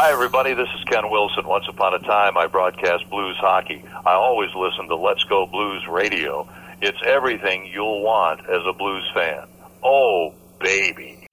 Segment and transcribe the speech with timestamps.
[0.00, 0.54] Hi, everybody.
[0.54, 1.44] This is Ken Wilson.
[1.44, 3.84] Once upon a time, I broadcast blues hockey.
[4.06, 6.48] I always listen to Let's Go Blues Radio.
[6.80, 9.48] It's everything you'll want as a blues fan.
[9.82, 11.26] Oh, baby.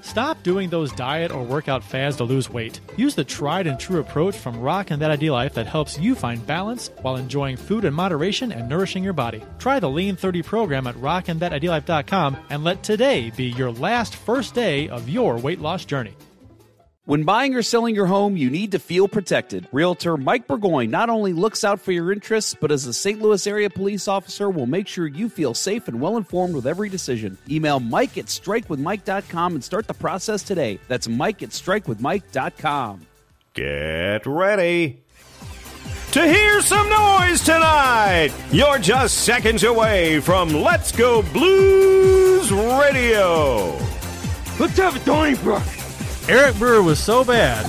[0.00, 2.80] Stop doing those diet or workout fads to lose weight.
[2.96, 6.16] Use the tried and true approach from Rock and That Ideal Life that helps you
[6.16, 9.44] find balance while enjoying food in moderation and nourishing your body.
[9.60, 14.88] Try the Lean 30 program at rockinthatidlife.com and let today be your last first day
[14.88, 16.16] of your weight loss journey.
[17.06, 19.68] When buying or selling your home, you need to feel protected.
[19.70, 23.22] Realtor Mike Burgoyne not only looks out for your interests, but as a St.
[23.22, 26.88] Louis area police officer will make sure you feel safe and well informed with every
[26.88, 27.38] decision.
[27.48, 30.80] Email Mike at strikewithmike.com and start the process today.
[30.88, 33.06] That's Mike at strikewithmike.com.
[33.54, 35.00] Get ready
[36.10, 38.30] to hear some noise tonight.
[38.50, 43.78] You're just seconds away from Let's Go Blues Radio.
[44.58, 45.85] Let's have a Donnybrook.
[46.28, 47.64] Eric Brewer was so bad.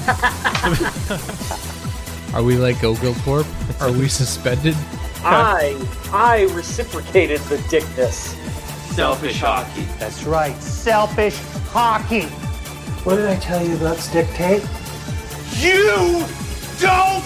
[2.34, 3.46] Are we like Ogle Corp?
[3.80, 4.76] Are we suspended?
[5.24, 5.78] I
[6.12, 8.36] I reciprocated the dickness.
[8.96, 9.84] Selfish hockey.
[10.00, 11.38] That's right, selfish
[11.70, 12.26] hockey.
[13.04, 14.64] What did I tell you about stick tape?
[15.60, 16.26] You
[16.80, 17.24] don't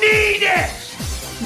[0.00, 0.70] need it!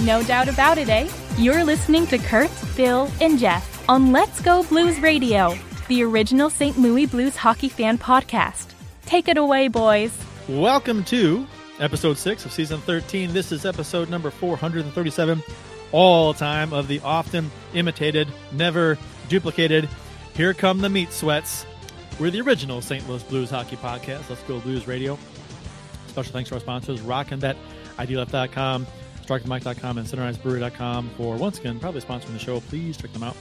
[0.03, 1.09] No doubt about it, eh?
[1.39, 5.57] You're listening to Kurt, Bill, and Jeff on Let's Go Blues Radio,
[5.89, 6.77] the original St.
[6.79, 8.76] Louis Blues hockey fan podcast.
[9.07, 10.17] Take it away, boys.
[10.49, 11.47] Welcome to
[11.79, 13.33] episode 6 of season 13.
[13.33, 15.43] This is episode number 437,
[15.93, 19.89] all time of the often imitated, never duplicated.
[20.35, 21.65] Here come the meat sweats.
[22.19, 23.09] We're the original St.
[23.09, 24.29] Louis Blues hockey podcast.
[24.29, 25.17] Let's go Blues Radio.
[26.09, 27.57] Special thanks to our sponsors, Rockin' That,
[27.99, 28.87] IDLF.com,
[29.25, 32.59] StrikeMike.com, and CenterIceBrewery.com for once again probably sponsoring the show.
[32.61, 33.37] Please check them out.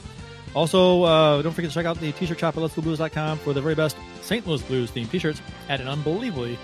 [0.56, 3.74] Also, uh, don't forget to check out the t-shirt shop at Let'sGoBlues.com for the very
[3.74, 4.46] best St.
[4.46, 6.58] Louis Blues themed t-shirts at an unbelievably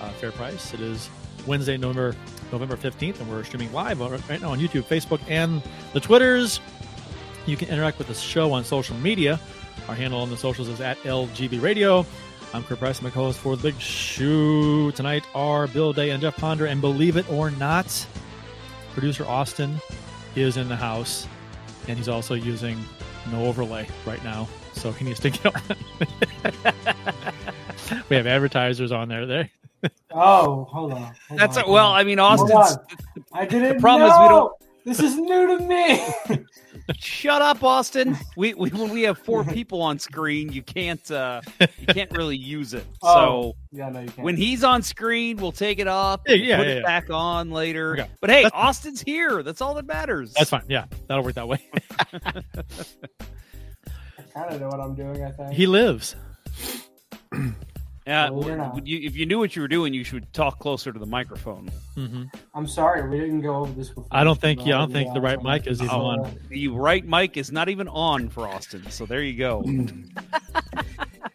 [0.00, 0.74] uh, fair price.
[0.74, 1.08] It is
[1.46, 2.16] Wednesday, November
[2.50, 6.58] November 15th, and we're streaming live right now on YouTube, Facebook, and the Twitters.
[7.46, 9.38] You can interact with the show on social media.
[9.88, 12.04] Our handle on the socials is at LGB Radio.
[12.52, 14.90] I'm Kurt Price, my co-host for The Big Shoe.
[14.92, 18.04] Tonight are Bill Day and Jeff Ponder, and believe it or not,
[18.94, 19.80] producer Austin
[20.34, 21.28] is in the house,
[21.86, 22.82] and he's also using
[23.32, 25.62] no overlay right now, so he needs to get on.
[28.08, 29.26] we have advertisers on there.
[29.26, 29.50] There.
[30.10, 31.14] Oh, hold on.
[31.28, 32.38] Hold That's on, a, well, hold I mean, on.
[32.40, 32.78] Austin's.
[33.32, 33.76] I didn't.
[33.76, 34.14] The problem know.
[34.14, 34.52] is we don't-
[34.88, 36.44] This is new to me.
[36.98, 38.16] Shut up, Austin.
[38.36, 42.36] We, we when we have four people on screen, you can't uh you can't really
[42.38, 42.86] use it.
[43.02, 44.24] Oh, So yeah, no, you can't.
[44.24, 46.82] when he's on screen, we'll take it off, Yeah, yeah, put yeah, it yeah.
[46.82, 47.92] back on later.
[47.92, 48.08] Okay.
[48.22, 49.42] But hey, That's- Austin's here.
[49.42, 50.32] That's all that matters.
[50.32, 50.62] That's fine.
[50.68, 51.62] Yeah, that'll work that way.
[52.14, 52.42] I
[54.32, 55.22] kind of know what I'm doing.
[55.22, 55.52] I think.
[55.52, 56.16] he lives.
[58.08, 58.74] Yeah, Well, we're w- not.
[58.74, 61.04] would you, if you knew what you were doing, you should talk closer to the
[61.06, 61.68] microphone.
[61.94, 62.22] hmm
[62.54, 64.06] I'm sorry, we didn't go over this before.
[64.10, 64.64] I don't think.
[64.64, 66.06] Yeah, I don't think the right mic is even Oh.
[66.06, 66.34] on.
[66.48, 69.62] The right mic is not even on for Austin, so there you go.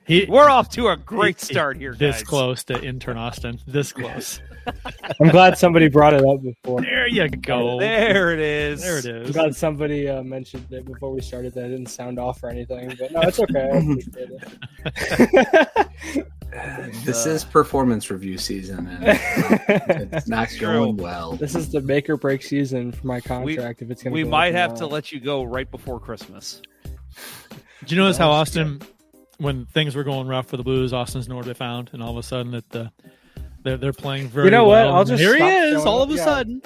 [0.06, 2.24] He, We're off to a great he- start here, This guys.
[2.24, 3.58] close to intern Austin.
[3.66, 4.42] This close.
[5.22, 6.82] I'm glad somebody brought it up before.
[6.82, 7.80] There you go.
[7.80, 8.82] There it is.
[8.82, 12.20] There it I'm glad somebody uh, mentioned it before we started that it didn't sound
[12.20, 13.98] off or anything, but no, it's okay.
[16.58, 16.90] I.
[17.06, 19.18] This Uh, is performance review season, and uh,
[20.14, 20.60] it's not True.
[20.68, 21.34] going well.
[21.34, 23.82] This is the make or break season for my contract.
[23.82, 26.62] if it's going to, We might have to let you go right before Christmas.
[27.86, 28.36] Do you notice how Yeah.
[28.38, 28.82] Austin,
[29.38, 32.12] when things were going rough for the Blues, Austin's nowhere to be found, and all
[32.12, 32.92] of a sudden that the
[33.64, 34.46] they're they're playing very.
[34.48, 34.80] You know what?
[34.88, 35.74] I'll just here he is.
[35.76, 36.24] showing All of a Yeah.
[36.26, 36.62] sudden,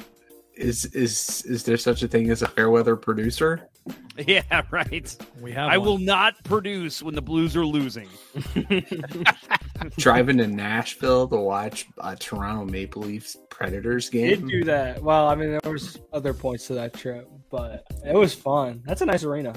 [0.56, 3.68] Is is is there such a thing as a fair weather producer?
[4.28, 5.16] Yeah, right.
[5.42, 5.70] we have.
[5.70, 5.88] I one.
[5.88, 8.10] will not produce when the Blues are losing.
[9.98, 14.30] Driving to Nashville to watch a Toronto Maple Leafs Predators game.
[14.30, 14.48] did game.
[14.48, 15.04] do that.
[15.04, 18.82] Well, I mean, there was other points to that trip, but it was fun.
[18.86, 19.54] That's a nice arena.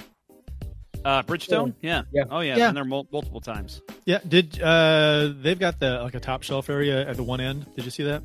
[1.04, 1.74] Uh, Bridgestone?
[1.80, 2.02] Yeah.
[2.12, 2.24] Yeah.
[2.30, 2.56] Oh, yeah.
[2.56, 2.66] Yeah.
[2.68, 3.80] Been there mul- multiple times.
[4.04, 4.18] Yeah.
[4.28, 7.64] Did uh they've got the like a top shelf area at the one end?
[7.74, 8.22] Did you see that?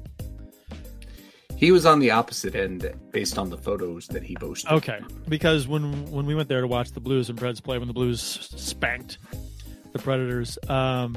[1.58, 4.72] He was on the opposite end based on the photos that he posted.
[4.72, 5.00] Okay,
[5.30, 7.94] because when when we went there to watch the Blues and Preds play, when the
[7.94, 9.18] Blues spanked
[9.94, 11.16] the Predators, um,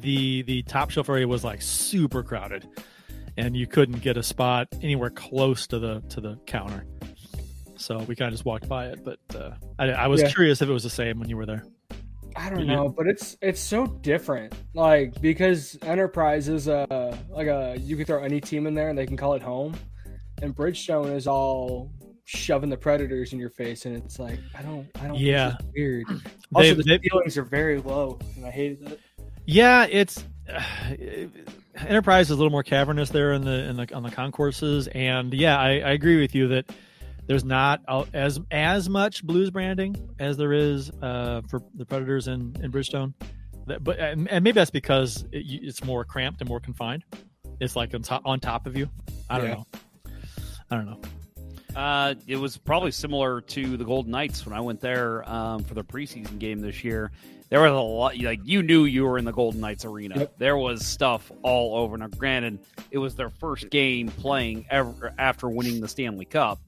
[0.00, 2.66] the the top shelf area was like super crowded,
[3.36, 6.86] and you couldn't get a spot anywhere close to the to the counter.
[7.76, 10.30] So we kind of just walked by it, but uh, I, I was Yeah.
[10.30, 11.64] curious if it was the same when you were there.
[12.36, 14.54] I don't know, but it's it's so different.
[14.74, 18.98] Like because Enterprise is a like a you can throw any team in there and
[18.98, 19.74] they can call it home,
[20.42, 21.90] and Bridgestone is all
[22.24, 25.18] shoving the Predators in your face, and it's like I don't I don't.
[25.18, 25.54] Yeah.
[25.60, 26.04] it's weird.
[26.06, 26.16] Hmm.
[26.16, 26.30] They-
[26.70, 29.00] Also, the they- ceilings are very low, and I hated it.
[29.46, 30.24] Yeah, it's
[31.76, 35.32] Enterprise is a little more cavernous there in the in the on the concourses, and
[35.32, 36.66] yeah, I, I agree with you that
[37.26, 37.80] there's not
[38.12, 43.14] as as much blues branding as there is uh, for the Predators in, in Bridgestone.
[43.66, 47.04] That, but and, and maybe that's because it, it's more cramped and more confined.
[47.60, 48.88] It's like on top on top of you.
[49.30, 49.54] I don't Yeah.
[49.54, 49.66] know.
[50.70, 51.00] I don't know.
[51.76, 55.72] Uh, it was probably similar to the Golden Knights when I went there um, for
[55.74, 57.10] the preseason game this year.
[57.48, 60.18] There was a lot, like you knew you were in the Golden Knights arena.
[60.20, 60.34] Yep.
[60.38, 61.96] There was stuff all over.
[61.98, 62.58] Now, granted,
[62.90, 66.60] it was their first game playing ever after winning the Stanley Cup,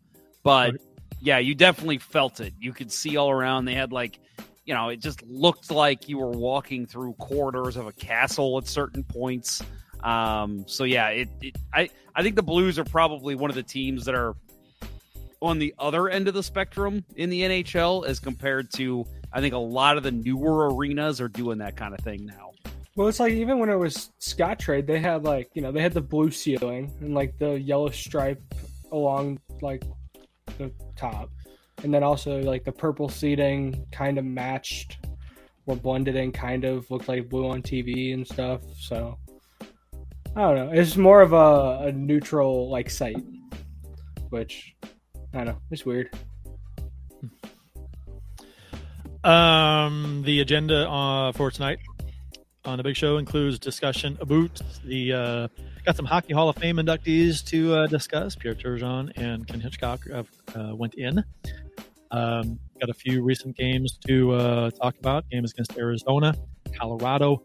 [0.45, 0.77] but
[1.21, 2.55] yeah, you definitely felt it.
[2.61, 3.65] You could see all around.
[3.65, 4.21] They had like,
[4.65, 8.69] you know, it just looked like you were walking through corridors of a castle at
[8.69, 9.63] certain points.
[10.05, 13.63] Um, so yeah, it, it I I think the Blues are probably one of the
[13.63, 14.37] teams that are
[15.41, 19.55] on the other end of the spectrum in the NHL as compared to I think
[19.55, 22.53] a lot of the newer arenas are doing that kind of thing now.
[22.97, 25.95] Well, it's like even when it was Scottrade, they had like you know they had
[25.95, 28.43] the blue ceiling and like the yellow stripe
[28.93, 29.83] along like
[30.59, 31.31] the top,
[31.83, 34.99] and then also like the purple seating kind of matched
[35.67, 38.61] or blended in, kind of looked like blue on TV and stuff.
[38.79, 39.19] So
[40.37, 40.71] I don't know.
[40.73, 43.23] It's more of a, a neutral like site,
[44.31, 44.75] which
[45.33, 45.59] I don't know.
[45.71, 46.11] It's weird.
[49.23, 51.79] Um, the agenda uh, for tonight
[52.65, 55.49] on the big show includes discussion about the uh,
[55.85, 58.35] got some hockey Hall of Fame inductees to uh, discuss.
[58.35, 60.23] Pierre Turgeon and Ken Hitchcock uh,
[60.75, 61.23] went in.
[62.11, 65.29] Um, got a few recent games to uh, talk about.
[65.31, 66.35] Games against Arizona,
[66.79, 67.43] Colorado,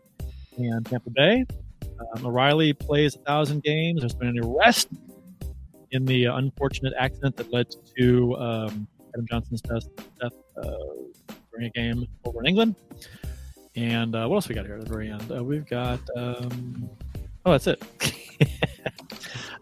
[0.58, 1.46] and Tampa Bay.
[2.16, 4.02] Um, O'Reilly plays a thousand games.
[4.02, 4.88] There's been an arrest
[5.92, 7.68] in the uh, unfortunate accident that led
[7.98, 9.88] to um, Adam Johnson's death,
[10.22, 10.72] death uh,
[11.52, 12.76] during a game over in England.
[13.80, 15.32] And uh, what else we got here at the very end?
[15.32, 16.90] Uh, we've got um,
[17.46, 17.82] oh, that's it.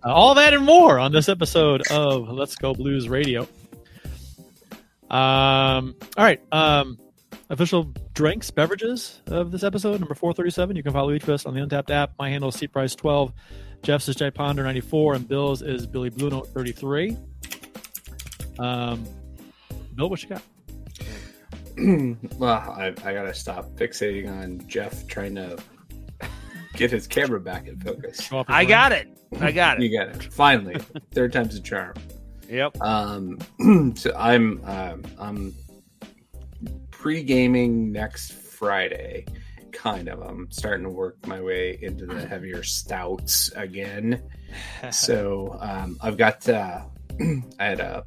[0.04, 3.44] uh, all that and more on this episode of Let's Go Blues Radio.
[5.12, 6.42] Um, all right.
[6.52, 6.98] Um,
[7.52, 10.76] official drinks, beverages of this episode, number 437.
[10.76, 12.14] You can follow each of us on the Untappd app.
[12.18, 13.32] My handle is CPrice12.
[13.84, 17.16] Jeff's is Jay Ponder 94, and Bill's is Billy Blue Note 33.
[18.58, 19.06] Um,
[19.94, 20.42] Bill, what you got?
[22.38, 25.58] well, I, I gotta stop fixating on Jeff trying to
[26.74, 28.30] get his camera back in focus.
[28.48, 29.08] I got it.
[29.40, 29.84] I got it.
[29.84, 30.24] you got it.
[30.34, 30.78] Finally,
[31.12, 31.96] third time's a charm.
[32.50, 32.82] Yep.
[32.82, 33.38] Um,
[33.96, 35.54] so I'm um, I'm
[36.92, 39.26] pre gaming next Friday.
[39.72, 40.22] Kind of.
[40.22, 44.24] I'm starting to work my way into the heavier stouts again.
[44.92, 46.82] so um, I've got uh,
[47.60, 48.04] I had a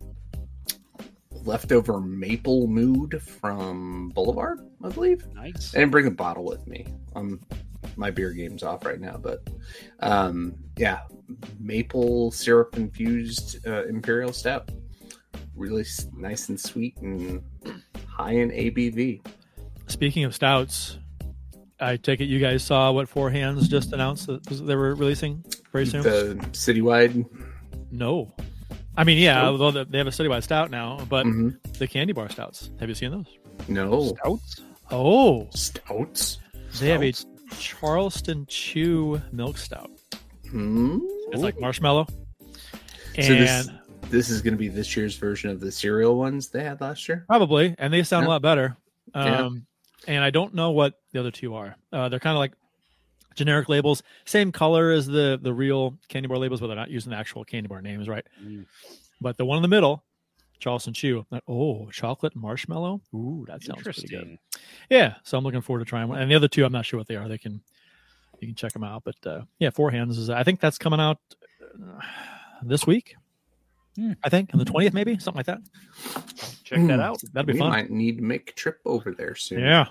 [1.44, 5.24] leftover maple mood from Boulevard, I believe.
[5.34, 5.74] Nice.
[5.74, 6.86] I didn't bring a bottle with me.
[7.14, 7.40] Um,
[7.96, 9.42] my beer game's off right now, but
[10.00, 11.00] um, yeah,
[11.58, 14.70] maple syrup infused uh, imperial stout,
[15.54, 17.42] really s- nice and sweet and
[18.06, 19.24] high in ABV.
[19.86, 20.98] Speaking of stouts,
[21.80, 25.44] I take it you guys saw what Four Hands just announced that they were releasing
[25.72, 26.02] very soon.
[26.02, 27.24] The citywide.
[27.90, 28.32] No,
[28.96, 29.60] I mean yeah, Stout?
[29.60, 31.56] although they have a citywide stout now, but Mhm.
[31.78, 32.70] the candy bar stouts.
[32.80, 33.26] Have you seen those?
[33.68, 34.60] No stouts.
[34.90, 36.38] Oh, stouts.
[36.80, 37.12] They have a
[37.58, 39.90] Charleston Chew milk stout.
[40.50, 40.98] Hmm?
[41.30, 42.06] It's like marshmallow.
[43.16, 43.68] And So this
[44.10, 47.08] this is going to be this year's version of the cereal ones they had last
[47.08, 47.24] year.
[47.28, 48.28] Probably, and they sound Yeah.
[48.28, 48.76] a lot better.
[49.14, 49.42] Yeah.
[49.46, 49.66] Um,
[50.08, 51.76] And I don't know what the other two are.
[51.92, 52.52] Uh, they're kind of like
[53.40, 57.10] generic labels, same color as the the real candy bar labels, but they're not using
[57.10, 58.24] the actual candy bar names, right?
[58.42, 58.66] Mm.
[59.20, 60.04] But the one in the middle,
[60.58, 61.26] Charleston Chew.
[61.30, 63.00] like, Oh, chocolate marshmallow.
[63.14, 64.38] Ooh, that sounds pretty good.
[64.88, 66.18] Yeah, so I'm looking forward to trying one.
[66.20, 67.28] And the other two, I'm not sure what they are.
[67.28, 67.60] They can
[68.40, 69.02] you can check them out.
[69.04, 70.30] But uh, yeah, Four Hands is.
[70.30, 71.18] I think that's coming out
[71.62, 72.00] uh,
[72.62, 73.14] this week.
[73.96, 74.12] Hmm.
[74.22, 75.60] I think on the twentieth, maybe something like that.
[76.64, 77.20] Check that out.
[77.32, 77.70] That'd be we fun.
[77.70, 79.60] might need to make a trip over there soon.
[79.60, 79.86] Yeah,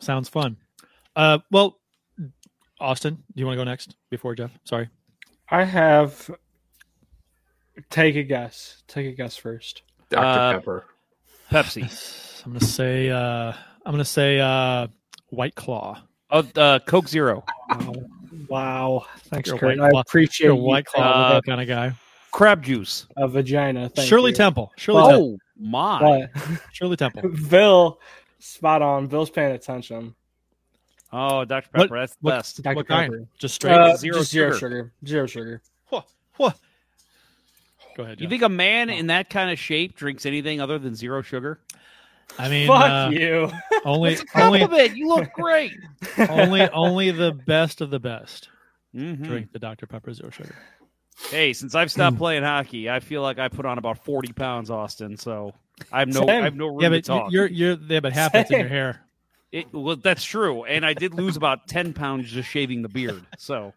[0.00, 0.56] sounds fun.
[1.14, 1.78] Uh, well,
[2.80, 4.50] Austin, do you want to go next before Jeff?
[4.64, 4.88] Sorry.
[5.50, 6.30] I have.
[7.90, 8.82] Take a guess.
[8.88, 9.82] Take a guess first.
[10.10, 10.24] Dr.
[10.24, 10.84] Uh, Pepper.
[11.50, 12.42] Pepsi.
[12.46, 13.10] I'm gonna say.
[13.10, 13.52] Uh,
[13.84, 14.86] I'm gonna say uh,
[15.30, 16.02] White Claw.
[16.30, 17.44] Oh, uh, Coke Zero.
[18.48, 19.06] Wow.
[19.26, 19.78] Thanks, You're Kurt.
[19.78, 21.02] White I appreciate you're White Claw
[21.36, 21.92] uh, kind of guy.
[22.32, 23.06] Crab juice.
[23.16, 23.88] a vagina.
[23.88, 24.36] Thank Shirley you.
[24.36, 24.72] Temple.
[24.76, 25.36] Shirley But- Temple.
[25.36, 26.28] Oh my.
[26.34, 27.30] But Shirley Temple.
[27.50, 28.00] Bill,
[28.38, 29.06] spot on.
[29.06, 30.14] Bill's paying attention.
[31.12, 31.68] Oh, Dr.
[31.72, 31.98] What- Pepper.
[32.00, 32.62] That's the what- best.
[32.62, 32.76] Dr.
[32.76, 33.26] What kind?
[33.38, 33.72] Just straight.
[33.74, 34.58] Uh, zero just zero sugar.
[34.58, 34.92] sugar.
[35.06, 35.62] Zero sugar.
[35.88, 36.06] What?
[36.36, 36.58] What?
[37.96, 38.20] Go ahead.
[38.20, 41.60] You think a man in that kind of shape drinks anything other than zero sugar?
[42.38, 43.50] I mean, Fuck uh, you.
[43.84, 44.90] Only, It's a only.
[44.94, 45.72] You look great.
[46.28, 48.48] only, only the best of the best.
[48.94, 49.22] Mhm.
[49.24, 50.54] Drink the Dr Pepper Zero Sugar.
[51.30, 54.70] Hey, since I've stopped playing hockey, I feel like I put on about forty pounds,
[54.70, 55.16] Austin.
[55.16, 55.52] So
[55.92, 56.42] I have no, I Same.
[56.44, 57.30] have no room Yeah, to talk.
[57.32, 59.05] you're you're yeah, but half that's in your hair.
[59.56, 63.24] It, well, that's true, and I did lose about ten pounds just shaving the beard.
[63.38, 63.72] So,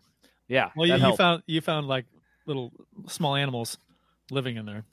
[0.49, 2.05] yeah, Well, you, you found you found like
[2.45, 2.73] little
[3.07, 3.77] small animals
[4.29, 4.83] living in there.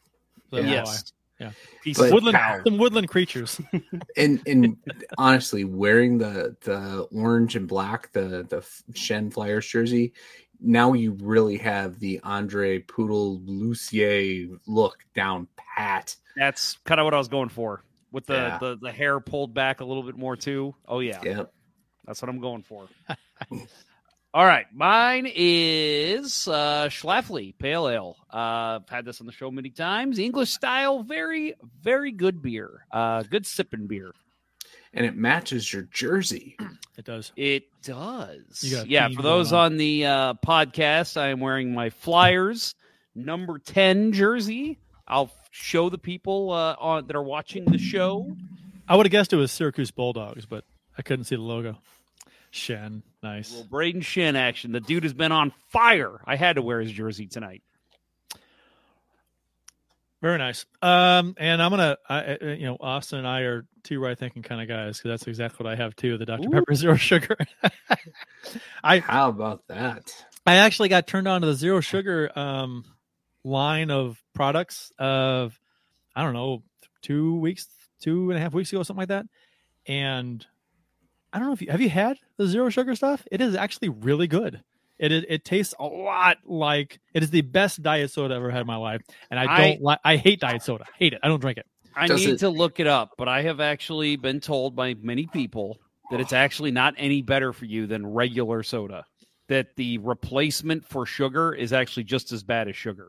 [0.50, 1.46] So that's yes, why.
[1.46, 1.92] Yeah.
[1.96, 2.60] But- woodland, cow.
[2.62, 3.60] some woodland creatures.
[4.16, 4.76] and and
[5.18, 10.12] honestly, wearing the the orange and black, the the Schenn Flyers jersey,
[10.60, 16.14] now you really have the Andre Poodle Lucier look down pat.
[16.36, 17.82] That's kind of what I was going for
[18.16, 18.58] with the, Yeah.
[18.58, 20.74] the the hair pulled back a little bit more too.
[20.88, 21.52] Oh yeah, Yep.
[22.06, 22.88] that's what I'm going for.
[24.34, 28.16] All right, mine is uh, Schlafly Pale Ale.
[28.32, 28.36] Uh,
[28.82, 30.18] I've had this on the show many times.
[30.18, 32.86] English style, very very good beer.
[32.90, 34.12] Uh, good sipping beer.
[34.94, 36.56] And it matches your jersey.
[36.98, 37.30] It does.
[37.36, 38.62] It does.
[38.64, 39.72] You got a Yeah, for those on.
[39.72, 42.74] on the uh, podcast, I am wearing my Flyers
[43.14, 44.78] number 10 jersey.
[45.06, 48.36] I'll show the people uh, on that are watching the show.
[48.88, 50.64] I would have guessed it was Syracuse Bulldogs, but
[50.96, 51.78] I couldn't see the logo.
[52.52, 53.50] Schenn, nice.
[53.52, 54.72] Little Brayden Schenn action.
[54.72, 56.20] The dude has been on fire.
[56.24, 57.62] I had to wear his jersey tonight.
[60.22, 60.64] Very nice.
[60.80, 64.42] Um, and I'm gonna, I, I- you know, Austin and I are two right thinking
[64.42, 66.16] kind of guys because that's exactly what I have too.
[66.16, 66.50] The Dr Ooh.
[66.52, 67.36] Pepper Zero Sugar.
[68.82, 70.12] I How about that?
[70.46, 72.84] I actually got turned on to the zero sugar um,
[73.46, 75.58] line of products of
[76.14, 76.62] I don't know
[77.02, 77.68] two weeks,
[78.00, 79.26] two and a half weeks ago, something like that.
[79.86, 80.44] And
[81.32, 83.26] I don't know if you have you had the zero sugar stuff.
[83.30, 84.62] It is actually really good.
[84.98, 88.50] It is, it tastes a lot like it is the best diet soda I've ever
[88.50, 89.02] had in my life.
[89.30, 90.84] And I I- don't like I hate diet soda.
[90.98, 91.20] Hate it.
[91.22, 91.66] I don't drink it.
[91.94, 94.94] I Does need it- to look it up, but I have actually been told by
[94.94, 95.78] many people
[96.10, 99.04] that it's actually not any better for you than regular soda.
[99.48, 103.08] That the replacement for sugar is actually just as bad as sugar.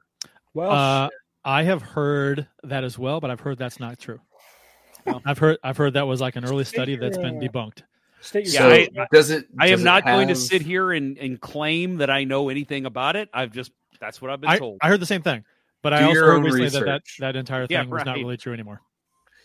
[0.57, 1.09] Well, Uh,
[1.45, 4.19] I have heard that as well, but I've heard that's not true.
[5.23, 7.83] I've heard I've heard that was like an early study that's been debunked.
[8.21, 9.45] state Yeah, So I- does it?
[9.59, 12.87] I am it not going to sit here and, and claim that I know anything
[12.87, 13.29] about it.
[13.31, 14.79] I've just that's what I've been I, told.
[14.81, 15.45] I heard the same thing,
[15.83, 18.37] but I also heard own recently that, that that entire Yeah, thing was not really
[18.37, 18.81] true anymore.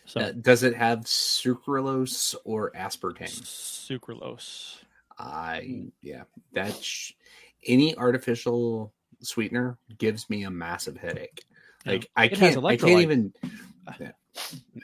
[0.07, 3.43] So Uh, does it have sucralose or aspartame?
[3.43, 4.79] sucralose.
[5.19, 6.23] I yeah,
[6.55, 7.13] that's sh-
[7.67, 11.45] any artificial sweetener gives me a massive headache.
[11.85, 11.93] Yeah.
[11.93, 13.33] Like I It can't, I can't even.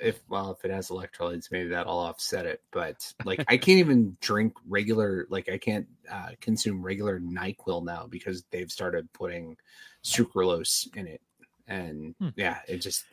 [0.03, 2.61] If well, if it has electrolytes, maybe that'll offset it.
[2.71, 5.27] But like, I can't even drink regular.
[5.31, 9.57] Like, I can't uh, consume regular Nyquil now because they've started putting
[10.05, 11.23] sucralose in it,
[11.67, 12.29] and Hmm.
[12.37, 13.05] yeah, it just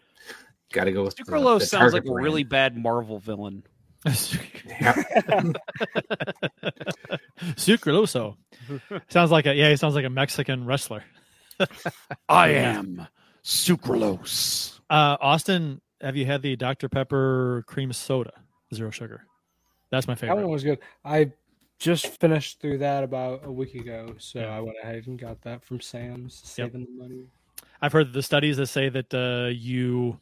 [0.74, 3.64] got to go with Sucralose the sounds like Target a really bad Marvel villain.
[7.56, 8.36] Sucraloso
[9.10, 9.70] sounds like a yeah.
[9.70, 11.04] He sounds like a Mexican wrestler.
[12.30, 13.08] I am
[13.44, 14.80] sucralose.
[14.90, 18.34] Uh, Austin, have you had the Dr Pepper cream soda,
[18.74, 19.26] zero sugar?
[19.92, 20.36] That's my favorite.
[20.36, 20.80] that one was good.
[21.04, 21.32] I
[21.80, 24.56] just finished through that about a week ago, so Yeah.
[24.58, 27.26] I went ahead and got that from Sam's, saving the money.
[27.82, 30.20] I've heard the studies that say that uh, you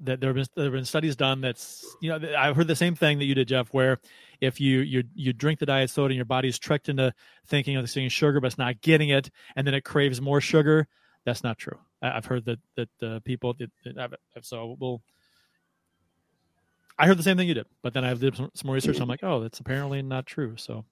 [0.00, 2.76] that there have been there have been studies done that's you know I've heard the
[2.76, 3.98] same thing that you did, Jeff, where
[4.40, 7.12] if you you you drink the diet soda and your body's tricked into
[7.46, 10.86] thinking of seeing sugar but it's not getting it, and then it craves more sugar.
[11.24, 11.78] That's not true.
[12.00, 13.56] I've heard that that uh, people
[13.96, 14.14] have.
[14.42, 15.02] So we'll.
[17.00, 18.98] I heard the same thing you did, but then I did some, some research.
[19.00, 20.56] I'm like, oh, that's apparently not true.
[20.56, 20.84] So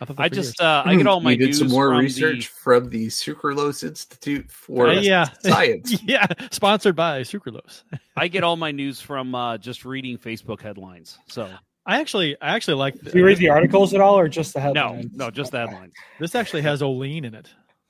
[0.00, 1.38] I I just uh, I get all my news.
[1.38, 6.00] you did news some more from research from the Sucralose Institute for Uh, yeah Science.
[6.02, 7.82] yeah, sponsored by Sucralose.
[8.16, 11.18] I get all my news from uh, just reading Facebook headlines.
[11.26, 11.50] So
[11.86, 13.00] I actually, I actually like.
[13.00, 15.08] Do you read the articles at all, or just the headlines?
[15.14, 15.94] no, no, just the headlines.
[16.20, 17.48] This actually has Olean in it.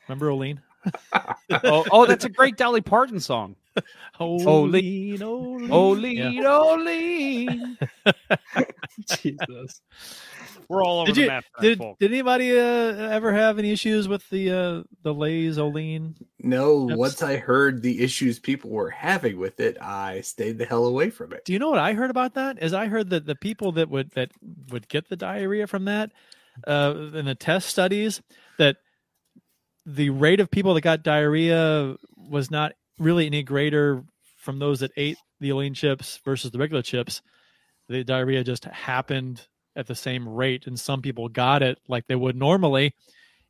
[0.08, 0.62] Remember Olean?
[1.64, 3.56] oh, oh, that's a great Dolly Parton song.
[4.20, 5.70] Olean, Olean.
[5.70, 6.36] Olean,
[7.76, 8.64] Yeah.
[9.22, 9.82] Jesus.
[10.68, 11.44] We're all over Did the you map.
[11.62, 11.98] did, folks.
[11.98, 16.14] did anybody uh, ever have any issues with the uh, the Lay's Olean?
[16.40, 20.66] No, That's- once I heard the issues people were having with it, I stayed the
[20.66, 21.44] hell away from it.
[21.46, 22.62] Do you know what I heard about that?
[22.62, 24.30] Is I heard that the people that would that
[24.70, 26.12] would get the diarrhea from that
[26.66, 28.20] uh, in the test studies
[28.58, 28.76] that
[29.86, 34.04] the rate of people that got diarrhea was not really any greater
[34.36, 37.22] from those that ate the Olean chips versus the regular chips.
[37.88, 39.46] The diarrhea just happened
[39.78, 42.94] at the same rate, and some people got it like they would normally,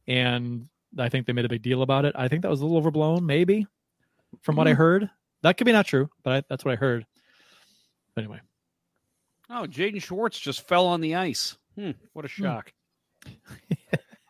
[0.06, 2.14] and I think they made a big deal about it.
[2.16, 3.66] I think that was a little overblown, maybe,
[4.42, 4.76] from what I Mhm.
[4.76, 5.11] heard.
[5.42, 7.04] That could be not true, but I, that's what I heard.
[8.14, 8.40] But anyway,
[9.50, 11.56] Oh, Jaden Schwartz just fell on the ice.
[11.75, 12.73] Hmm, what a shock.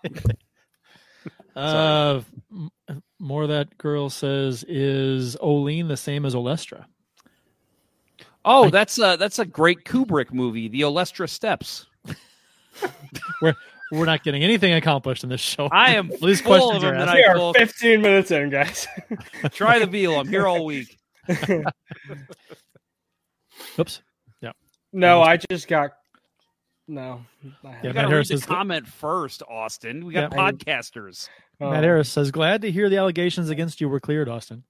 [1.56, 2.20] Uh,
[2.52, 6.84] m- more that girl says is Oline the same as Olestra?
[8.44, 11.86] Oh, that's a that's a great Kubrick movie, The Olestra Steps.
[13.42, 13.54] We're
[13.90, 15.68] we're not getting anything accomplished in this show.
[15.72, 17.14] I am These full questions of are them asked.
[17.16, 17.58] We are folks.
[17.58, 18.86] 15 minutes in, guys.
[19.52, 20.18] Try the veal.
[20.20, 20.98] I'm here all week.
[23.78, 24.02] Oops.
[24.40, 24.52] Yeah.
[24.92, 25.92] no, I just got.
[26.86, 27.24] No.
[27.64, 30.04] I Yeah, Matt got to read Harris the is- comment first, Austin.
[30.06, 30.38] We got Yeah.
[30.38, 31.28] podcasters.
[31.60, 34.64] Oh, Matt Harris says, "Glad to hear the allegations against you were cleared, Austin."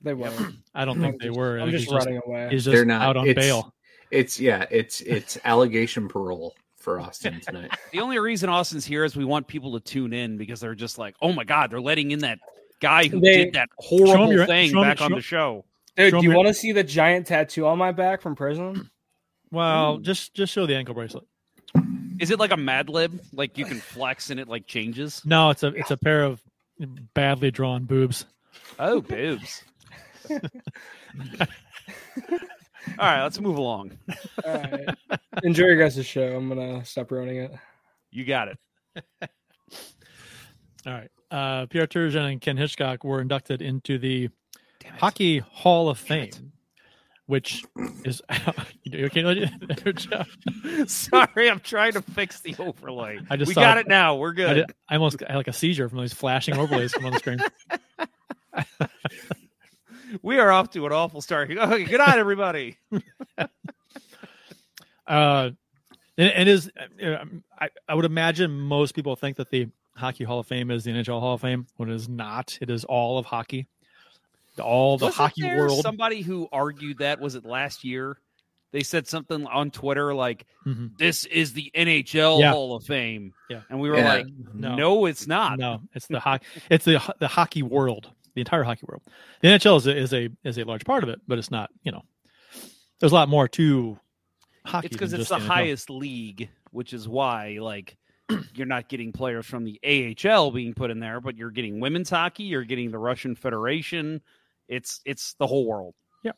[0.00, 0.56] They weren't.
[0.74, 1.58] I don't I'm think they just- were.
[1.58, 2.48] I I'm think just running away.
[2.50, 3.72] He's just They're not out on bail.
[4.10, 7.70] It's yeah, it's it's allegation parole for Austin tonight.
[7.92, 10.98] The only reason Austin's here is we want people to tune in because they're just
[10.98, 12.38] like, oh my god, they're letting in that
[12.80, 15.64] guy who They- did that horrible your- thing show 'em- back on show- the show.
[15.96, 18.88] Dude, Show do you want to see the giant tattoo on my back from prison?
[19.50, 20.02] Well, mm.
[20.02, 21.24] just just show the ankle bracelet.
[22.20, 23.20] Is it like a Mad Lib?
[23.32, 25.22] Like you can flex and it like changes?
[25.24, 26.40] No, it's a it's a pair of
[27.14, 28.26] badly drawn boobs.
[28.78, 29.62] Oh, boobs.
[32.98, 33.98] All right, let's move along.
[34.44, 34.88] All right.
[35.42, 36.36] Enjoy your guys' show.
[36.36, 37.52] I'm gonna stop ruining it.
[38.10, 38.58] You got it.
[40.86, 41.10] All right.
[41.30, 44.30] Uh, Pierre Turgeon and Ken Hitchcock were inducted into the
[44.98, 46.52] Hockey Hall of Fame,
[47.26, 47.64] which
[48.04, 48.22] is
[48.84, 49.50] you okay?
[49.92, 50.28] Jeff?
[50.86, 53.18] Sorry, I'm trying to fix the overlay.
[53.28, 53.82] I just we got it.
[53.82, 54.16] it now.
[54.16, 54.54] We're I, good.
[54.54, 57.38] did, I almost had like a seizure from these flashing overlays from on the screen.
[60.22, 61.50] We are off to an awful start.
[61.56, 62.76] Okay, good night, everybody.
[65.06, 65.50] Uh,
[66.18, 66.70] it, it is.
[67.58, 70.90] I, I would imagine most people think that the Hockey Hall of Fame is the
[70.92, 72.58] NHL Hall of Fame when it is not.
[72.60, 73.66] It is all of hockey,
[74.62, 75.80] all the Wasn't hockey there world.
[75.82, 78.18] Somebody who argued that was it last year?
[78.70, 80.90] They said something on Twitter like, Mhm.
[80.98, 82.52] "This is the NHL Yeah.
[82.52, 83.62] Hall of Fame," Yeah.
[83.70, 84.12] and we were Yeah.
[84.12, 86.44] like, "No, it's not." No, it's the hockey.
[86.68, 89.02] It's the the hockey world, the entire hockey world.
[89.40, 91.70] The NHL is a, is a is a large part of it, but it's not.
[91.82, 92.02] You know,
[93.00, 93.98] there's a lot more to
[94.64, 94.86] hockey.
[94.86, 95.46] It's because it's the NHL.
[95.46, 97.96] highest league, which is why like
[98.54, 102.10] you're not getting players from the AHL being put in there, but you're getting women's
[102.10, 104.20] hockey, you're getting the Russian Federation.
[104.68, 105.94] It's it's the whole world.
[106.22, 106.32] Yeah.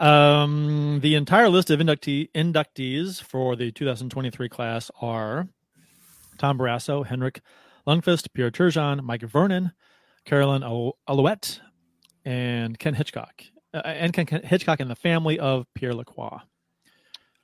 [0.00, 5.46] Um, the entire list of inductee, inductees for the 2023 class are
[6.36, 7.40] Tom Barrasso, Henrik
[7.86, 9.72] Lundqvist, Pierre Turgeon, Mike Vernon,
[10.26, 10.62] Caroline
[11.08, 11.60] Ouellette,
[12.24, 13.42] and Ken Hitchcock.
[13.72, 16.38] Uh, and Ken, Ken Hitchcock and the family of Pierre Lacroix.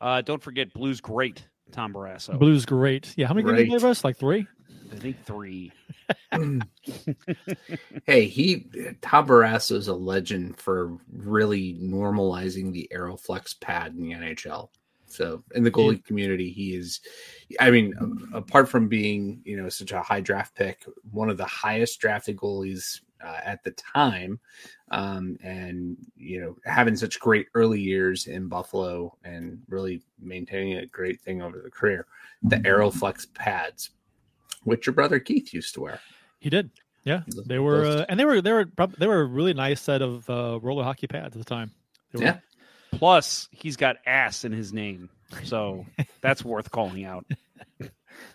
[0.01, 2.39] Uh, don't forget Blues great Tom Barrasso.
[2.39, 3.15] Blues great.
[3.17, 3.81] Yeah, how many games did he Great.
[3.81, 4.05] give us?
[4.05, 4.47] Like three?
[4.93, 5.73] I think three.
[8.07, 8.67] hey, he
[9.01, 14.69] Tom Barrasso is a legend for really normalizing the Aeroflex pad in the NHL.
[15.13, 17.01] So in the goalie community, he is.
[17.61, 17.95] I mean,
[18.33, 22.37] apart from being you know such a high draft pick, one of the highest drafted
[22.37, 24.41] goalies uh, at the time,
[24.91, 30.87] um, and you know having such great early years in Buffalo and really maintaining a
[30.87, 32.07] great thing over the career.
[32.43, 33.91] The Aeroflex pads,
[34.65, 36.01] which your brother Keith used to wear.
[36.41, 36.71] He did.
[37.05, 40.03] Yeah, they were, uh, and they were they were they were a really nice set
[40.03, 41.71] of uh, roller hockey pads at the time.
[42.13, 42.39] They were- Yeah.
[42.93, 45.09] Plus, he's got ass in his name,
[45.45, 45.87] so
[46.21, 47.27] that's worth calling out.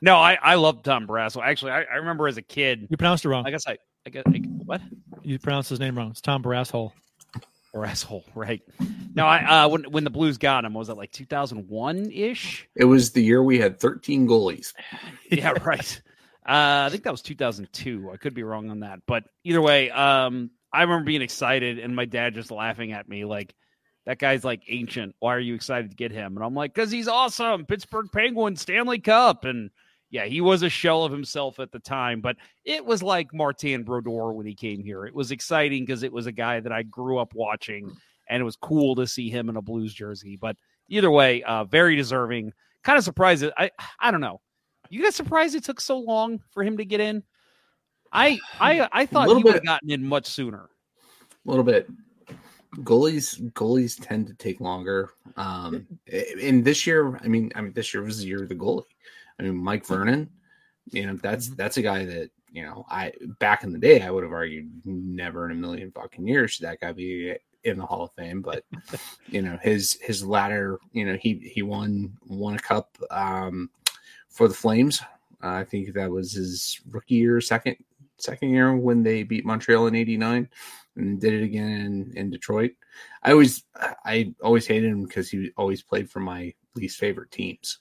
[0.02, 1.42] No, I I love Tom Barrasso.
[1.42, 2.88] Actually, I, I remember as a kid.
[2.90, 3.46] You pronounced it wrong.
[3.48, 4.82] I guess I I guess I, what
[5.24, 6.12] You pronounced his name wrong.
[6.12, 6.92] It's Tom Barasshole.
[7.74, 8.62] or asshole, right?
[9.14, 12.12] No, I uh when when the Blues got him was that like two thousand one
[12.12, 12.68] ish?
[12.76, 14.74] It was the year we had 13 goalies.
[15.32, 16.02] yeah, right.
[16.48, 18.10] Uh, I think that was 2002.
[18.14, 21.94] I could be wrong on that, but either way, um, I remember being excited and
[21.96, 23.54] my dad just laughing at me like,
[24.08, 25.16] "That guy's like ancient.
[25.20, 27.66] Why are you excited to get him?" And I'm like, "Cause he's awesome.
[27.66, 29.70] Pittsburgh Penguins, Stanley Cup." And
[30.10, 33.84] yeah, he was a shell of himself at the time, but it was like Martin
[33.84, 35.06] Brodeur when he came here.
[35.06, 37.96] It was exciting because it was a guy that I grew up watching,
[38.30, 40.38] and it was cool to see him in a Blues jersey.
[40.40, 40.56] But
[40.88, 42.54] either way, uh, very deserving.
[42.84, 43.46] Kind of surprised.
[43.58, 44.40] I I don't know.
[44.90, 47.24] You guys surprised it took so long for him to get in?
[48.12, 50.70] I I I thought he would have gotten in much sooner.
[51.46, 51.90] A little bit.
[52.80, 55.12] Goalies goalies tend to take longer.
[55.36, 58.56] Um in this year, I mean, I mean this year was the year of the
[58.56, 58.84] goalie.
[59.40, 60.30] I mean, Mike Vernon,
[60.92, 64.12] you know, that's that's a guy that, you know, I back in the day I
[64.12, 67.86] would have argued never in a million fucking years should that guy be in the
[67.86, 68.64] Hall of Fame, but
[69.28, 73.70] you know, his his latter, you know, he he won won a cup um
[74.30, 75.02] for the Flames.
[75.44, 77.78] Uh, I think that was his rookie year, second
[78.18, 80.50] second year when they beat Montreal in '89,
[80.98, 82.72] and did it again in, in Detroit.
[83.24, 83.64] I always
[84.06, 87.80] I always hated him because he always played for my least favorite teams,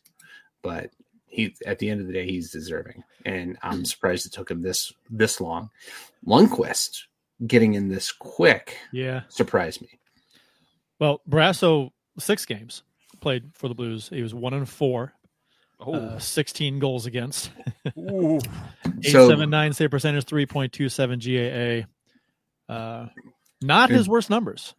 [0.63, 0.91] but
[1.27, 4.63] he at the end of the day he's deserving, and I'm surprised it took him
[4.63, 5.71] this this long.
[6.27, 7.03] Lundqvist
[7.47, 9.23] getting in this quick, Yeah.
[9.29, 9.99] surprised me.
[10.99, 12.83] Well, Barrasso six games
[13.21, 14.09] played for the Blues.
[14.09, 15.13] He was one and four.
[15.79, 15.93] Oh.
[15.93, 17.51] Uh, 16 goals against.
[17.99, 18.41] Ooh.
[18.41, 21.87] So- 879 save percentage, 3.27 GAA.
[22.69, 23.07] Uh,
[23.63, 24.75] not his worst numbers.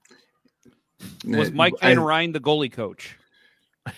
[1.26, 3.16] Was Uh, Mike I- Van Ryn the goalie coach?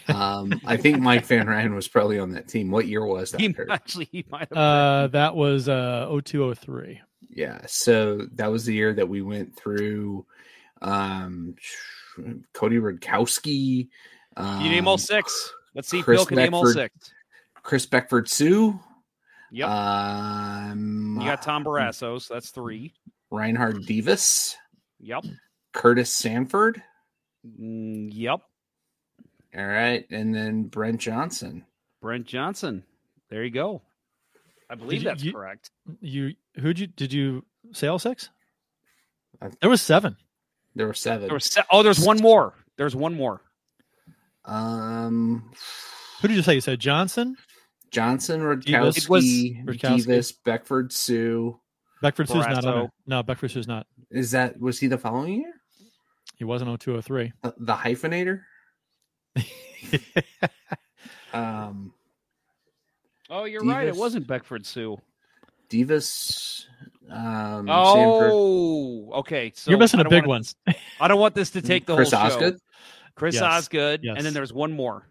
[0.08, 2.70] Um, I think Mike Van Ryn was probably on that team.
[2.70, 3.42] What year was that?
[3.42, 3.72] He Kurt?
[3.72, 4.58] actually he might have.
[4.58, 7.02] Uh, that was uh 0203.
[7.30, 10.26] Yeah, so that was the year that we went through
[10.82, 11.56] um
[12.54, 13.90] Cody Rudkowski.
[14.38, 15.54] Um, you name all six.
[15.74, 16.94] Let's see if Bill can name all six.
[17.64, 18.80] Chris Beckford-Tseu.
[19.52, 19.68] Yep.
[19.70, 22.28] Um, you got Tom Barassos.
[22.28, 22.94] That's three.
[23.32, 24.56] Reinhard Divis.
[25.00, 25.26] Yep.
[25.74, 26.82] Curtis Sanford.
[27.60, 28.42] Mm, yep.
[29.58, 31.66] All right, and then Brent Johnson.
[32.02, 32.84] Brent Johnson.
[33.30, 33.82] There you go.
[34.70, 35.72] I believe you- that's you- correct.
[36.02, 38.30] You who'd you did you say all six?
[39.62, 40.18] There was seven.
[40.76, 41.28] There were seven.
[41.28, 42.54] There was se- oh, there's one more.
[42.78, 43.42] There's one more.
[44.46, 45.52] Um,
[46.22, 46.56] Who did you say?
[46.56, 47.38] You said Johnson,
[47.92, 49.08] Johnson, Divis.
[49.08, 50.06] Rudkowski, Rudkowski.
[50.06, 51.60] Divis, Beckford Sue.
[52.02, 52.64] Beckford-Tseu's not on Barrasso.
[52.82, 52.90] there.
[53.08, 53.86] No, Beckford-Tseu's not.
[54.12, 55.54] Is that was he the following year?
[56.38, 57.34] He wasn't 0203.
[57.44, 58.42] The, the hyphenator.
[61.34, 61.94] um,
[63.30, 63.88] Oh, you're right.
[63.88, 64.98] It wasn't Beckford Sue.
[65.70, 66.66] Divis.
[67.12, 69.52] Um, Sanford, Oh, okay.
[69.56, 70.76] So You're missing I a don't big want one.
[71.00, 72.38] I don't want this to take the Chris whole show.
[72.38, 72.60] Chris Osgood.
[73.16, 73.44] Chris Yes.
[73.44, 74.16] Osgood, Yes.
[74.18, 75.08] and then there's one more.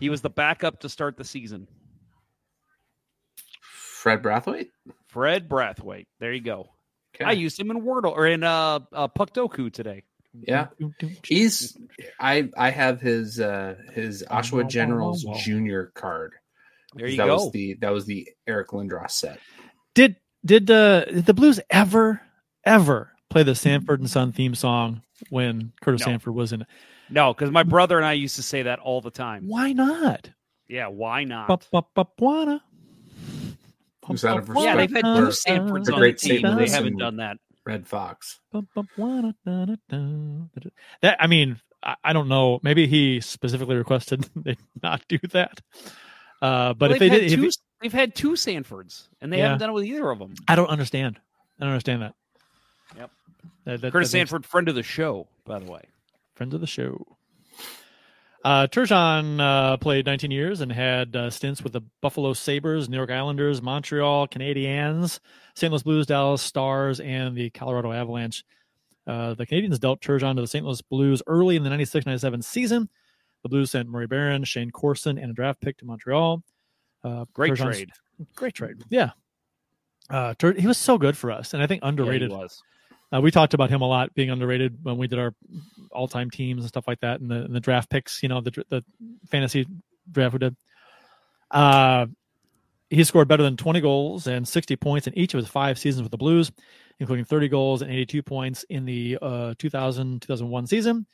[0.00, 1.66] He was the backup to start the season.
[3.62, 4.68] Fred Brathwaite.
[5.08, 6.06] Fred Brathwaite.
[6.20, 6.70] There you go.
[7.14, 7.24] Okay.
[7.24, 10.04] I used him in Wordle or in uh, uh Puckdoku today.
[10.40, 10.68] Yeah,
[11.24, 11.76] he's.
[12.20, 16.34] I I have his uh his Oshawa Generals Junior card.
[16.94, 17.34] There you that go.
[17.36, 19.40] Was the that was the Eric Lindros set.
[19.94, 22.20] Did did the did the Blues ever
[22.64, 26.06] ever play the Sanford and Son theme song when Curtis No.
[26.06, 26.66] Sanford was in it?
[27.10, 29.44] No, because my brother and I used to say that all the time.
[29.46, 30.30] Why not?
[30.68, 31.48] Yeah, why not?
[31.48, 32.16] Bup, bup, bup,
[34.08, 34.14] wanna.
[34.14, 36.56] Who's out of yeah, they've had two Sanfords the on great the team.
[36.56, 37.38] They haven't done that.
[37.64, 38.40] Redd Foxx.
[41.02, 42.60] That I mean, I, I don't know.
[42.62, 45.60] Maybe he specifically requested they not do that.
[46.40, 49.32] Uh, but Well, if they they've did, had if two, they've had two Sanfords, and
[49.32, 49.44] they Yeah.
[49.44, 50.34] haven't done it with either of them.
[50.46, 51.18] I don't understand.
[51.60, 52.14] I don't understand that.
[52.96, 53.10] Yep.
[53.64, 55.82] That- that- Curtis that makes- Sanford, friend of the show, by the way.
[56.34, 57.17] friends of the show.
[58.48, 62.96] Uh, Turgeon uh, played 19 years and had uh, stints with the Buffalo Sabres, New
[62.96, 65.20] York Islanders, Montreal Canadiens,
[65.54, 65.70] St.
[65.70, 68.44] Louis Blues, Dallas Stars, and the Colorado Avalanche.
[69.06, 70.64] Uh, the Canadiens dealt Turgeon to the St.
[70.64, 72.88] Louis Blues early in the 96-97 season.
[73.42, 76.42] The Blues sent Murray Baron, Shayne Corson, and a draft pick to Montreal.
[77.04, 77.90] Uh, Great Turgeon's- trade.
[78.34, 78.76] Great trade.
[78.88, 79.10] Yeah.
[80.08, 82.30] Uh, Tur- he was so good for us, and I think underrated.
[82.30, 82.62] Yeah, he was.
[83.12, 85.34] Uh, we talked about him a lot being underrated when we did our
[85.92, 88.22] all-time teams and stuff like that, and the, and the draft picks.
[88.22, 88.84] You know, the the
[89.28, 89.66] fantasy
[90.10, 90.56] draft we did.
[91.50, 92.06] Uh,
[92.90, 96.02] he scored better than 20 goals and 60 points in each of his five seasons
[96.02, 96.50] with the Blues,
[97.00, 101.06] including 30 goals and 82 points in the uh, 2000 2001 season.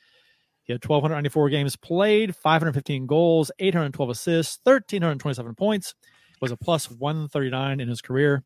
[0.63, 5.93] He had 1,294 games played, 515 goals, 812 assists, 1,327 points.
[6.41, 8.43] Was a plus 139 in his career.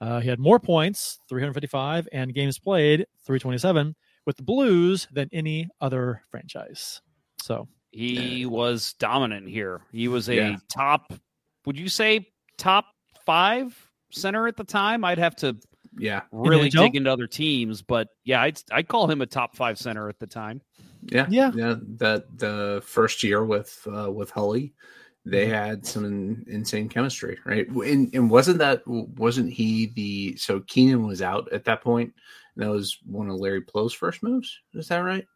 [0.00, 3.94] Uh, he had more points, 355, and games played, 327,
[4.26, 7.00] with the Blues than any other franchise.
[7.42, 9.82] So He was dominant here.
[9.92, 10.56] He was a Yeah.
[10.68, 11.12] top,
[11.66, 12.86] would you say top
[13.24, 13.76] five
[14.10, 15.04] center at the time?
[15.04, 15.56] I'd have to
[15.96, 16.86] Yeah, really NHL?
[16.86, 20.18] dig into other teams, but yeah, I'd, I'd call him a top five center at
[20.18, 20.60] the time.
[21.10, 21.52] yeah, Yeah.
[21.54, 21.76] yeah.
[21.98, 24.74] That the first year with uh, with Hully,
[25.24, 25.54] they Mm-hmm.
[25.54, 27.68] had some in, insane chemistry, right?
[27.68, 32.12] And, and wasn't that wasn't he the so Keenan was out at that point?
[32.56, 34.60] And that was one of Larry Pleau's first moves.
[34.74, 35.26] Is that right?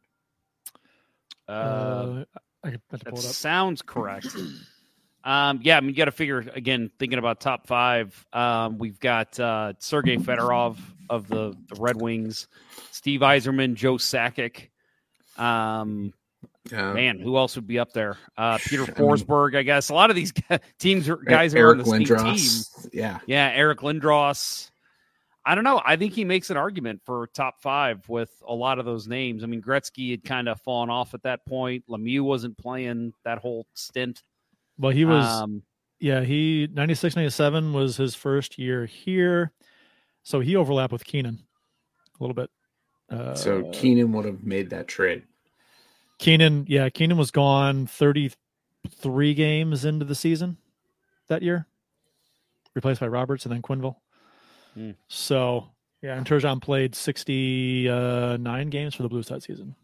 [1.48, 2.24] Uh, uh,
[2.64, 3.33] I could that pull it up.
[3.33, 4.28] sounds correct.
[5.24, 6.90] Um, yeah, I mean, you got to figure again.
[6.98, 10.78] Thinking about top five, um, we've got uh, Sergei Fedorov
[11.11, 12.46] of the, the Red Wings,
[12.92, 14.68] Steve Yzerman, Joe Sakic.
[15.37, 16.14] Um,
[16.70, 16.94] Yeah.
[16.94, 18.16] man, who else would be up there?
[18.38, 19.90] Uh, Peter I mean- Forsberg, I guess.
[19.90, 20.33] A lot of these
[20.78, 22.16] teams, are, guys are on Eric the same team.
[22.16, 22.88] Lindros.
[22.92, 24.70] Yeah, Yeah, Eric Lindros.
[25.48, 25.80] I don't know.
[25.82, 29.42] I think he makes an argument for top five with a lot of those names.
[29.42, 31.84] I mean, Gretzky had kind of fallen off at that point.
[31.88, 34.22] Lemieux wasn't playing that whole stint.
[34.78, 35.62] Well, he was Um,
[36.00, 39.52] yeah, he 96, 97 was his first year here.
[40.22, 41.38] So he overlapped with Keenan
[42.20, 42.50] a little bit.
[43.08, 45.22] Uh, so Keenan would have made that trade.
[46.18, 50.58] Keenan, yeah, Keenan was gone 33 games into the season
[51.28, 51.66] that year,
[52.74, 53.96] replaced by Roberts and then Quenneville.
[54.78, 54.90] Hmm.
[55.08, 55.66] So,
[56.02, 59.74] yeah, and Turgeon played 69 games for the Blues that season.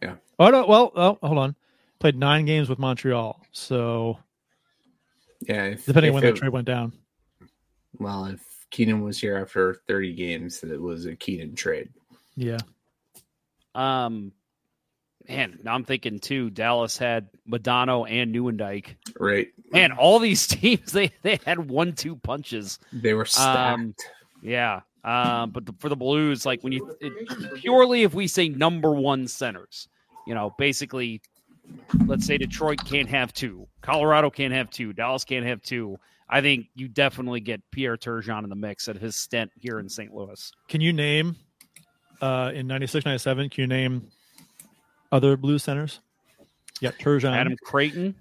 [0.00, 0.14] Yeah.
[0.38, 1.56] Oh, no, well, oh, hold on.
[1.98, 3.40] Played nine games with Montreal.
[3.50, 4.18] So,
[5.48, 6.92] Yeah, if, depending if on when it- that trade went down.
[7.98, 8.40] Well, if
[8.70, 11.88] Keenan was here after 30 games, it was a Keenan trade.
[12.36, 12.58] Yeah.
[13.74, 14.30] Um,
[15.28, 16.50] man, now I'm thinking too.
[16.50, 18.94] Dallas had Modano and Nieuwendyk.
[19.18, 19.48] Right.
[19.72, 22.78] Man, all these teams they they had one two punches.
[22.92, 23.74] They were stacked.
[23.80, 23.94] Um,
[24.42, 24.80] yeah.
[25.02, 28.90] Um, but the, for the Blues, like when you it, purely if we say number
[28.92, 29.88] one centers,
[30.26, 31.22] you know, basically,
[32.06, 35.96] let's say Detroit can't have two, Colorado can't have two, Dallas can't have two.
[36.28, 39.88] I think you definitely get Pierre Turgeon in the mix at his stint here in
[39.88, 40.14] St.
[40.14, 40.52] Louis.
[40.68, 41.34] Can you name
[42.20, 44.08] uh, in 96, 97, can you name
[45.10, 45.98] other Blues centers?
[46.80, 47.34] Yeah, Turgeon.
[47.34, 48.14] Adam Creighton.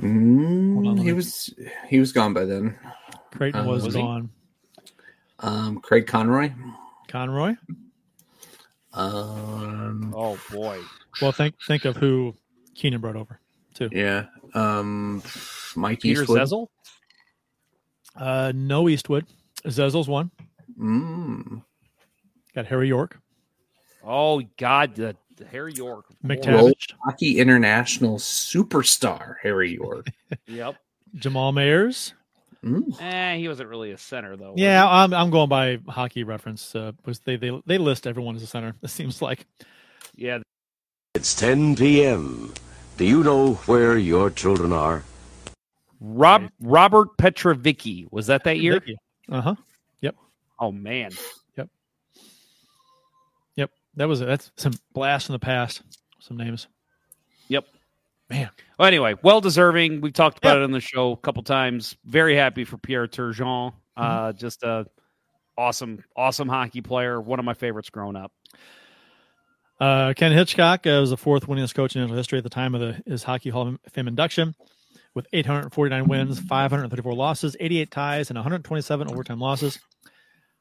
[0.00, 1.52] Mm, let he me- was
[1.88, 2.78] he was gone by then.
[3.32, 4.00] Creighton Uh, was, was he?
[4.00, 4.30] gone.
[5.40, 6.52] Um, Craig Conroy.
[7.08, 7.54] Conroy.
[8.92, 10.80] Um, Oh boy.
[11.22, 12.34] Well, think think of who
[12.74, 13.40] Keenan brought over
[13.74, 13.88] too.
[13.92, 14.26] yeah.
[14.54, 15.22] Um,
[15.76, 16.40] Mike Peter Eastwood.
[16.40, 16.66] Zezel.
[18.16, 19.26] Uh, no Eastwood.
[19.68, 20.30] Zezel's one.
[20.78, 21.62] Mm.
[22.54, 23.18] Got Harry York.
[24.04, 26.06] Oh God, the, the Harry York.
[26.24, 26.62] MacTavish.
[26.62, 26.74] World
[27.04, 30.06] Hockey International superstar Harry York.
[30.46, 30.76] Yep.
[31.16, 32.12] Jamal Mayers.
[32.64, 33.00] Mm.
[33.00, 34.54] Eh, he wasn't really a center though.
[34.56, 36.74] Yeah, I'm I'm going by hockey reference.
[36.74, 38.74] Uh, was they they they list everyone as a center.
[38.82, 39.46] It seems like.
[40.14, 40.38] Yeah.
[41.14, 42.52] It's 10 p.m.
[42.98, 45.02] Do you know where your children are?
[46.00, 48.80] Rob Robert Petrovicky was that that year?
[49.30, 49.54] Uh huh.
[50.02, 50.16] Yep.
[50.58, 51.10] Oh man.
[51.56, 51.68] Yep.
[53.56, 53.70] Yep.
[53.96, 55.82] That was that's some blast from the past.
[56.20, 56.68] Some names.
[58.30, 58.48] Man.
[58.78, 60.00] Well, anyway, well deserving.
[60.00, 60.60] We've talked about Yeah.
[60.62, 61.96] it on the show a couple times.
[62.04, 63.72] Very happy for Pierre Turgeon.
[63.98, 64.02] Mm-hmm.
[64.02, 64.86] Uh, just a
[65.58, 67.20] awesome, awesome hockey player.
[67.20, 68.32] One of my favorites growing up.
[69.80, 72.74] Uh, Ken Hitchcock uh, was the fourth winningest coach in NHL history at the time
[72.74, 74.54] of the, his Hockey Hall of Fame induction,
[75.14, 79.78] with 849 wins, 534 losses, 88 ties, and 127 overtime losses.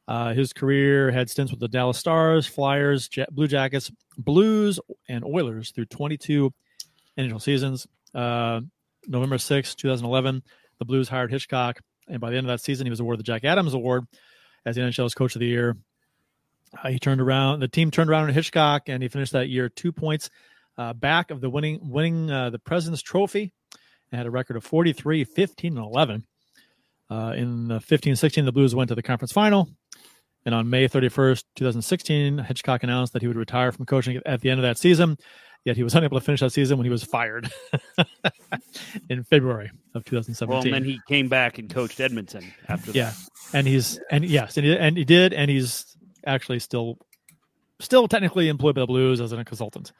[0.07, 5.23] Uh, his career had stints with the Dallas Stars, Flyers, Ja- Blue Jackets, Blues, and
[5.23, 6.51] Oilers through 22
[7.19, 7.87] NHL seasons.
[8.13, 8.61] Uh,
[9.07, 10.43] November 6, 2011,
[10.79, 13.23] the Blues hired Hitchcock, and by the end of that season, he was awarded the
[13.23, 14.05] Jack Adams Award
[14.65, 15.77] as the NHL's Coach of the Year.
[16.83, 17.59] Uh, he turned around.
[17.59, 20.29] The team turned around in Hitchcock, and he finished that year two points
[20.77, 23.51] uh, back of the winning winning uh, the President's Trophy,
[24.11, 26.25] and had a record of 43, 15, and 11.
[27.11, 29.67] Uh, in the 15-16, the Blues went to the conference final,
[30.45, 34.49] and on May 31st, 2016, Hitchcock announced that he would retire from coaching at the
[34.49, 35.17] end of that season.
[35.65, 37.51] Yet he was unable to finish that season when he was fired
[39.09, 40.47] in February of 2017.
[40.49, 43.17] Well, and then he came back and coached Edmonton after Yeah, that.
[43.53, 46.97] and he's and yes, and he, and he did, and he's actually still
[47.79, 49.91] still technically employed by the Blues as a consultant.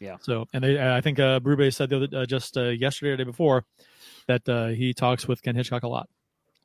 [0.00, 0.16] Yeah.
[0.20, 3.16] So, and they, I think uh, Berube said the other uh, just uh, yesterday or
[3.16, 3.64] the day before
[4.26, 6.08] that uh, he talks with Ken Hitchcock a lot.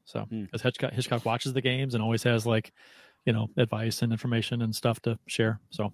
[0.06, 2.72] So, because Hitchcock, Hitchcock watches the games and always has like,
[3.26, 5.60] you know, advice and information and stuff to share.
[5.72, 5.92] So,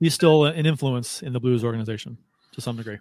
[0.00, 2.18] he's still an influence in the Blues organization
[2.52, 2.98] to some degree.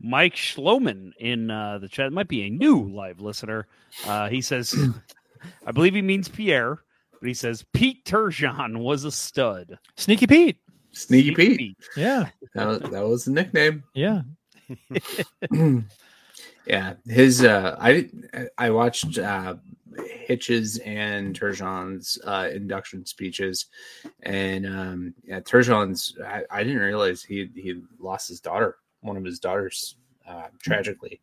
[0.00, 3.66] Mike Schloman in uh, the chat might be a new live listener.
[4.06, 4.74] Uh, he says,
[5.66, 6.80] I believe he means Pierre,
[7.20, 9.78] but he says Pete Turgeon was a stud.
[9.96, 10.58] Sneaky Pete.
[10.92, 11.76] Sneaky Pete.
[11.96, 12.28] Yeah.
[12.54, 13.84] That was, that was the nickname.
[13.94, 14.22] Yeah.
[16.66, 18.08] yeah, his uh I
[18.58, 19.56] I watched uh
[20.26, 23.66] Hitches and Turgeon's uh induction speeches
[24.22, 29.24] and um yeah Turgeon's I, I didn't realize he he lost his daughter, one of
[29.24, 29.96] his daughters
[30.26, 31.20] uh tragically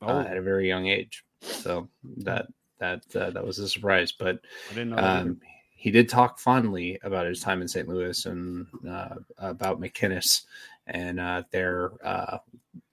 [0.00, 0.06] Oh.
[0.08, 1.24] uh, at a very young age.
[1.40, 2.46] So that
[2.78, 4.38] that uh, that was a surprise, but
[4.70, 5.40] I didn't know um,
[5.74, 7.88] he did talk fondly about his time in St.
[7.88, 10.42] Louis and uh, about MacInnis
[10.86, 12.38] and uh, their uh,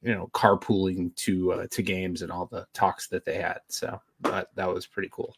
[0.05, 3.59] you know carpooling to uh, to games and all the talks that they had.
[3.67, 5.35] So that that was pretty cool.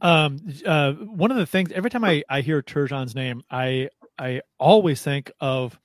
[0.00, 4.42] Um, uh, one of the things every time I, I hear Turgeon's name, I I
[4.58, 5.78] always think of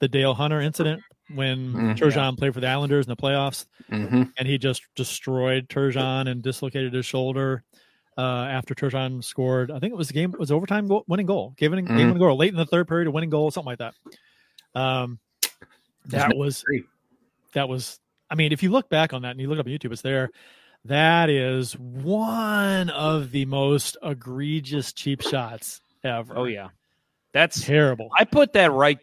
[0.00, 1.96] the Dale Hunter incident when Mhm.
[1.96, 4.32] Turgeon played for the Islanders in the playoffs, Mhm.
[4.36, 7.62] and he just destroyed Turgeon and dislocated his shoulder.
[8.18, 11.26] Uh, after Turgeon scored, I think it was the game it was overtime goal, winning
[11.26, 11.86] goal, gave it Mhm.
[11.86, 13.94] game winning goal late in the third period, a winning goal, something like that.
[14.74, 15.18] Um,
[16.06, 16.64] that was
[17.54, 17.98] that was.
[18.30, 20.02] I mean, if you look back on that and you look up on YouTube, it's
[20.02, 20.30] there.
[20.86, 26.36] That is one of the most egregious cheap shots ever.
[26.36, 26.68] Oh yeah,
[27.32, 28.10] that's terrible.
[28.16, 28.98] I put that right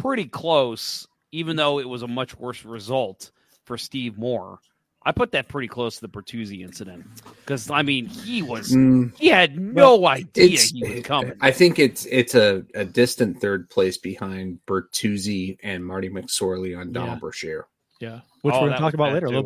[0.00, 3.30] pretty close, even though it was a much worse result
[3.64, 4.58] for Steve Moore.
[5.04, 7.04] I put that pretty close to the Bertuzzi incident
[7.44, 9.16] because I mean he was Mm.
[9.18, 11.32] he had no Well, idea he was coming.
[11.40, 16.92] I think it's it's a, a distant third place behind Bertuzzi and Marty McSorley on
[16.92, 17.20] Donald Yeah.
[17.20, 17.66] Brashear.
[18.00, 19.42] Yeah, which Oh, we're going to talk about bad, later a little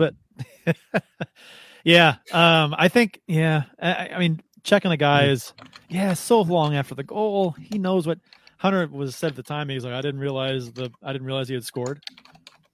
[0.65, 0.77] bit.
[1.85, 3.21] yeah, um, I think.
[3.27, 5.53] Yeah, I, I mean, checking the guys.
[5.89, 8.19] Yeah, so long after the goal, he knows what
[8.59, 9.69] Hunter was said at the time.
[9.69, 12.03] He's like, I didn't realize the I didn't realize he had scored.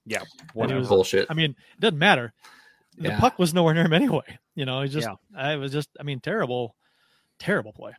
[0.05, 0.79] Yeah, And he whatever.
[0.79, 1.27] was- Bullshit.
[1.29, 2.33] I mean, it doesn't matter.
[2.97, 3.19] The Yeah.
[3.19, 4.23] puck was nowhere near him anyway.
[4.55, 5.07] You know, he just.
[5.35, 5.89] I was just.
[5.99, 6.75] I mean, terrible,
[7.39, 7.93] terrible play.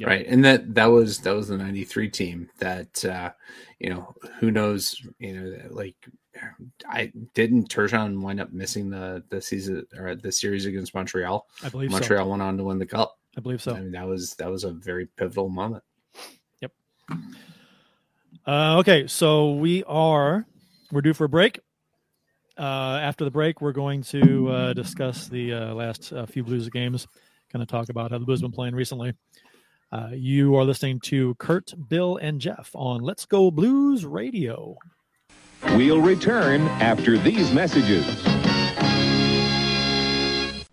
[0.00, 0.26] Right.
[0.26, 3.30] And that that was that was the 93 team that uh
[3.78, 5.94] you know, who knows, you know, like
[6.88, 11.46] I didn't Turgeon wind up missing the the season or the series against Montreal.
[11.62, 11.98] I believe so.
[11.98, 13.16] Montreal went on to win the cup.
[13.36, 13.74] I believe so.
[13.74, 15.84] I mean that was that was a very pivotal moment.
[16.60, 16.72] Yep.
[18.46, 20.46] Uh, okay, so we are
[20.90, 21.60] we're due for a break.
[22.58, 26.68] Uh, after the break, we're going to uh, discuss the uh, last uh, few Blues
[26.68, 27.06] games.
[27.52, 29.14] Kind of talk about how the Blues have been playing recently.
[29.92, 34.76] Uh, you are listening to Kurt, Bill, and Jeff on Let's Go Blues Radio.
[35.76, 38.04] We'll return after these messages.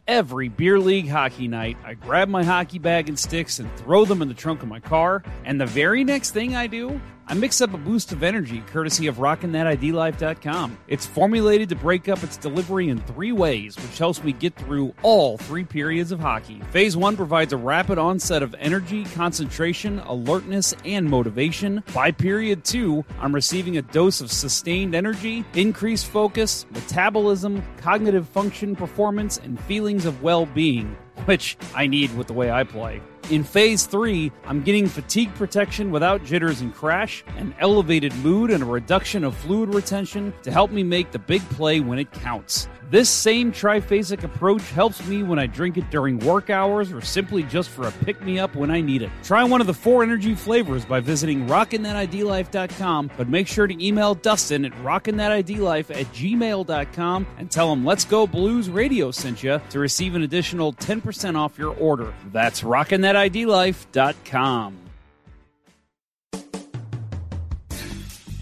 [0.07, 4.21] Every beer league hockey night, I grab my hockey bag and sticks and throw them
[4.21, 5.23] in the trunk of my car.
[5.45, 9.07] And the very next thing I do, I mix up a boost of energy courtesy
[9.07, 10.77] of RockinThatIDLife.com.
[10.87, 14.93] It's formulated to break up its delivery in three ways, which helps me get through
[15.01, 16.61] all three periods of hockey.
[16.71, 21.83] Phase one provides a rapid onset of energy, concentration, alertness, and motivation.
[21.95, 28.75] By period two, I'm receiving a dose of sustained energy, increased focus, metabolism, cognitive function,
[28.75, 33.01] performance, and feelings of well being which I need with the way I play.
[33.31, 38.61] In phase three, I'm getting fatigue protection without jitters and crash, an elevated mood, and
[38.61, 42.67] a reduction of fluid retention to help me make the big play when it counts.
[42.91, 47.41] This same triphasic approach helps me when I drink it during work hours or simply
[47.41, 49.09] just for a pick me up when I need it.
[49.23, 54.13] Try one of the four energy flavors by visiting rockinthatidlife.com, but make sure to email
[54.13, 59.79] Dustin at rockinthatidlife at gmail.com and tell him Let's Go Blues Radio sent you to
[59.79, 61.04] receive an additional 10%
[61.35, 62.13] off your order.
[62.31, 64.77] That's rockinthatidlife.com.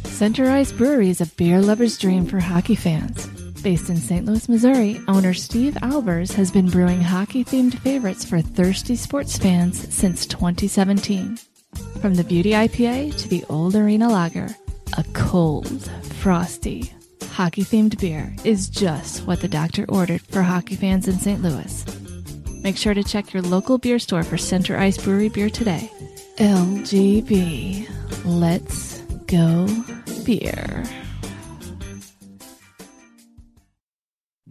[0.06, 3.28] Center Ice Brewery is a beer lover's dream for hockey fans.
[3.64, 4.26] Based in St.
[4.26, 9.94] Louis, Missouri, owner Steve Albers has been brewing hockey themed favorites for thirsty sports fans
[9.94, 11.38] since 2017.
[12.02, 14.50] From the Beauty IPA to the Old Arena Lager,
[14.98, 15.90] a cold,
[16.22, 16.94] frosty,
[17.32, 21.42] hockey themed beer is just what the doctor ordered for hockey fans in St.
[21.42, 22.03] Louis.
[22.64, 25.92] Make sure to check your local beer store for Center Ice Brewery beer today.
[26.38, 27.90] LGB.
[28.24, 29.68] Let's go
[30.24, 31.03] beer.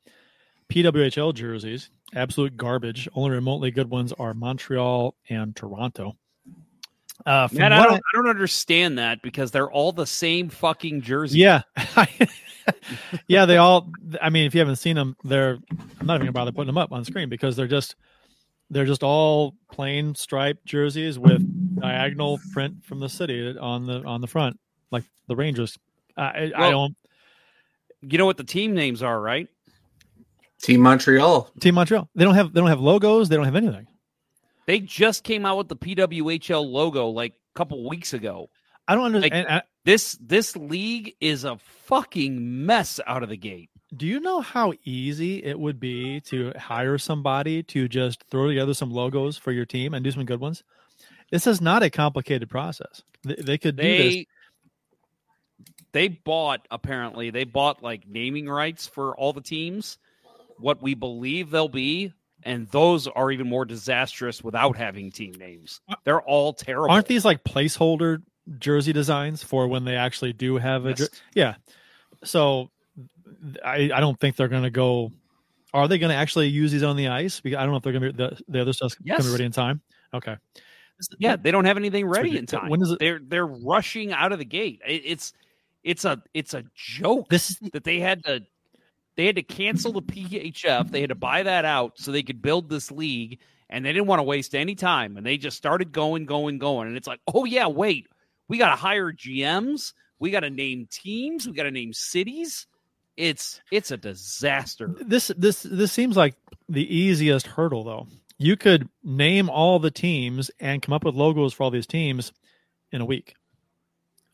[0.70, 1.90] PWHL jerseys?
[2.16, 3.08] Absolute garbage.
[3.14, 6.16] Only remotely good ones are Montreal and Toronto.
[7.26, 11.40] Uh, Man, I don't, I don't understand that because they're all the same fucking jersey.
[11.40, 11.64] Yeah.
[13.28, 13.92] yeah, they all.
[14.22, 15.58] I mean, if you haven't seen them, they're.
[16.00, 17.96] I'm not even gonna bother putting them up on screen because they're just
[18.70, 21.42] they're just all plain striped jerseys with
[21.80, 24.60] diagonal print from the city on the on the front,
[24.92, 25.78] like the Rangers.
[26.16, 26.96] I, I don't.
[28.02, 29.48] You know what the team names are, right?
[30.62, 31.50] Team Montreal.
[31.60, 32.10] Team Montreal.
[32.16, 33.30] They don't have they don't have logos.
[33.30, 33.88] They don't have anything.
[34.68, 38.50] They just came out with the PWHL logo like a couple weeks ago.
[38.88, 39.64] I don't Like, understand.
[39.86, 43.70] this this league is a fucking mess out of the gate.
[43.96, 48.74] Do you know how easy it would be to hire somebody to just throw together
[48.74, 50.64] some logos for your team and do some good ones?
[51.32, 53.02] This is not a complicated process.
[53.24, 54.26] They, they could do this.
[55.92, 59.98] They bought apparently they bought like naming rights for all the teams,
[60.58, 62.14] what we believe they'll be,
[62.44, 65.82] and those are even more disastrous without having team names.
[65.90, 66.92] Uh, they're all terrible.
[66.94, 68.22] Aren't these like placeholder
[68.60, 70.94] jersey designs for when they actually do have a?
[70.94, 71.56] jer- Yeah.
[72.24, 72.70] So
[73.66, 75.12] I I don't think they're going to go.
[75.74, 77.40] Are they going to actually use these on the ice?
[77.40, 79.24] Because I don't know if they're going to be the, the other stuff's going to
[79.24, 79.26] Yes.
[79.26, 79.82] be ready in time.
[80.14, 80.36] Okay.
[81.18, 82.70] Yeah, they don't have anything ready in time.
[82.70, 84.82] When is it- They're they're rushing out of the gate.
[84.86, 85.34] It, it's
[85.90, 87.30] it's a it's a joke.
[87.30, 88.42] This that they had to
[89.16, 90.92] they had to cancel the PHF.
[90.92, 93.40] They had to buy that out so they could build this league,
[93.72, 95.18] and they didn't want to waste any time.
[95.18, 96.88] And they just started going, going, going.
[96.88, 98.08] And it's like, oh yeah, wait,
[98.48, 99.94] we got to hire GMs.
[100.20, 101.48] We got to name teams.
[101.48, 102.68] We got to name cities.
[103.18, 104.96] It's it's a disaster.
[105.02, 106.36] This this this seems like
[106.70, 108.08] the easiest hurdle though.
[108.38, 112.32] You could name all the teams and come up with logos for all these teams
[112.92, 113.34] in a week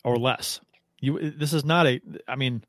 [0.04, 0.60] or less.
[1.06, 2.64] You this is not a I mean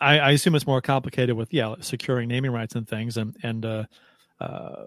[0.00, 3.64] I, I assume it's more complicated with yeah securing naming rights and things and and
[3.64, 3.84] uh,
[4.40, 4.84] uh,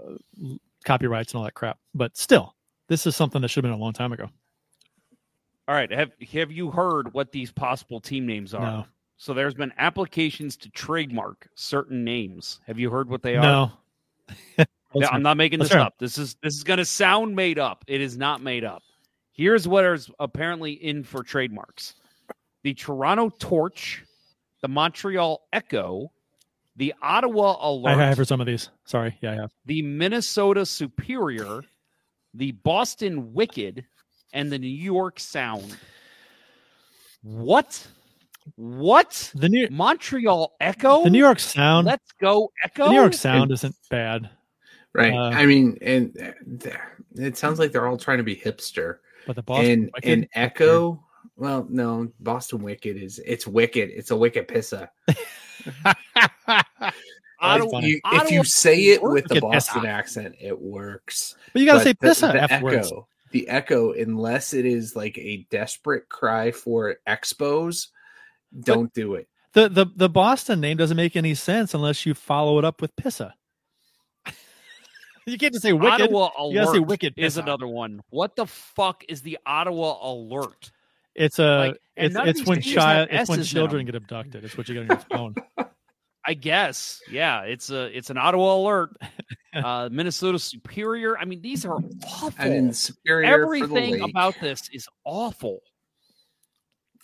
[0.83, 1.79] copyrights and all that crap.
[1.93, 2.55] But still,
[2.87, 4.29] this is something that should have been a long time ago.
[5.67, 8.61] All right, have have you heard what these possible team names are?
[8.61, 8.85] No.
[9.17, 12.59] So there's been applications to trademark certain names.
[12.67, 13.41] Have you heard what they are?
[13.41, 13.71] No.
[15.11, 15.95] I'm not making Let's this up.
[15.97, 17.85] This is this is going to sound made up.
[17.87, 18.83] It is not made up.
[19.31, 21.95] Here's what is apparently in for trademarks:
[22.63, 24.03] the Toronto Torch,
[24.61, 26.11] the Montreal Echo,
[26.75, 28.69] the Ottawa I Alert, have for some of these.
[28.85, 29.51] Sorry, yeah, I have.
[29.65, 31.61] the Minnesota Superior,
[32.33, 33.85] the Boston Wicked,
[34.33, 35.77] and the New York Sound.
[37.21, 37.87] What?
[38.55, 39.31] What?
[39.35, 41.03] The New Montreal Echo?
[41.03, 41.87] the New York Sound.
[41.87, 42.85] Let's go Echo.
[42.85, 44.29] The New York Sound isn't bad,
[44.93, 45.13] Right.
[45.13, 46.15] Uh, I mean, and
[46.65, 46.69] uh,
[47.15, 48.97] it sounds like they're all trying to be hipster.
[49.25, 51.03] but the Boston and Wicked- and Echo.
[51.35, 53.89] Well, no, Boston Wicked is it's wicked.
[53.91, 54.89] It's a wicked pissa.
[57.39, 59.87] Ottawa- If you, if you say it with the Boston pissa.
[59.87, 61.35] accent, it works.
[61.51, 62.87] But you gotta But say the- pissa the afterwards.
[62.87, 67.87] Echo, the echo, unless it is like a desperate cry for expos,
[68.61, 69.27] don't do it.
[69.53, 72.95] The the the Boston name doesn't make any sense unless you follow it up with
[72.95, 73.33] Pissa.
[75.25, 76.03] you can't just say wicked.
[76.03, 77.41] Ottawa you gotta say Alert wicked is Pissa.
[77.43, 78.01] another one.
[78.09, 80.71] What the fuck is the Ottawa Alert?
[81.15, 84.43] It's a Like, it's it's when teams child it's when children get abducted.
[84.43, 85.35] It's what you get on your phone.
[86.25, 87.01] I guess.
[87.11, 88.97] Yeah, it's a it's an Ottawa Alert.
[89.55, 91.15] Uh, Minnesota Superior.
[91.19, 92.31] I mean, these are awful.
[92.39, 95.59] And then superior for the Everything about this is awful.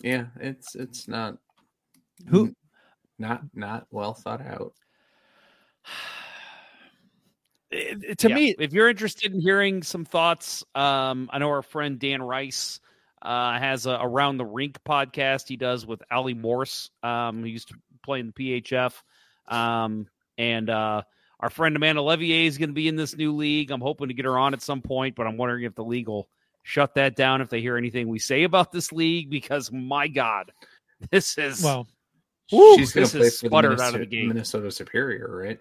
[0.02, 1.36] Yeah, it's it's not
[2.28, 2.52] Who-
[3.20, 4.72] not not well thought out.
[7.70, 8.34] It- to Yeah.
[8.34, 12.80] me, if you're interested in hearing some thoughts, um, I know our friend Dan Rice
[13.22, 16.90] uh, has a Around the Rink podcast he does with Ali Morse.
[17.02, 18.94] Um, he used to play in the PHF.
[19.48, 20.06] Um,
[20.38, 21.02] and uh,
[21.38, 23.70] our friend Amanda Leveille is going to be in this new league.
[23.70, 26.08] I'm hoping to get her on at some point, but I'm wondering if the league
[26.08, 26.28] will
[26.62, 30.52] shut that down if they hear anything we say about this league because, my God,
[31.10, 31.62] this is.
[31.62, 31.86] well,
[32.52, 34.26] Woo, She's going to play for the Minnesota, out of the gate.
[34.26, 35.60] Minnesota Superior, right?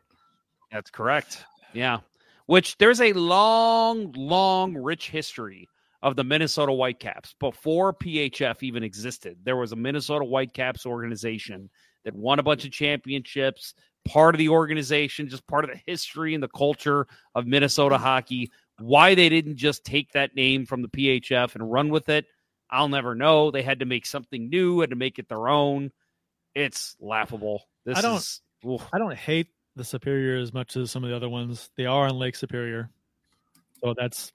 [0.71, 1.43] That's correct.
[1.73, 1.99] Yeah.
[2.47, 5.69] Which there's a long, long, rich history
[6.01, 7.35] of the Minnesota Whitecaps.
[7.39, 11.69] Before PHF even existed, there was a Minnesota Whitecaps organization
[12.05, 13.73] that won a bunch of championships,
[14.05, 18.49] part of the organization, just part of the history and the culture of Minnesota hockey.
[18.79, 22.25] Why they didn't just take that name from the PHF and run with it,
[22.69, 23.51] I'll never know.
[23.51, 25.91] They had to make something new, had to make it their own.
[26.55, 27.63] It's laughable.
[27.85, 28.41] This I don't- is.
[28.93, 31.69] I don't hate the Superior as much as some of the other ones.
[31.75, 32.89] They are on Lake Superior,
[33.81, 34.31] so that's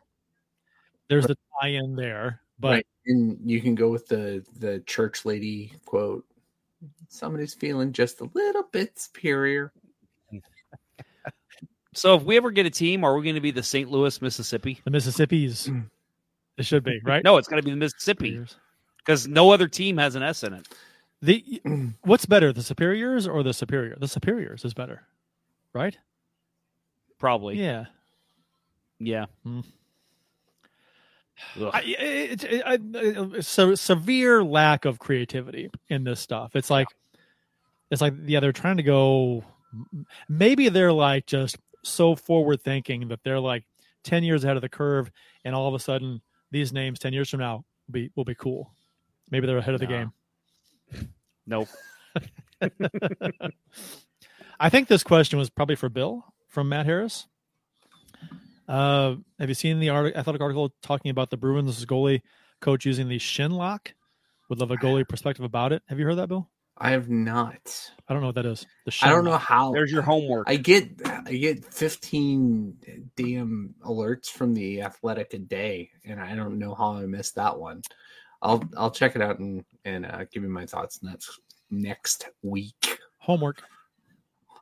[1.09, 2.41] there's the tie-in there.
[2.59, 2.87] But right.
[3.07, 6.25] And you can go with the the church lady quote.
[7.09, 9.73] Somebody's feeling just a little bit superior.
[11.97, 13.89] So if we ever get a team, are we going to be the St.
[13.89, 14.81] Louis, Mississippi?
[14.85, 15.83] the Mississippi's, hmm.
[16.59, 17.23] it should be right.
[17.23, 18.45] No, it's going to be the Mississippi
[18.99, 20.69] because no other team has an S in it.
[21.23, 21.89] The hmm.
[22.03, 23.97] what's better, the superiors or the superior?
[23.99, 25.03] The superiors is better,
[25.73, 25.97] right?
[27.19, 27.63] Probably.
[27.63, 27.87] Yeah.
[28.99, 29.27] Yeah.
[29.45, 29.61] Hmm.
[31.72, 36.55] I, it, it, I, uh, it's so severe lack of creativity in this stuff.
[36.55, 36.89] It's like,
[37.91, 39.45] it's like yeah, they're trying to go.
[40.28, 43.64] Maybe they're like just so forward thinking that they're like
[44.03, 45.11] ten years ahead of the curve,
[45.45, 46.20] and all of a sudden
[46.51, 48.72] these names ten years from now will be will be cool.
[49.30, 50.12] Maybe they're ahead of the game.
[51.47, 51.68] Nope.
[54.61, 57.26] I think this question was probably for Bill from Matt Harris.
[58.69, 62.23] Uh, have you seen the art- athletic article talking about the Bruins goalie
[62.61, 63.95] coach using the shin lock?
[64.49, 65.83] Would love a goalie perspective about it.
[65.89, 66.51] Have you heard that, Bill?
[66.77, 67.91] I have not.
[68.09, 68.67] I don't know what that is.
[68.85, 69.73] The I don't know how.
[69.73, 70.49] There's your homework.
[70.49, 72.77] I get I get 15
[73.17, 77.59] damn alerts from the Athletic a day, and I don't know how I missed that
[77.59, 77.83] one.
[78.43, 81.39] I'll I'll check it out and and uh, give you my thoughts next
[81.71, 82.99] next week.
[83.19, 83.62] Homework.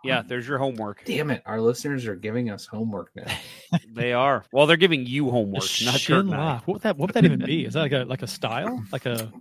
[0.05, 1.05] Yeah, there's your homework.
[1.05, 3.25] Damn it, our listeners are giving us homework now.
[3.95, 4.45] They are.
[4.53, 6.57] Well, they're giving you homework, not Kurt shin and I.
[6.65, 6.97] What would that?
[6.99, 7.65] What would that even be?
[7.65, 8.83] Is that like a like a style?
[8.93, 9.33] Like a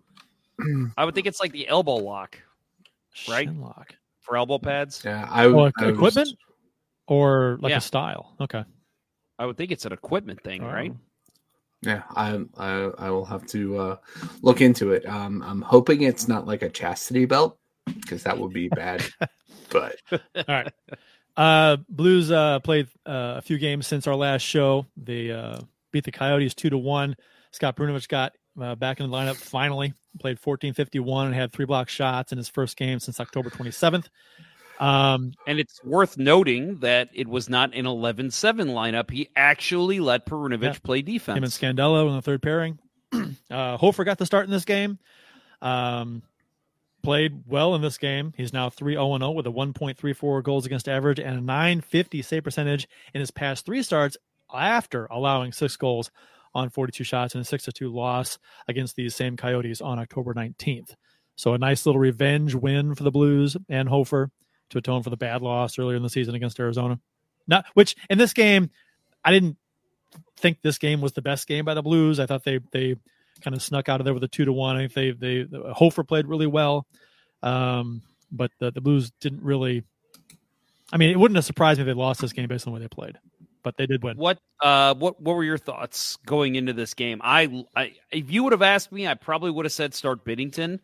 [0.97, 2.37] I would think it's like the elbow lock,
[3.27, 3.47] right?
[3.47, 3.95] shin lock?
[4.21, 5.01] For elbow pads.
[5.03, 6.29] Yeah, I, Oh, I was- equipment
[7.07, 7.77] or like Yeah.
[7.77, 8.35] a style?
[8.39, 8.63] Okay.
[9.39, 10.93] I would think it's an equipment thing, right?
[11.81, 13.95] Yeah, I, I I will have to uh,
[14.43, 15.03] look into it.
[15.07, 17.57] Um, I'm hoping it's not like a chastity belt
[17.87, 19.03] because that would be bad.
[19.71, 19.95] But
[20.35, 20.73] All right.
[21.37, 24.85] Uh, Blues uh, played uh, a few games since our last show.
[24.97, 25.59] They uh,
[25.91, 27.15] beat the Coyotes two to one.
[27.51, 29.93] Scott Perunovich got uh, back in the lineup finally.
[30.19, 33.49] Played fourteen fifty one and had three block shots in his first game since October
[33.49, 34.09] twenty seventh.
[34.79, 39.11] Um, And it's worth noting that it was not an 11 7 lineup.
[39.11, 40.79] He actually let Perunovich Yeah.
[40.83, 41.37] play defense.
[41.37, 42.79] him and Scandella in the third pairing.
[43.51, 44.97] uh, Hofer got the start in this game.
[45.61, 46.23] Um,
[47.01, 48.33] played well in this game.
[48.35, 52.43] He's now 3 0 0 with a 1.34 goals against average and a 950 save
[52.43, 54.17] percentage in his past three starts
[54.53, 56.11] after allowing six goals
[56.53, 58.37] on 42 shots and a 6 2 loss
[58.67, 60.95] against these same Coyotes on October 19th.
[61.35, 64.29] So a nice little revenge win for the Blues and Hofer
[64.69, 66.99] to atone for the bad loss earlier in the season against Arizona.
[67.47, 68.69] Not which in this game,
[69.23, 69.57] I didn't
[70.37, 72.19] think this game was the best game by the Blues.
[72.19, 72.95] I thought they they
[73.41, 74.75] kind of snuck out of there with a two to one.
[74.75, 76.85] I think they they Hofer played really well,
[77.43, 79.83] um, but the the Blues didn't really.
[80.93, 82.79] I mean, it wouldn't have surprised me if they lost this game based on the
[82.79, 83.17] way they played,
[83.63, 84.17] but they did win.
[84.17, 87.21] What uh what what were your thoughts going into this game?
[87.23, 90.79] I, I if you would have asked me, I probably would have said start Binnington,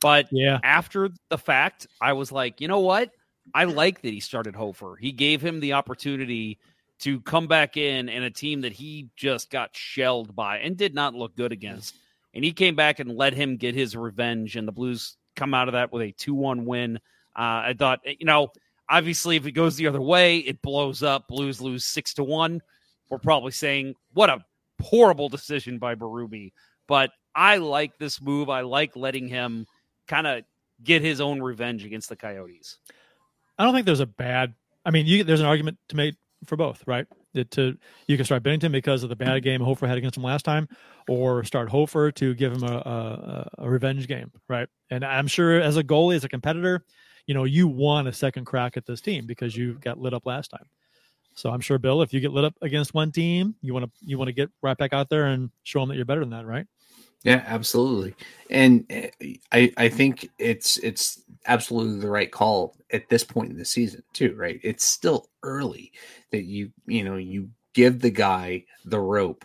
[0.00, 0.58] but Yeah.
[0.64, 3.10] after the fact, I was like, you know what?
[3.54, 4.96] I like that he started Hofer.
[5.00, 6.58] He gave him the opportunity
[7.02, 10.94] to come back in and a team that he just got shelled by and did
[10.94, 11.96] not look good against.
[12.34, 15.68] And he came back and let him get his revenge, and the Blues come out
[15.68, 16.96] of that with a 2 1 win.
[17.36, 18.48] Uh, I thought, you know,
[18.88, 21.28] obviously, if it goes the other way, it blows up.
[21.28, 22.62] Blues lose 6 to 1.
[23.10, 24.44] We're probably saying, what a
[24.80, 26.52] horrible decision by Berube.
[26.86, 28.48] But I like this move.
[28.48, 29.66] I like letting him
[30.06, 30.44] kind of
[30.82, 32.78] get his own revenge against the Coyotes.
[33.58, 34.54] I don't think there's a bad.
[34.84, 36.14] I mean, you, there's an argument to make
[36.46, 37.06] for both, right?
[37.34, 37.76] That to
[38.06, 40.68] you can start Binnington because of the bad game Hofer had against him last time,
[41.08, 44.68] or start Hofer to give him a, a, a revenge game, right?
[44.90, 46.84] And I'm sure as a goalie, as a competitor,
[47.26, 50.26] you know you want a second crack at this team because you got lit up
[50.26, 50.66] last time.
[51.34, 53.90] So I'm sure, Bill, if you get lit up against one team, you want to
[54.04, 56.30] you want to get right back out there and show them that you're better than
[56.30, 56.66] that, right?
[57.22, 58.14] Yeah, absolutely.
[58.50, 63.58] And uh, I I think it's it's absolutely the right call at this point in
[63.58, 64.60] the season too, right?
[64.62, 65.92] It's still early
[66.30, 69.44] that you you know you give the guy the rope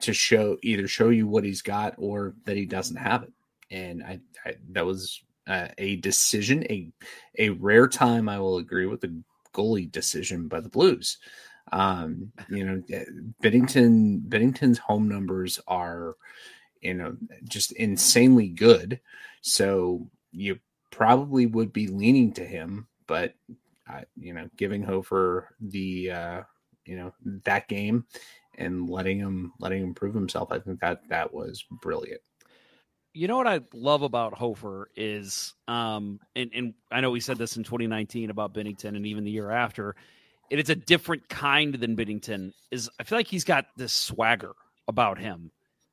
[0.00, 3.32] to show either show you what he's got or that he doesn't have it.
[3.70, 6.90] And I, I that was uh, a decision a
[7.38, 9.14] a rare time I will agree with the
[9.54, 11.18] goalie decision by the Blues.
[11.70, 12.82] Um, you know,
[13.42, 16.16] Binnington Binnington's home numbers are
[16.80, 19.00] you know just insanely good
[19.40, 20.58] so you
[20.90, 23.34] probably would be leaning to him but
[24.16, 26.42] you know giving hofer the uh
[26.84, 27.12] you know
[27.44, 28.04] that game
[28.56, 32.20] and letting him letting him prove himself i think that that was brilliant
[33.14, 37.38] You know what I love about Hofer is, um, and, and I know we said
[37.38, 39.96] this in 2019 about Binnington and even the year after.
[40.50, 42.52] It is a different kind than Binnington.
[42.70, 44.54] Is I feel like he's got this swagger
[44.86, 45.50] about him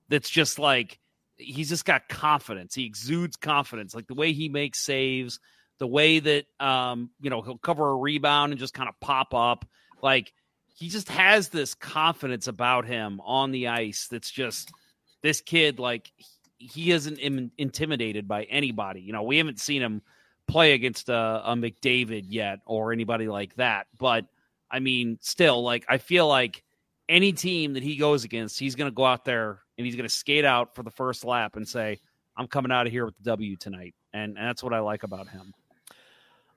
[0.10, 1.00] that's just like
[1.38, 2.76] he's just got confidence.
[2.76, 5.40] He exudes confidence, like the way he makes saves,
[5.80, 9.34] the way that um, you know he'll cover a rebound and just kind of pop
[9.34, 9.66] up.
[10.02, 10.34] Like
[10.76, 14.08] he just has this confidence about him on the ice.
[14.08, 14.72] That's just
[15.22, 15.80] this kid.
[15.80, 16.12] Like
[16.58, 19.02] he isn't Im- intimidated by anybody.
[19.02, 20.02] You know, we haven't seen him
[20.48, 23.88] play against a, a McDavid yet or anybody like that.
[23.98, 24.26] But
[24.70, 26.64] I mean, still, like I feel like
[27.08, 30.08] any team that he goes against, he's going to go out there and he's going
[30.08, 32.00] to skate out for the first lap and say,
[32.36, 35.04] "I'm coming out of here with the W tonight," and, and that's what I like
[35.04, 35.54] about him.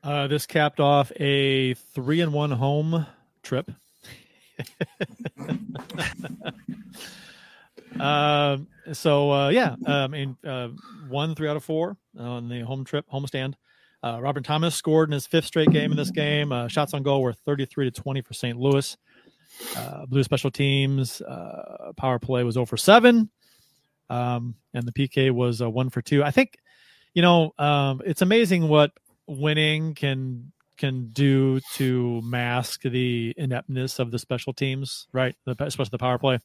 [0.02, 3.06] Uh, this capped off a three and one home
[3.42, 3.70] trip.
[7.98, 8.58] uh,
[8.92, 10.68] so uh, yeah, I mean, uh,
[11.08, 13.54] one three out of four on the home trip, homestand.
[14.02, 16.52] Uh, Robert Thomas scored in his fifth straight game in this game.
[16.52, 18.56] Uh, shots on goal were 33 to 20 for St.
[18.56, 18.96] Louis.
[19.76, 23.30] Uh, Blue special teams uh, power play was over seven,
[24.10, 26.22] um, and the PK was uh, one for two.
[26.22, 26.58] I think,
[27.14, 28.92] you know, um, it's amazing what
[29.26, 35.34] winning can can do to mask the ineptness of the special teams, right?
[35.44, 36.38] The, especially the power play,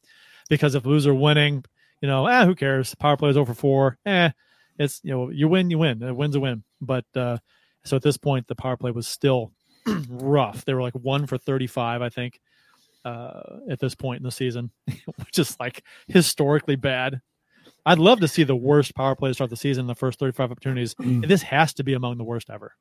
[0.49, 1.64] because if Blues are winning,
[2.01, 2.95] you know, eh, who cares?
[2.95, 3.97] Power play is over four.
[4.05, 4.32] Eh,
[4.78, 6.03] it's you know, you win, you win.
[6.03, 6.64] A win's a win.
[6.82, 7.38] But uh,
[7.86, 9.53] so at this point, the power play was still
[10.09, 10.66] rough.
[10.66, 12.41] They were like one for thirty-five, I think,
[13.06, 14.72] uh, at this point in the season,
[15.18, 17.22] which is like historically bad.
[17.86, 20.51] I'd love to see the worst power play to start the season, the first 35
[20.51, 20.95] opportunities.
[20.99, 22.74] this has to be among the worst ever.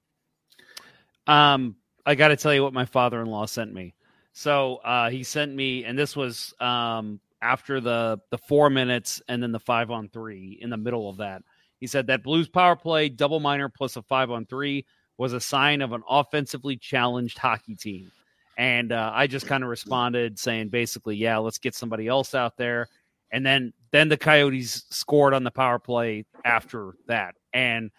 [1.26, 3.94] Um, I got to tell you what my father-in-law sent me.
[4.32, 9.42] So uh, he sent me, and this was um, after the the four minutes and
[9.42, 11.42] then the five on three in the middle of that.
[11.80, 14.86] He said that Blues power play double minor plus a five on three
[15.18, 18.10] was a sign of an offensively challenged hockey team.
[18.56, 22.56] And uh, I just kind of responded saying basically, yeah, let's get somebody else out
[22.56, 22.88] there.
[23.30, 27.34] And then then the Coyotes scored on the power play after that.
[27.52, 27.90] And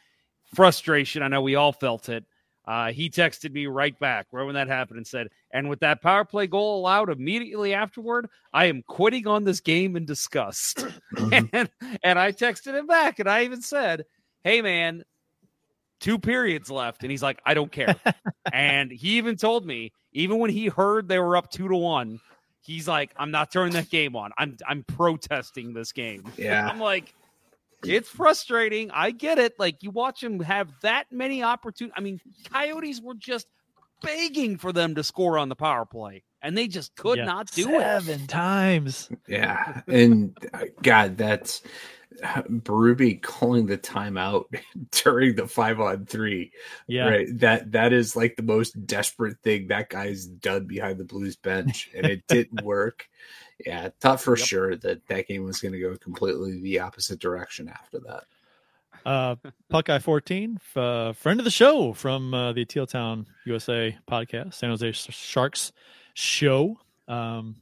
[0.53, 2.23] frustration, I know we all felt it.
[2.65, 6.01] Uh, he texted me right back right when that happened and said, and with that
[6.01, 10.85] power play goal allowed immediately afterward, I am quitting on this game in disgust.
[11.31, 11.69] and,
[12.03, 14.05] and I texted him back and I even said,
[14.45, 15.03] hey, man,
[15.99, 17.01] two periods left.
[17.01, 17.95] And he's like, I don't care.
[18.53, 22.19] and he even told me, even when he heard they were up two to one,
[22.61, 24.31] he's like, I'm not turning that game on.
[24.37, 26.23] I'm I'm protesting this game.
[26.37, 26.67] Yeah.
[26.67, 27.13] I'm like,
[27.85, 28.91] it's frustrating.
[28.91, 29.53] I get it.
[29.59, 31.93] Like you watch him have that many opportunities.
[31.97, 33.47] I mean, Coyotes were just
[34.01, 37.25] begging for them to score on the power play, and they just could Yeah.
[37.25, 38.27] not do Seven it.
[38.29, 39.09] times.
[39.27, 41.61] Yeah, and uh, God, that's
[42.21, 44.45] Berube calling the timeout
[44.91, 46.51] during the five on three.
[46.87, 47.07] Yeah.
[47.09, 47.39] right.
[47.39, 51.89] That that is like the most desperate thing that guy's done behind the Blues bench,
[51.95, 53.07] and it didn't work.
[53.65, 57.69] Yeah, thought for sure that that game was going to go completely the opposite direction
[57.69, 58.23] after that.
[59.05, 59.35] Uh,
[59.69, 64.55] Puckeye 14, f- uh, friend of the show from uh, the Teal Town USA podcast,
[64.55, 65.71] San Jose Sharks
[66.13, 67.57] show, um,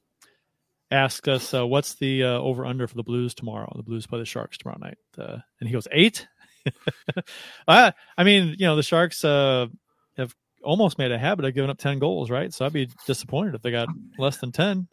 [0.91, 3.71] asked us uh, what's the uh, over under for the Blues tomorrow.
[3.75, 6.27] The Blues play the Sharks tomorrow night, uh, and he goes eight.
[7.67, 9.67] I, I mean, you know, the Sharks uh,
[10.17, 12.53] have almost made a habit of giving up ten goals, right?
[12.53, 14.87] So I'd be disappointed if they got less than ten.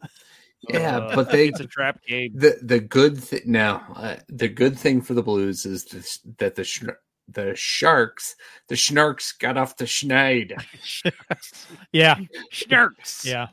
[0.69, 2.31] Yeah, Uh, but they it's a trap game.
[2.35, 6.55] the the good thing now uh, the good thing for the Blues is this, that
[6.55, 6.83] the sh-
[7.31, 8.35] the Sharks
[8.67, 10.53] the Schnarks got off the schneid.
[11.91, 12.17] Yeah,
[12.51, 13.25] Sharks.
[13.25, 13.47] yeah,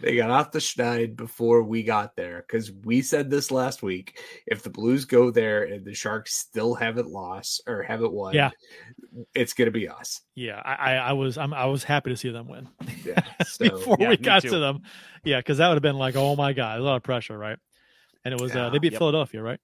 [0.00, 4.18] they got off the schneid before we got there because we said this last week.
[4.46, 8.50] If the Blues go there and the Sharks still haven't lost or haven't won, Yeah.
[9.34, 10.20] it's gonna be us.
[10.34, 10.60] yeah.
[10.64, 12.68] I, I, I was, I'm, I was happy to see them win.
[13.04, 14.50] Yeah, so before Yeah, we got too.
[14.50, 14.82] to them.
[15.24, 17.58] Yeah, because that would have been like, oh my god, a lot of pressure, right?
[18.24, 18.98] And it was uh, they beat Yep.
[19.00, 19.60] Philadelphia, right?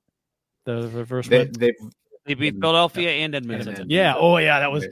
[0.64, 1.53] The reverse they, win.
[1.59, 1.72] they
[2.27, 3.75] They beat Philadelphia and Edmonton.
[3.83, 4.14] And Yeah.
[4.16, 4.87] Oh yeah, that was.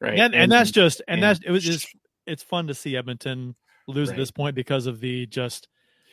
[0.00, 1.88] right, And, and, that's just and, and- that's it was just
[2.26, 3.54] it's fun to see Edmonton
[3.86, 5.68] lose at this point because of the just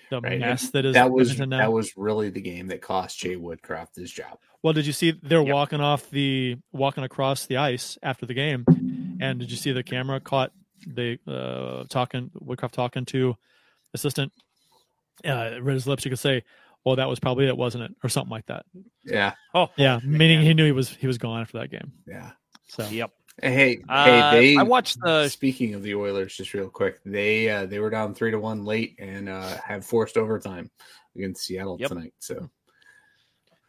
[0.09, 1.57] the right, mess and that is that was Edmonton now.
[1.65, 4.38] that was really the game that cost Jay Woodcroft his job.
[4.63, 5.53] Well, did you see they're Yep.
[5.53, 8.65] walking off the walking across the ice after the game,
[9.22, 10.51] and did you see the camera caught
[10.86, 13.36] the uh, talking Woodcroft talking to
[13.93, 14.32] assistant?
[15.26, 16.03] Uh, read his lips.
[16.05, 16.43] You could say,
[16.86, 18.65] "Well, that was probably it, wasn't it?" or something like that.
[19.05, 21.91] Yeah, Oh, Yeah, meaning he knew he was he was gone after that game.
[22.07, 22.32] yeah.
[22.67, 23.11] So Yep.
[23.41, 24.57] Hey, Uh, hey, they.
[24.57, 28.13] I watched the Speaking of the Oilers, just real quick, they uh, they were down
[28.13, 30.69] three to one late and uh, have forced overtime
[31.15, 31.89] against Seattle Yep.
[31.89, 32.13] tonight.
[32.19, 32.49] So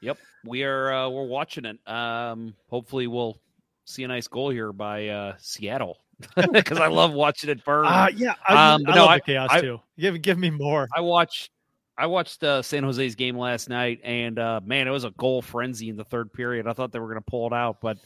[0.00, 1.78] Yep, we are uh, we're watching it.
[1.88, 3.38] Um, hopefully, we'll
[3.84, 5.98] see a nice goal here by uh, Seattle
[6.52, 7.86] because I love watching it burn.
[7.86, 9.80] uh, yeah, I, Um, I but no, love I- the chaos I- too.
[9.98, 10.88] Give give me more.
[10.94, 11.50] I watched
[12.02, 15.40] I watched uh, San Jose's game last night, and uh, man, it was a goal
[15.40, 16.66] frenzy in the third period.
[16.66, 17.96] I thought they were going to pull it out, but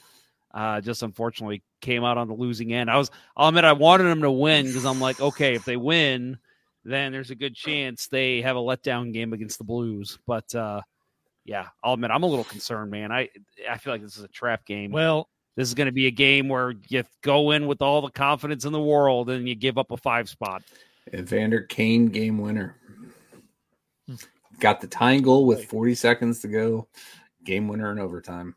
[0.52, 2.90] uh, just unfortunately came out on the losing end.
[2.90, 5.78] I was, I'll admit, I wanted them to win because I'm like, okay, if they
[5.78, 6.36] win,
[6.84, 10.18] then there's a good chance they have a letdown game against the Blues.
[10.26, 10.82] But uh,
[11.46, 13.10] yeah, I'll admit I'm a little concerned, man.
[13.10, 13.30] I
[13.66, 14.90] I feel like this is a trap game.
[14.90, 18.10] Well, this is going to be a game where you go in with all the
[18.10, 20.62] confidence in the world and you give up a five spot.
[21.14, 22.76] Evander Kane game winner.
[24.08, 24.14] Hmm.
[24.60, 26.88] Got the tying goal with 40 seconds to go.
[27.44, 28.54] Game winner in overtime.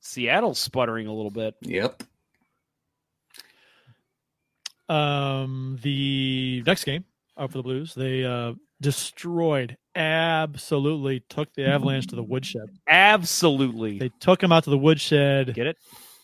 [0.00, 1.54] Seattle's sputtering a little bit.
[1.62, 2.02] Yep.
[4.88, 7.04] Um, the next game
[7.36, 12.68] out for the Blues, they uh, destroyed, absolutely took the Avalanche to the woodshed.
[12.86, 15.52] Absolutely, they took them out to the woodshed.
[15.54, 15.76] Get it?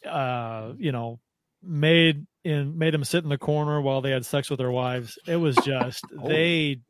[0.08, 1.18] Uh, you know,
[1.60, 5.18] made in made them sit in the corner while they had sex with their wives.
[5.26, 6.28] It was just Oh.
[6.28, 6.80] they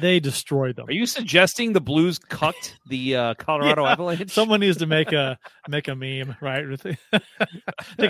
[0.00, 0.88] they destroyed them.
[0.88, 3.92] Are you suggesting the Blues cucked the uh, Colorado Yeah.
[3.92, 4.30] Avalanche?
[4.30, 5.38] Someone needs to make a
[5.68, 6.64] make a meme, right?
[6.82, 6.98] Take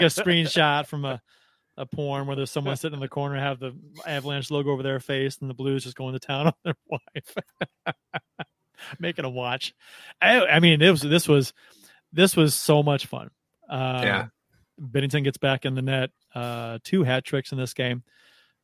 [0.03, 1.21] a screenshot from a,
[1.77, 3.73] a porn where there's someone sitting in the corner, have the
[4.07, 7.95] Avalanche logo over their face, and the Blues just going to town on their wife,
[8.99, 9.75] making them watch.
[10.21, 11.53] I, I mean, it was this was
[12.13, 13.31] this was so much fun.
[13.69, 14.27] Uh, Yeah.
[14.81, 16.11] Binnington gets back in the net.
[16.35, 18.03] Uh, two hat tricks in this game.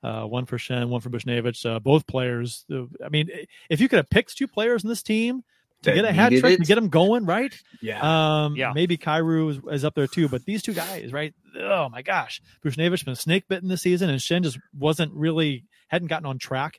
[0.02, 1.64] Uh, one for Schenn, one for Buchnevich.
[1.66, 2.64] Uh, both players.
[3.04, 3.28] I mean,
[3.70, 5.42] if you could have picked two players in this team
[5.82, 6.68] to That get a hat needed trick to it.
[6.68, 7.52] get them going, right?
[7.82, 8.44] Yeah.
[8.44, 8.72] Um, Yeah.
[8.74, 11.34] Maybe Kyrou is, is up there too, but these two guys, right?
[11.58, 16.08] Oh my gosh, Buchnevich been snake bitten this season, and Schenn just wasn't really hadn't
[16.08, 16.78] gotten on track.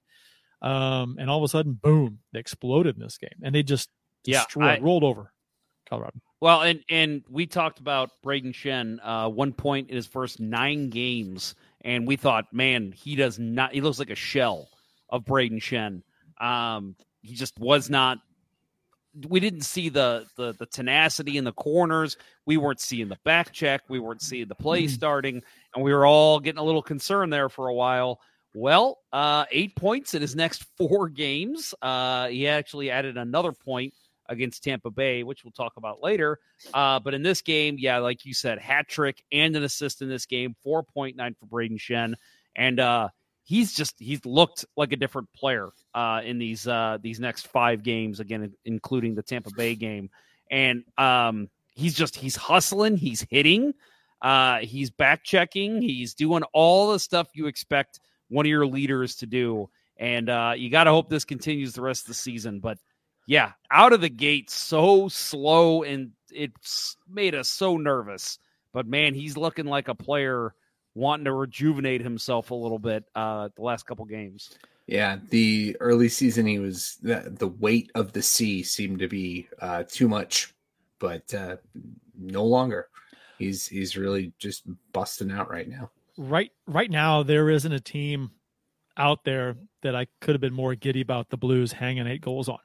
[0.62, 3.90] Um, and all of a sudden, boom, they exploded in this game, and they just
[4.26, 5.32] Yeah, I- rolled over
[5.90, 6.20] Colorado.
[6.40, 10.90] Well, and and we talked about Brayden Schenn uh, one point in his first nine
[10.90, 11.56] games,
[11.88, 13.74] and we thought, man, he does not.
[13.74, 14.68] He looks like a shell
[15.10, 16.02] of Brayden Schenn.
[16.46, 18.20] Um, he just was not.
[19.28, 22.18] We didn't see the, the the tenacity in the corners.
[22.46, 23.82] We weren't seeing the back check.
[23.88, 25.42] We weren't seeing the play starting,
[25.74, 28.20] and we were all getting a little concerned there for a while.
[28.54, 31.74] Well, uh, eight points in his next four games.
[31.82, 33.94] Uh, he actually added another point
[34.30, 36.40] against Tampa Bay, which we'll talk about later.
[36.74, 40.10] Uh, but in this game, yeah, like you said, hat trick and an assist in
[40.10, 42.14] this game, 4.9 for Brayden Schenn.
[42.56, 43.10] And uh,
[43.44, 47.84] he's just he's looked like a different player uh, in these uh, these next five
[47.84, 50.10] games, again, including the Tampa Bay game.
[50.52, 53.74] And um, he's just he's hustling, he's hitting,
[54.22, 58.00] uh, he's back checking, he's doing all the stuff you expect
[58.30, 59.70] one of your leaders to do.
[59.98, 62.60] And uh, you got to hope this continues the rest of the season.
[62.60, 62.78] But
[63.28, 68.40] yeah, out of the gate, so slow, and it's made us so nervous.
[68.72, 70.56] But man, he's looking like a player
[70.96, 74.58] wanting to rejuvenate himself a little bit uh, the last couple games.
[74.88, 79.50] Yeah, the early season he was the, the weight of the sea seemed to be
[79.60, 80.56] uh, too much,
[80.98, 81.58] but uh,
[82.18, 82.88] no longer.
[83.38, 84.64] He's he's really just
[84.94, 85.92] busting out right now.
[86.18, 88.32] right right now there isn't a team
[88.96, 92.48] out there that I could have been more giddy about the Blues hanging eight goals
[92.48, 92.58] on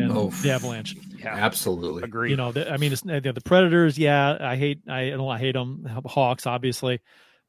[0.00, 0.96] than Oh, the Avalanche.
[1.18, 2.02] Yeah, absolutely.
[2.02, 2.30] Agree.
[2.30, 3.98] You know, the, I mean, it's, the, the Predators.
[3.98, 4.80] Yeah, I hate.
[4.88, 5.28] I don't.
[5.28, 5.84] I hate them.
[6.06, 7.00] Hawks, obviously,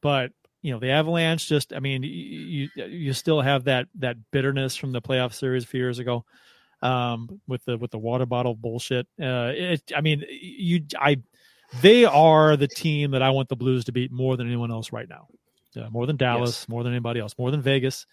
[0.01, 0.31] but
[0.61, 1.47] you know, the Avalanche.
[1.47, 5.63] Just, I mean, you you, you still have that that bitterness from the playoff series
[5.63, 6.25] a few years ago,
[6.81, 9.07] um, with the with the water bottle bullshit.
[9.21, 9.91] Uh, it.
[9.95, 10.85] I mean, you.
[10.99, 11.17] I.
[11.81, 14.93] They are the team that I want the Blues to beat more than anyone else
[14.93, 15.27] right now.
[15.75, 18.07] Yeah, more than Dallas, more than anybody else, more than Vegas,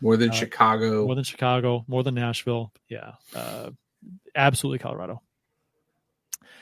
[0.00, 1.04] More than Uh, Chicago.
[1.06, 2.72] more than Chicago, more than Nashville.
[2.88, 3.70] Yeah, uh,
[4.34, 5.22] absolutely Colorado.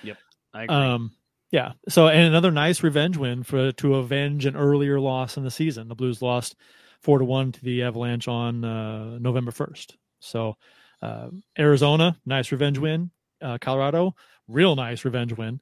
[0.03, 0.19] Yep,
[0.55, 0.75] I agree.
[0.77, 1.13] Um,
[1.51, 1.73] yeah.
[1.89, 5.89] So, and another nice revenge win for to avenge an earlier loss in the season.
[5.89, 6.57] The Blues lost
[7.01, 9.97] four to one to the Avalanche on uh, November first.
[10.21, 10.57] So,
[11.03, 11.29] uh,
[11.59, 13.11] Arizona, nice revenge win.
[13.41, 14.17] Uh, Colorado,
[14.49, 15.61] real nice revenge win.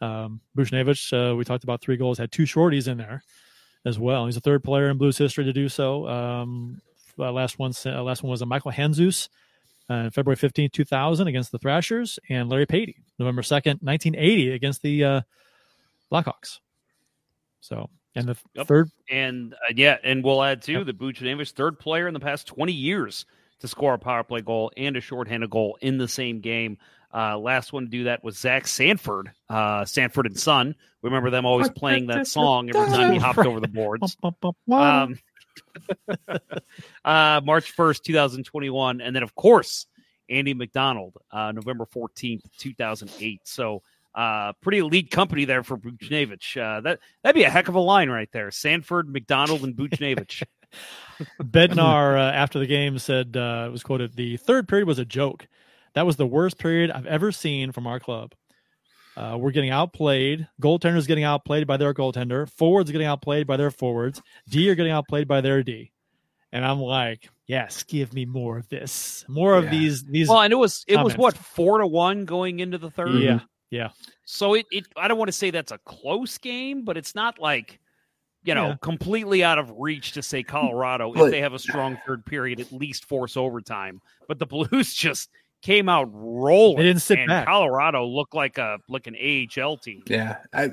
[0.00, 3.22] Um, Buchnevich, uh, we talked about three goals, had two shorties in there
[3.86, 4.26] as well.
[4.26, 6.06] He's the third player in Blues history to do so.
[6.08, 6.82] Um,
[7.18, 9.28] uh, last one, uh, last one was a Michael Handzus,
[9.88, 14.50] uh, February fifteenth, two thousand, against the Thrashers, and Larry Patey, November second, nineteen eighty,
[14.50, 15.20] against the uh,
[16.12, 16.60] Blackhawks.
[17.60, 18.66] So, and the Yep.
[18.66, 22.46] third, And uh, yeah, and we'll add too the Buchnevich, third player in the past
[22.46, 23.24] 20 years
[23.60, 26.76] to score a power play goal and a shorthanded goal in the same game.
[27.12, 30.74] Uh, last one to do that was Zach Sanford, uh, Sanford and Son.
[31.00, 34.16] We Remember them always playing that song every time he hopped over the boards.
[35.02, 35.18] Um,
[37.04, 39.00] uh, March 1st, 2021.
[39.00, 39.86] And then, of course,
[40.28, 43.40] Andy McDonald, uh, November 14th, 2008.
[43.44, 43.82] So,
[44.14, 46.56] uh, pretty elite company there for Buchnevich.
[46.56, 48.50] Uh, that, that'd be a heck of a line right there.
[48.50, 50.44] Sanford, McDonald, and Buchnevich.
[51.42, 55.04] Bednar uh, after the game said uh, it was quoted: "The third period was a
[55.04, 55.46] joke.
[55.94, 58.34] That was the worst period I've ever seen from our club.
[59.16, 60.48] Uh, we're getting outplayed.
[60.60, 62.48] Goaltenders getting outplayed by their goaltender.
[62.50, 64.20] Forwards getting outplayed by their forwards.
[64.48, 65.92] D are getting outplayed by their D.
[66.52, 69.70] and I'm like, yes, give me more of this, more of Yeah.
[69.70, 70.28] these these.
[70.28, 73.20] Well, and it was it was what four to one going into the third.
[73.22, 73.40] Yeah,
[73.70, 73.90] yeah.
[74.24, 77.38] So it, it I don't want to say that's a close game, but it's not
[77.38, 77.78] like
[78.44, 78.76] you know Yeah.
[78.82, 82.72] completely out of reach to say Colorado if they have a strong third period at
[82.72, 84.00] least force overtime.
[84.28, 85.30] But the Blues just
[85.64, 86.76] came out rolling.
[86.76, 87.46] They didn't sit and back.
[87.46, 90.04] Colorado looked like a like an AHL team.
[90.06, 90.70] Yeah, I,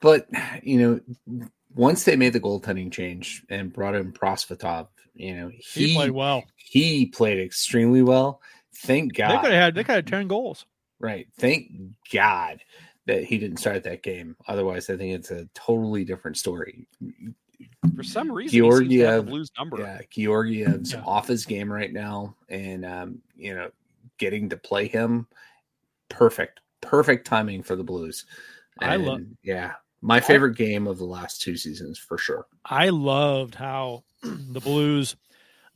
[0.00, 0.28] but
[0.62, 5.86] you know, once they made the goaltending change and brought in Prosvetov, you know, he,
[5.88, 6.44] He played well.
[6.56, 8.42] He played extremely well.
[8.74, 9.28] Thank God.
[9.30, 9.42] They God.
[9.42, 10.66] could have had they could have ten goals.
[10.98, 11.26] Right.
[11.38, 11.70] Thank
[12.12, 12.62] God
[13.06, 14.36] that he didn't start that game.
[14.46, 16.86] Otherwise, I think it's a totally different story.
[17.96, 19.78] For some reason, he seems to have the Georgiev, Blues number.
[19.80, 21.02] yeah, Georgiev's Yeah.
[21.04, 23.70] off his game right now, and um, you know,
[24.22, 25.26] getting to play him,
[26.08, 28.24] perfect, perfect timing for the Blues.
[28.78, 32.46] I love- yeah, my favorite game of the last two seasons for sure.
[32.64, 35.16] I loved how the Blues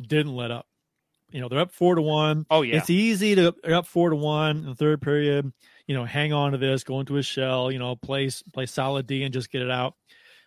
[0.00, 0.68] didn't let up.
[1.32, 2.46] You know, they're up four to one.
[2.52, 2.76] Oh, yeah.
[2.76, 5.52] It's easy to they're up four to one in the third period.
[5.88, 9.08] You know, hang on to this, go into a shell, you know, play play solid
[9.08, 9.94] D and just get it out.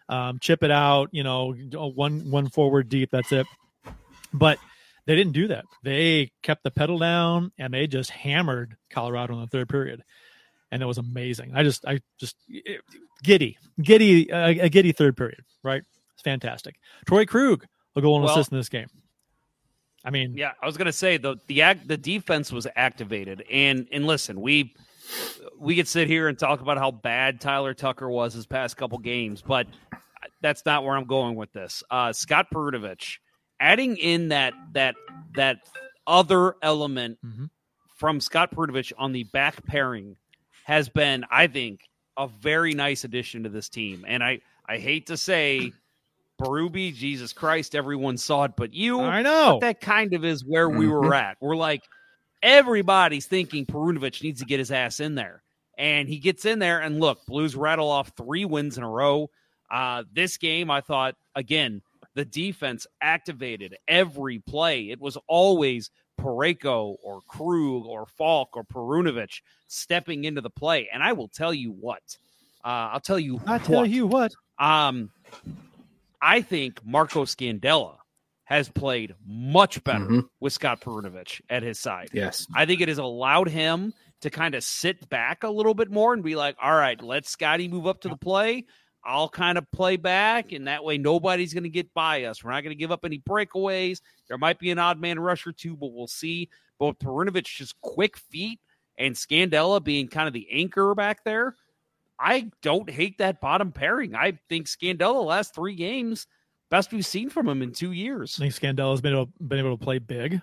[0.07, 3.45] Um, chip it out, you know, one one forward deep, that's it.
[4.33, 4.57] But
[5.09, 5.65] they didn't do that.
[5.83, 10.03] They kept the pedal down and they just hammered Colorado in the third period.
[10.71, 11.53] And it was amazing.
[11.55, 12.81] I just, I just it-
[13.23, 15.81] giddy, giddy, uh, a giddy third period, right?
[16.13, 16.75] It's fantastic.
[17.07, 18.85] Torey Krug, a goal and Well- assist in this game.
[20.05, 23.87] I mean, Yeah, I was gonna say the the act the defense was activated, and
[23.91, 24.73] and listen, we
[25.57, 28.99] we could sit here and talk about how bad Tyler Tucker was his past couple
[28.99, 29.65] games, but
[30.39, 31.83] that's not where I'm going with this.
[31.89, 33.17] Uh, Scott Perunovich
[33.59, 34.95] adding in that that
[35.35, 35.59] that
[36.07, 37.17] other element
[37.95, 40.15] from Scott Perunovich on the back pairing
[40.63, 41.81] has been, I think,
[42.17, 44.05] a very nice addition to this team.
[44.07, 45.71] And I I hate to say.
[46.41, 49.01] Berube, Jesus Christ, everyone saw it, but you.
[49.01, 49.57] I know.
[49.59, 51.19] But that kind of is where we were Mhm.
[51.21, 51.37] at.
[51.41, 51.83] We're like,
[52.41, 55.43] everybody's thinking Perunovich needs to get his ass in there.
[55.77, 59.29] And he gets in there, and look, Blues rattle off three wins in a row.
[59.69, 61.81] Uh, this game, I thought, again,
[62.15, 64.89] the defense activated every play.
[64.89, 70.89] It was always Parayko or Krug or Falk or Perunovich stepping into the play.
[70.91, 72.01] And I will tell you what.
[72.63, 73.89] Uh, I'll tell you I tell what.
[73.89, 74.31] you what.
[74.57, 75.11] Um,
[76.21, 77.95] I think Marco Scandella
[78.43, 80.27] has played much better Mhm.
[80.39, 82.09] with Scott Perunovich at his side.
[82.13, 82.47] Yes.
[82.55, 86.13] I think it has allowed him to kind of sit back a little bit more
[86.13, 88.65] and be like, all right, let Scotty move up to the play.
[89.03, 92.43] I'll kind of play back, and that way nobody's going to get by us.
[92.43, 94.01] We're not going to give up any breakaways.
[94.27, 96.49] There might be an odd man rush or two, but we'll see.
[96.77, 98.59] But with Perunovich just quick feet
[98.97, 101.55] and Scandella being kind of the anchor back there,
[102.19, 104.15] I don't hate that bottom pairing.
[104.15, 106.27] I think Scandella last three games,
[106.69, 108.37] best we've seen from him in two years.
[108.39, 110.41] I think Scandella's been able, been able to play big,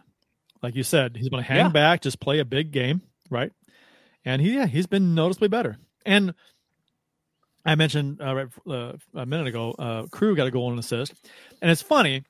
[0.62, 1.16] like you said.
[1.16, 1.68] He's going to hang Yeah.
[1.68, 3.52] back, just play a big game, right?
[4.24, 5.76] And he, yeah, he's been noticeably better.
[6.06, 6.34] And
[7.66, 11.14] I mentioned uh, right uh, a minute ago, uh, Krug got a goal and assist,
[11.60, 12.24] and it's funny,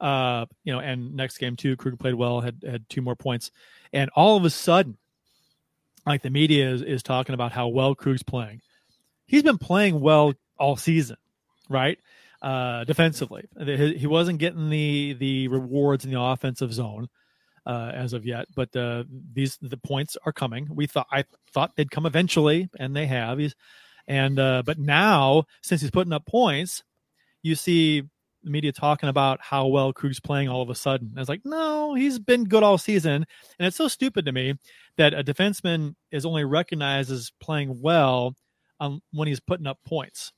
[0.00, 0.80] uh, you know.
[0.80, 3.50] And next game too, Krug played well, had had two more points,
[3.92, 4.98] and all of a sudden,
[6.06, 8.60] like the media is, is talking about how well Krug's playing.
[9.26, 11.16] He's been playing well all season,
[11.68, 11.98] right?
[12.42, 17.08] Uh, defensively, he wasn't getting the the rewards in the offensive zone
[17.64, 20.68] uh, as of yet, but uh, these the points are coming.
[20.70, 23.38] We thought I thought they'd come eventually, and they have.
[23.38, 23.54] He's
[24.06, 26.82] and uh, but now since he's putting up points,
[27.42, 28.02] you see
[28.42, 31.08] the media talking about how well Krug's playing all of a sudden.
[31.08, 33.26] And it's like, no, he's been good all season,
[33.58, 34.54] and it's so stupid to me
[34.96, 38.34] that a defenseman is only recognized as playing well
[38.80, 40.32] um, when he's putting up points.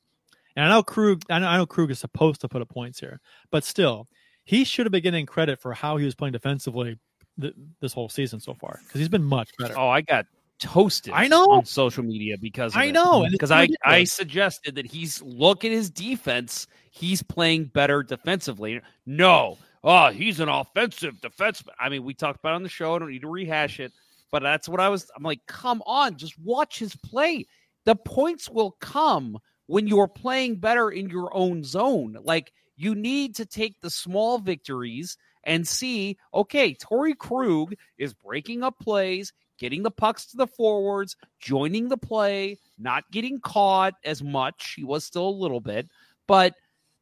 [0.55, 2.99] And I know Krug, I know, I know Krug is supposed to put up points
[2.99, 4.07] here, but still,
[4.45, 6.99] he should have been getting credit for how he was playing defensively
[7.41, 9.75] th- this whole season so far because he's been much better.
[9.77, 10.27] Oh, I got
[10.59, 11.13] toasted.
[11.13, 11.51] I know.
[11.51, 12.93] on social media because I it.
[12.93, 16.67] know, because I I suggested that he's look at his defense.
[16.91, 18.81] He's playing better defensively.
[19.05, 21.71] No, oh, he's an offensive defenseman.
[21.79, 22.95] I mean, we talked about it on the show.
[22.95, 23.93] I don't need to rehash it,
[24.31, 25.11] but that's what I was.
[25.17, 27.47] I'm like, come on, just watch his play.
[27.85, 32.17] The points will come when you're playing better in your own zone.
[32.23, 38.63] Like you need to take the small victories and see, okay, Torey Krug is breaking
[38.63, 44.23] up plays, getting the pucks to the forwards, joining the play, not getting caught as
[44.23, 44.75] much.
[44.77, 45.89] He was still a little bit,
[46.27, 46.55] but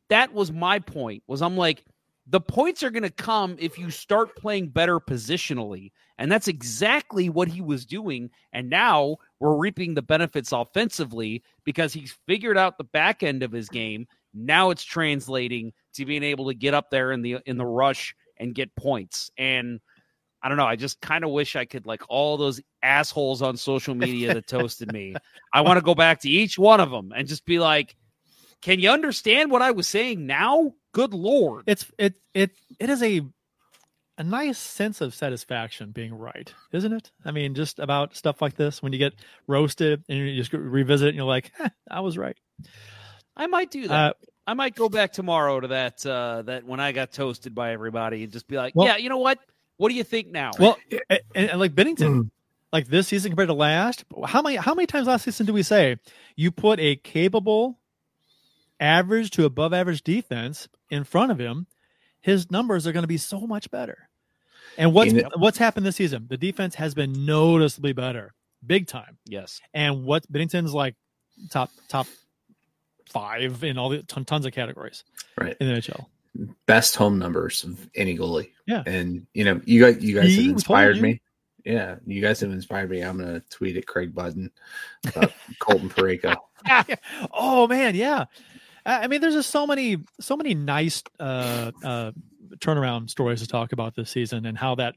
[0.09, 1.23] that was my point.
[1.27, 1.85] Was I'm like
[2.27, 5.93] the points are going to come if you start playing better positionally.
[6.17, 8.31] And that's exactly what he was doing.
[8.53, 13.53] And now we're reaping the benefits offensively because he's figured out the back end of
[13.53, 14.07] his game.
[14.33, 18.15] Now it's translating to being able to get up there in the in the rush
[18.39, 19.31] and get points.
[19.37, 19.81] And
[20.45, 20.67] I don't know.
[20.67, 24.47] I just kind of wish I could like all those assholes on social media that
[24.47, 25.15] toasted me.
[25.55, 27.97] I want to go back to each one of them and just be like,
[28.61, 30.75] "Can you understand what I was saying now?
[30.93, 33.23] Good lord!" It's it it it is a
[34.19, 37.11] a nice sense of satisfaction being right, isn't it?
[37.25, 39.15] I mean, just about stuff like this when you get
[39.49, 42.37] roasted and you just revisit it and you're like, eh, "I was right."
[43.37, 44.11] I might do that.
[44.11, 44.13] Uh,
[44.47, 48.25] I might go back tomorrow to that uh that when I got toasted by everybody
[48.25, 49.39] and just be like, Well- "Yeah, you know what?
[49.77, 50.77] What do you think now?" Well,
[51.11, 51.21] and,
[51.51, 52.31] and like Binnington, mm.
[52.73, 55.63] like this season compared to last, how many how many times last season do we
[55.63, 55.97] say
[56.37, 57.79] you put a capable,
[58.81, 61.67] average to above average defense in front of him,
[62.21, 64.09] his numbers are going to be so much better.
[64.77, 66.27] And what's In it- what's happened this season?
[66.29, 68.35] The defense has been noticeably better,
[68.67, 69.19] big time.
[69.27, 69.61] yes.
[69.73, 70.97] And what Binnington's like
[71.51, 72.07] top top
[73.09, 75.05] five in all the ton, tons of categories
[75.39, 75.57] Right.
[75.61, 76.07] in the NHL.
[76.67, 78.51] Best home numbers of any goalie.
[78.67, 78.83] Yeah.
[78.87, 81.21] And you know, you guys you guys He have inspired me.
[81.65, 83.01] Yeah, you guys have inspired me.
[83.01, 84.51] I'm gonna tweet at Craig Budden
[85.07, 86.37] about Colton Parayko.
[87.33, 88.27] oh man, yeah.
[88.85, 92.13] I I mean, there's just so many, so many nice uh, uh,
[92.59, 94.95] turnaround stories to talk about this season, and how that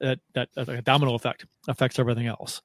[0.00, 2.62] that that uh, domino effect affects everything else.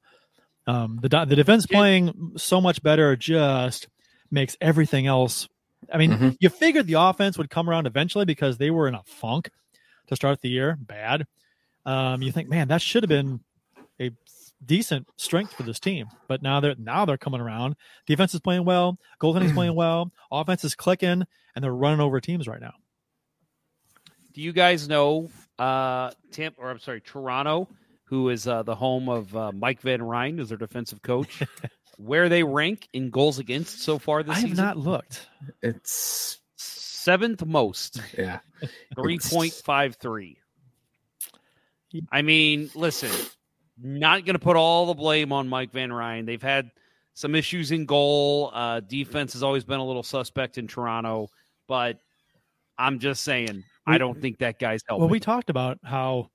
[0.66, 3.88] Um, the the defense playing so much better just
[4.32, 5.48] makes everything else.
[5.94, 6.38] I mean, Mhm.
[6.40, 9.52] you figured the offense would come around eventually because they were in a funk
[10.08, 11.26] to start the year, bad.
[11.86, 13.42] Um, you think, man, that should have been
[14.02, 14.12] a
[14.66, 16.08] decent strength for this team.
[16.28, 17.76] But now they're now they're coming around.
[18.08, 21.24] Defense is playing well, goaltending's playing well, offense is clicking,
[21.56, 22.74] and they're running over teams right now.
[24.34, 25.30] Do you guys know
[25.60, 27.68] uh Tampa or I'm sorry, Toronto,
[28.06, 31.44] who is uh, the home of uh, Mike Van Ryn, who's their defensive coach,
[31.98, 34.46] where they rank in goals against so far this season?
[34.46, 34.66] I have season?
[34.66, 35.28] not looked.
[35.62, 38.02] It's seventh most.
[38.18, 38.40] Yeah.
[38.96, 40.38] Three point five three.
[42.12, 43.12] I mean, listen,
[43.82, 46.26] not going to put all the blame on Mike Van Ryn.
[46.26, 46.72] They've had
[47.14, 48.50] some issues in goal.
[48.54, 51.30] Uh, defense has always been a little suspect in Toronto,
[51.68, 52.00] but
[52.78, 55.02] I'm just saying, I don't think that guy's helping.
[55.02, 56.30] Well, we talked about how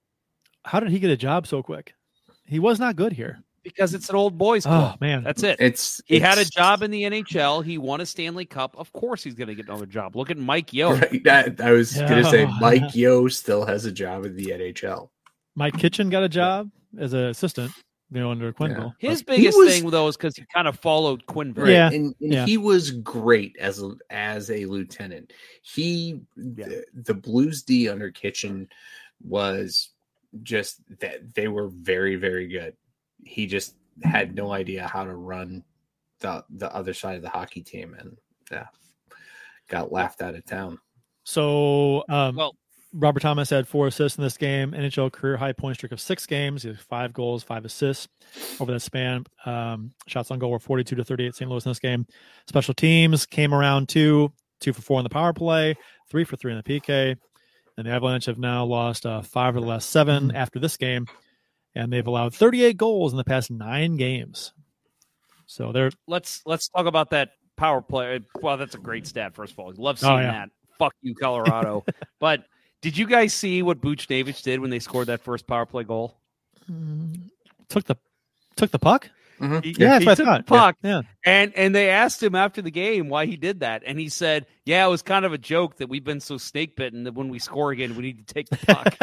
[0.65, 1.95] how did he get a job so quick?
[2.45, 3.43] He was not good here.
[3.69, 5.01] Because it's an old boys Oh club.
[5.01, 5.57] man, That's it.
[5.61, 7.65] It's he had a job in the NHL.
[7.65, 8.75] He won a Stanley Cup.
[8.77, 10.17] Of course, he's going to get another job.
[10.17, 10.95] Look at Mike Yeo.
[10.95, 15.11] Right, that- I was gonna say Mike Yeo still has a job in the NHL.
[15.55, 17.73] Mike Kitchen got a job as an assistant,
[18.13, 18.95] you know, under Quenneville.
[18.99, 21.59] His But- biggest was- thing though is because he kind of followed Quenneville.
[21.65, 21.71] Right.
[21.73, 22.47] Yeah, And, and yeah.
[22.47, 25.33] he was great as a, as a lieutenant.
[25.63, 28.69] He the, the Blues D under Kitchen
[29.23, 29.91] was
[30.43, 32.75] just that they were very very good.
[33.25, 35.65] He just had no idea how to run
[36.21, 38.17] the the other side of the hockey team and
[38.51, 38.67] yeah,
[39.69, 40.79] got laughed out of town.
[41.25, 42.57] So, um, well,
[42.95, 44.73] Robert Thomas had four assists in this game.
[44.73, 46.63] NHL career high point streak of six games.
[46.63, 48.09] He has five goals, five assists
[48.61, 49.25] over that span.
[49.45, 51.51] Um, shots on goal were 42 to 38 St.
[51.51, 52.07] Louis in this game.
[52.47, 55.77] Special teams came around two, two for four in the power play,
[56.09, 57.17] three for three in the PK.
[57.77, 61.07] And the Avalanche have now lost uh, five of the last seven after this game.
[61.75, 64.53] And they've allowed 38 goals in the past nine games.
[65.47, 68.21] So they're let's let's talk about that power play.
[68.41, 69.35] Well, that's a great stat.
[69.35, 70.31] First of all, love oh, seeing Oh, yeah.
[70.33, 70.51] that.
[70.79, 71.85] Fuck you, Colorado.
[72.21, 72.45] but
[72.83, 76.19] did you guys see what Buchnevich did when they scored that first power play goal?
[76.71, 77.31] Mm,
[77.69, 77.97] took the
[78.57, 79.11] took the puck.
[79.41, 79.59] Mm-hmm.
[79.63, 80.47] He, Yeah, that's he what I took thought.
[80.47, 80.77] puck.
[80.83, 81.03] Yeah.
[81.25, 84.47] And and they asked him after the game why he did that, and he said,
[84.65, 87.29] "Yeah, it was kind of a joke that we've been so snake bitten that when
[87.29, 88.97] we score again, we need to take the puck."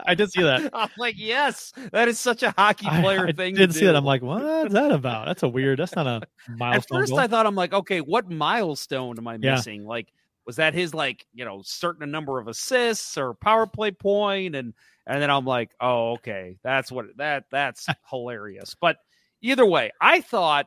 [0.06, 0.70] I did see that.
[0.72, 3.54] I'm like, yes, that is such a hockey player I, thing.
[3.56, 3.86] I did to see do.
[3.86, 3.96] that.
[3.96, 5.26] I'm like, what's that about?
[5.26, 5.78] That's a weird.
[5.80, 6.74] That's not a milestone.
[6.98, 7.20] At first, goal.
[7.20, 9.54] I thought I'm like, okay, what milestone am I Yeah.
[9.56, 9.84] missing?
[9.84, 10.12] Like,
[10.46, 14.54] was that his like you know certain number of assists or power play point?
[14.54, 14.72] And
[15.06, 18.74] and then I'm like, oh, okay, that's what that that's hilarious.
[18.80, 18.96] But
[19.42, 20.66] either way, I thought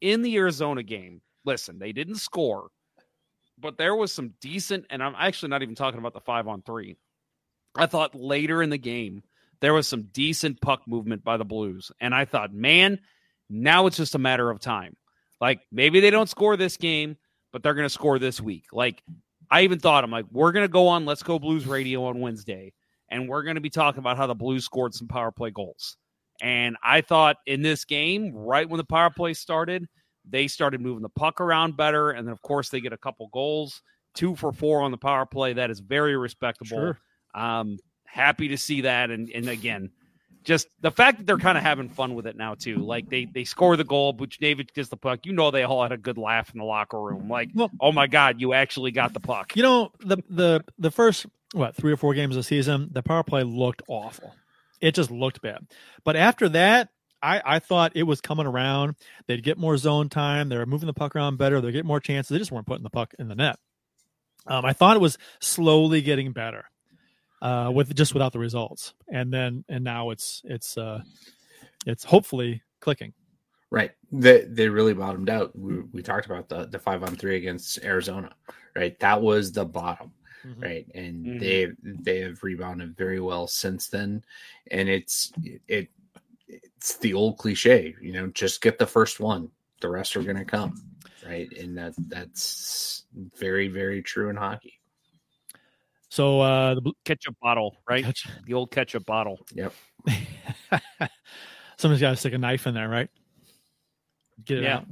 [0.00, 2.68] in the Arizona game, listen, they didn't score,
[3.58, 6.62] but there was some decent, and I'm actually not even talking about the five on
[6.62, 6.96] three.
[7.76, 9.22] I thought later in the game
[9.60, 12.98] there was some decent puck movement by the Blues, and I thought, man,
[13.48, 14.96] now it's just a matter of time.
[15.40, 17.16] Like maybe they don't score this game,
[17.52, 18.66] but they're going to score this week.
[18.72, 19.02] Like
[19.50, 22.20] I even thought I'm like, we're going to go on Let's Go Blues Radio on
[22.20, 22.72] Wednesday,
[23.08, 25.96] and we're going to be talking about how the Blues scored some power play goals.
[26.42, 29.88] And I thought in this game, right when the power play started,
[30.28, 33.28] they started moving the puck around better, and then of course they get a couple
[33.32, 33.80] goals,
[34.14, 35.52] two for four on the power play.
[35.52, 36.76] That is very respectable.
[36.76, 36.98] Sure.
[37.32, 39.90] Um, happy to see that, and and again,
[40.42, 42.78] just the fact that they're kind of having fun with it now too.
[42.78, 45.24] Like they they score the goal, Buchnevich gets the puck.
[45.24, 47.28] You know they all had a good laugh in the locker room.
[47.28, 49.56] Like, oh my god, you actually got the puck.
[49.56, 53.22] You know the the the first what three or four games a season, the power
[53.22, 54.34] play looked awful.
[54.82, 55.66] It just looked bad.
[56.04, 56.90] But after that,
[57.22, 58.96] I, I thought it was coming around.
[59.28, 60.48] They'd get more zone time.
[60.48, 61.60] They were moving the puck around better.
[61.60, 62.30] They get more chances.
[62.30, 63.56] They just weren't putting the puck in the net.
[64.46, 66.64] Um, I thought it was slowly getting better,
[67.40, 68.92] uh, with just without the results.
[69.08, 71.02] And then and now it's it's uh,
[71.86, 73.12] it's hopefully clicking.
[73.70, 73.92] Right.
[74.10, 75.56] They they really bottomed out.
[75.56, 78.34] We, we talked about the the five on three against Arizona.
[78.74, 78.98] Right.
[78.98, 80.10] That was the bottom.
[80.44, 80.60] Mm-hmm.
[80.62, 80.86] Right.
[80.94, 81.40] And Mhm.
[81.40, 84.24] they they have rebounded very well since then.
[84.70, 85.32] And it's
[85.68, 85.88] it
[86.48, 89.50] it's the old cliche, you know, just get the first one.
[89.80, 90.74] The rest are gonna come.
[91.24, 91.50] Right.
[91.56, 93.04] And that that's
[93.36, 94.80] very, very true in hockey.
[96.08, 98.04] So uh, the ketchup bottle, right?
[98.46, 99.38] The old ketchup bottle.
[99.54, 99.72] Yep.
[101.78, 103.08] Somebody's got to stick a knife in there, right?
[104.44, 104.76] Get it Yeah.
[104.78, 104.86] out.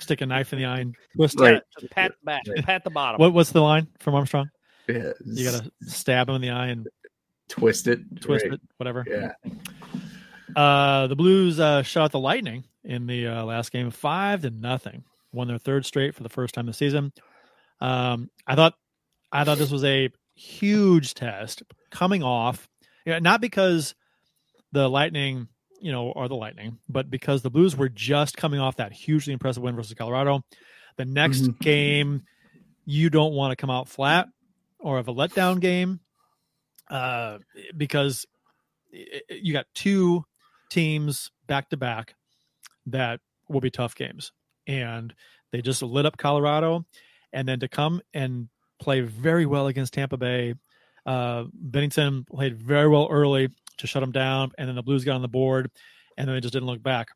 [0.00, 1.54] Stick a knife in the eye and twist Right.
[1.54, 1.64] it.
[1.78, 3.18] Just pat the back, pat the bottom.
[3.18, 4.50] What, what's the line from Armstrong?
[4.92, 6.88] Yeah, You got to stab him in the eye and
[7.48, 8.54] twist it, twist right.
[8.54, 9.04] it, whatever.
[9.08, 9.32] Yeah.
[10.56, 15.04] Uh, the Blues uh, shot the Lightning in the uh, last game, five to nothing.
[15.32, 17.12] Won their third straight for the first time this season.
[17.80, 18.74] Um, I thought,
[19.30, 22.68] I thought this was a huge test coming off,
[23.06, 23.94] yeah, not because
[24.72, 25.48] the Lightning,
[25.80, 29.32] you know, are the Lightning, but because the Blues were just coming off that hugely
[29.32, 30.42] impressive win versus Colorado.
[30.96, 31.58] The next Mhm.
[31.60, 32.22] game,
[32.84, 34.28] you don't want to come out flat
[34.80, 36.00] or of a letdown game,
[36.90, 37.38] uh,
[37.76, 38.26] because
[39.28, 40.24] you got two
[40.70, 42.14] teams back to back
[42.86, 44.32] that will be tough games,
[44.66, 45.14] and
[45.52, 46.84] they just lit up Colorado,
[47.32, 48.48] and then to come and
[48.80, 50.54] play very well against Tampa Bay.
[51.06, 55.14] Uh, Binnington played very well early to shut them down, and then the Blues got
[55.14, 55.70] on the board,
[56.16, 57.08] and then they just didn't look back.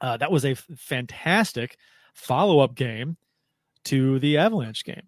[0.00, 1.76] Uh, that was a f- fantastic
[2.14, 3.16] follow up game
[3.84, 5.06] to the Avalanche game.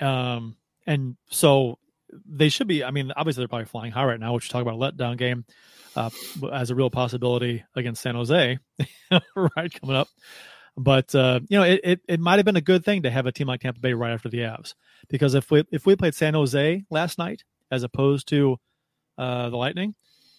[0.00, 0.56] Um,
[0.86, 1.78] and so
[2.26, 4.62] they should be, I mean, obviously they're probably flying high right now, which you talk
[4.62, 5.44] about a letdown game
[5.96, 6.10] uh,
[6.52, 8.58] as a real possibility against San Jose,
[9.36, 10.08] right, coming up.
[10.76, 13.26] But uh, you know, it, it, it might have been a good thing to have
[13.26, 14.74] a team like Tampa Bay right after the Avs,
[15.08, 18.56] because if we if we played San Jose last night as opposed to
[19.18, 19.94] uh, the Lightning,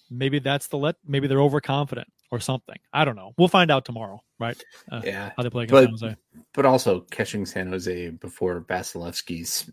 [0.09, 2.77] maybe that's the let maybe they're overconfident or something.
[2.91, 3.33] I don't know.
[3.37, 4.59] We'll find out tomorrow, right?
[4.91, 5.31] Uh, Yeah.
[5.37, 6.15] how they play against but, San Jose.
[6.55, 9.69] but also catching San Jose before Vasilevskiy's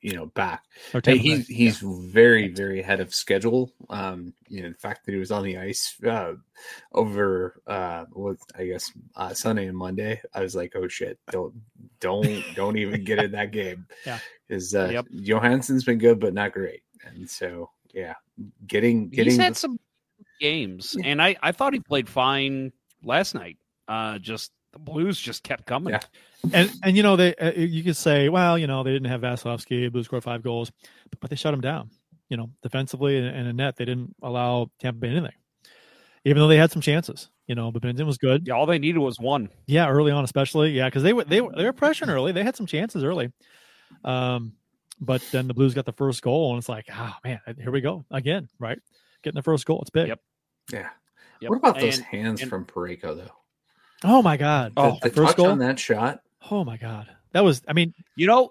[0.00, 0.62] you know back.
[1.04, 3.72] Hey, he's he's very very ahead of schedule.
[3.90, 6.34] Um, you know the fact that he was on the ice uh,
[6.92, 10.20] over uh, what I guess uh, Sunday and Monday.
[10.34, 11.54] I was like, oh shit, don't
[12.00, 13.86] don't don't even get in that game.
[14.04, 14.18] Yeah.
[14.48, 15.06] is uh, Yep.
[15.22, 18.14] Johansson's been good but not great, and so yeah,
[18.66, 19.80] getting getting He's had the- some
[20.40, 22.72] games, and I I thought he played fine
[23.02, 23.58] last night.
[23.88, 25.94] Uh, just the Blues just kept coming.
[25.94, 26.00] Yeah.
[26.52, 29.20] and and you know they uh, you could say well you know they didn't have
[29.22, 30.70] Vasilevskiy Blues scored five goals
[31.20, 31.90] but they shut him down
[32.28, 35.32] you know defensively and, and in net they didn't allow Tampa Bay anything
[36.24, 38.78] even though they had some chances you know but Binnington was good Yeah, all they
[38.78, 39.48] needed was one.
[39.66, 42.44] yeah early on especially yeah because they were they were they were pressuring early they
[42.44, 43.32] had some chances early
[44.04, 44.52] um
[45.00, 47.80] but then the Blues got the first goal and it's like oh man here we
[47.80, 48.78] go again right
[49.22, 50.20] getting the first goal it's big Yep.
[50.72, 50.88] yeah.
[51.40, 51.50] Yep.
[51.50, 53.30] What about those And- hands and- from Parayko though?
[54.06, 56.20] Oh my god The, the the first touch goal on that shot.
[56.50, 58.50] oh my god that was I mean You know,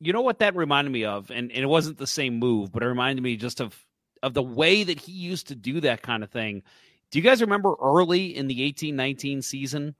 [0.00, 2.82] you know what that reminded me of, and, and it wasn't the same move, but
[2.82, 3.76] it reminded me just of
[4.22, 6.62] of the way that he used to do that kind of thing.
[7.10, 9.94] Do you guys remember early in the eighteen nineteen season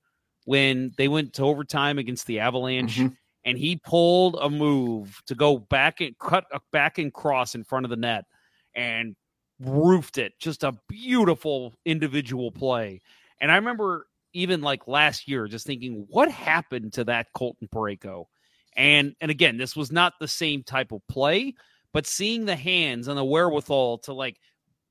[0.44, 3.16] when they went to overtime against the Avalanche, Mhm.
[3.44, 7.62] and he pulled a move to go back and cut a back and cross in
[7.64, 8.24] front of the net,
[8.74, 9.14] and
[9.60, 10.32] roofed it.
[10.40, 13.00] Just a beautiful individual play.
[13.40, 18.24] And I remember even like last year, just thinking, what happened to that Colton Parayko?
[18.76, 21.54] And and again, this was not the same type of play,
[21.92, 24.38] but seeing the hands and the wherewithal to like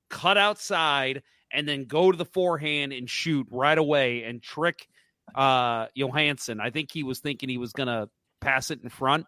[0.09, 4.87] cut outside and then go to the forehand and shoot right away and trick
[5.35, 6.59] uh Johansson.
[6.59, 8.09] I think he was thinking he was gonna
[8.39, 9.25] pass it in front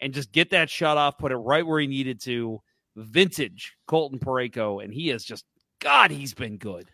[0.00, 2.60] and just get that shot off, put it right where he needed to.
[2.96, 5.44] Vintage Colton Parayko, and he has just
[5.80, 6.90] God, he's been good.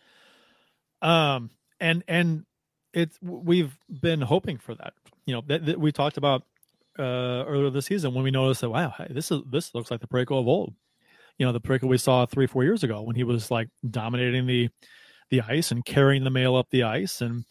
[1.01, 1.49] um
[1.79, 2.45] and and
[2.97, 4.93] it's we've been hoping for that.
[5.25, 6.43] You know that, that we talked about
[6.97, 10.01] uh earlier this season when we noticed that wow hey, this is this looks like
[10.01, 10.73] the Parayko of old.
[11.37, 14.47] You know the Parayko we saw three four years ago when he was like dominating
[14.47, 14.69] the
[15.29, 17.45] the ice and carrying the mail up the ice and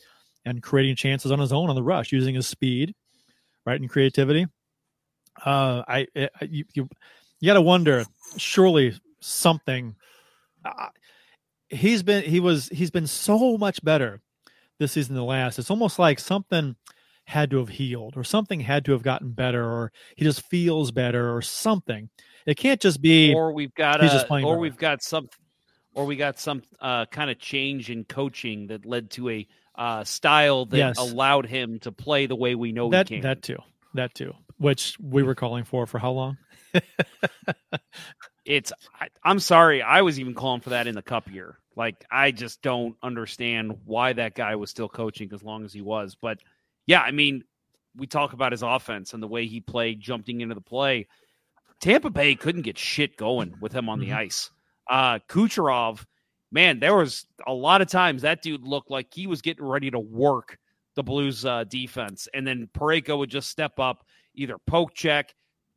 [0.44, 2.94] and creating chances on his own on the rush using his speed
[3.64, 4.46] right and creativity.
[5.44, 6.88] Uh i, I you you,
[7.40, 8.04] you got to wonder
[8.36, 9.94] surely something
[10.64, 10.88] uh,
[11.68, 14.20] he's been he was he's been so much better
[14.78, 15.58] this season the last.
[15.58, 16.76] It's almost like something
[17.24, 20.92] had to have healed or something had to have gotten better or he just feels
[20.92, 22.08] better or something.
[22.46, 24.56] It can't just be or we've got a, or better.
[24.58, 25.28] we've got some
[25.94, 30.04] or we got some uh, kind of change in coaching that led to a uh,
[30.04, 30.98] style that Yes.
[30.98, 33.22] allowed him to play the way we know that he can.
[33.22, 33.58] that too.
[33.94, 34.34] That too.
[34.58, 36.36] Which we were calling for for how long?
[38.44, 41.58] it's I, I'm sorry, I was even calling for that in the cup year.
[41.76, 45.82] Like I just don't understand why that guy was still coaching as long as he
[45.82, 46.16] was.
[46.20, 46.38] But
[46.86, 47.44] yeah, I mean,
[47.94, 51.06] we talk about his offense and the way he played, jumping into the play.
[51.80, 54.16] Tampa Bay couldn't get shit going with him on the Mhm.
[54.16, 54.50] ice.
[54.88, 56.04] Uh Kucherov,
[56.50, 59.90] man, there was a lot of times that dude looked like he was getting ready
[59.90, 60.58] to work
[60.94, 65.34] the Blues uh, defense, and then Parayko would just step up, either poke check,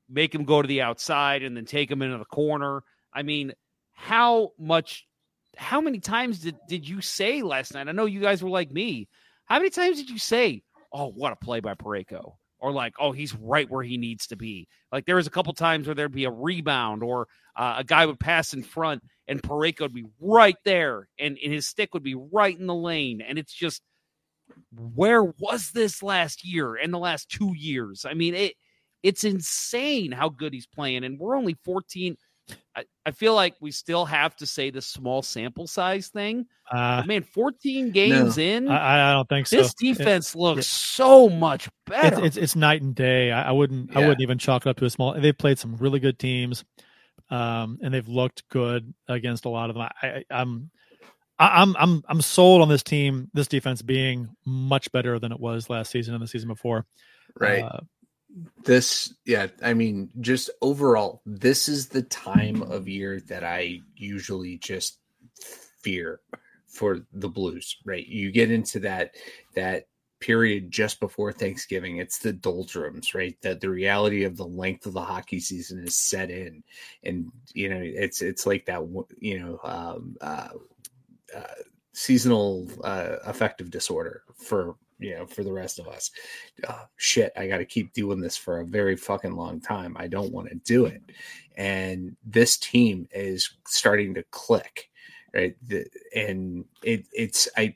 [0.07, 2.84] make him go to the outside, and then take him into the corner.
[3.11, 3.51] I mean,
[3.91, 5.05] how much?
[5.60, 7.90] How many times did did you say last night?
[7.90, 9.10] I know you guys were like me.
[9.45, 10.64] How many times did you say,
[10.94, 12.36] "Oh, what a play by Parayko"?
[12.60, 14.68] Or like, oh, he's right where he needs to be.
[14.91, 17.27] Like there was a couple times where there'd be a rebound or
[17.57, 21.53] uh, a guy would pass in front and Parayko would be right there and, and
[21.53, 23.22] his stick would be right in the lane.
[23.22, 23.81] And it's just,
[24.73, 28.06] where was this last year and the last two years?
[28.06, 28.56] I mean, it
[29.03, 31.06] it's insane how good he's playing.
[31.06, 32.18] And we're only 14.
[32.76, 36.45] I, I feel like we still have to say the small sample size thing.
[36.71, 39.57] Uh, But man, 14 games in, I, I don't think so.
[39.57, 40.61] this It- defense looks yeah.
[41.05, 42.17] so much better.
[42.17, 43.31] It's, it's it's night and day.
[43.31, 45.13] I, I wouldn't I wouldn't even chalk it up to a small.
[45.19, 46.63] They've played some really good teams,
[47.30, 49.88] um, and they've looked good against a lot of them.
[50.01, 50.69] I, I, I'm
[51.39, 55.39] I- I'm I'm I'm sold on this team, this defense being much better than it
[55.39, 56.85] was last season and the season before.
[57.39, 57.63] Right.
[57.63, 57.80] Uh,
[58.64, 64.57] this yeah i mean just overall this is the time of year that i usually
[64.57, 64.99] just
[65.81, 66.22] fear
[66.68, 68.06] for the blues right?
[68.06, 69.15] You get into that
[69.56, 69.88] that
[70.19, 73.35] period just before thanksgiving it's the doldrums right?
[73.41, 76.64] That the reality of the length of the hockey season is set in.
[77.03, 78.81] And you know it's it's like that
[79.19, 80.49] you know um uh,
[81.35, 81.56] uh
[81.93, 86.11] seasonal uh affective disorder for you know for the rest of us.
[86.67, 89.95] Oh, shit i got to keep doing this for a very fucking long time.
[89.97, 91.01] I don't want to do it.
[91.55, 94.89] And this team is starting to click
[95.34, 95.55] right?
[95.67, 95.85] The,
[96.15, 97.76] and it it's i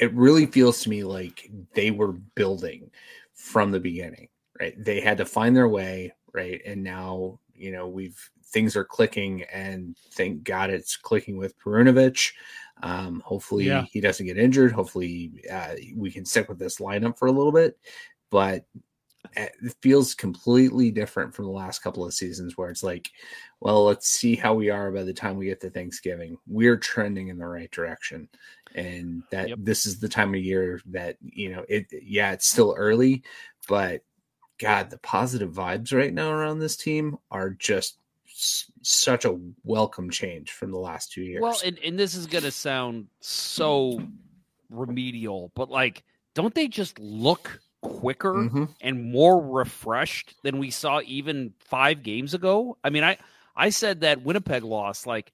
[0.00, 2.90] it really feels to me like they were building
[3.34, 4.28] from the beginning
[4.60, 4.74] right?
[4.82, 6.60] They had to find their way right?
[6.66, 12.32] And now you know we've things are clicking and thank god it's clicking with perunovich
[12.82, 13.84] um, hopefully Yeah.
[13.90, 14.72] he doesn't get injured.
[14.72, 17.78] Hopefully uh, we can stick with this lineup for a little bit.
[18.30, 18.66] But
[19.36, 23.10] uh, it feels completely different from the last couple of seasons where it's like,
[23.60, 26.36] well, let's see how we are by the time we get to Thanksgiving.
[26.46, 28.28] We're trending in the right direction.
[28.74, 32.74] And that this is the time of year that, you know, it, yeah, it's still
[32.76, 33.22] early,
[33.68, 34.02] but
[34.58, 37.98] God, the positive vibes right now around this team are just
[38.38, 41.40] such a welcome change from the last two years.
[41.42, 44.00] Well, and, and this is going to sound so
[44.70, 46.04] remedial, but like,
[46.34, 48.74] don't they just look quicker Mhm.
[48.80, 52.76] and more refreshed than we saw even five games ago?
[52.84, 53.18] I mean, I
[53.54, 55.32] I said that Winnipeg loss, like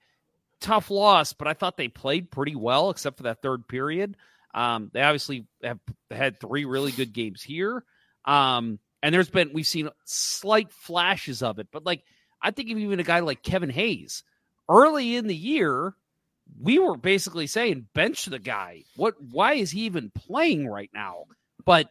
[0.61, 4.17] tough loss, but I thought they played pretty well except for that third period.
[4.55, 5.81] Um, they obviously have
[6.11, 7.85] had three really good games here.
[8.27, 12.05] Um, and there's been we've seen slight flashes of it, but like
[12.43, 14.23] I think even a guy like Kevin Hayes
[14.69, 15.95] early in the year,
[16.61, 18.85] we were basically saying bench the guy.
[18.97, 19.15] What?
[19.21, 21.25] Why is he even playing right now?
[21.65, 21.89] But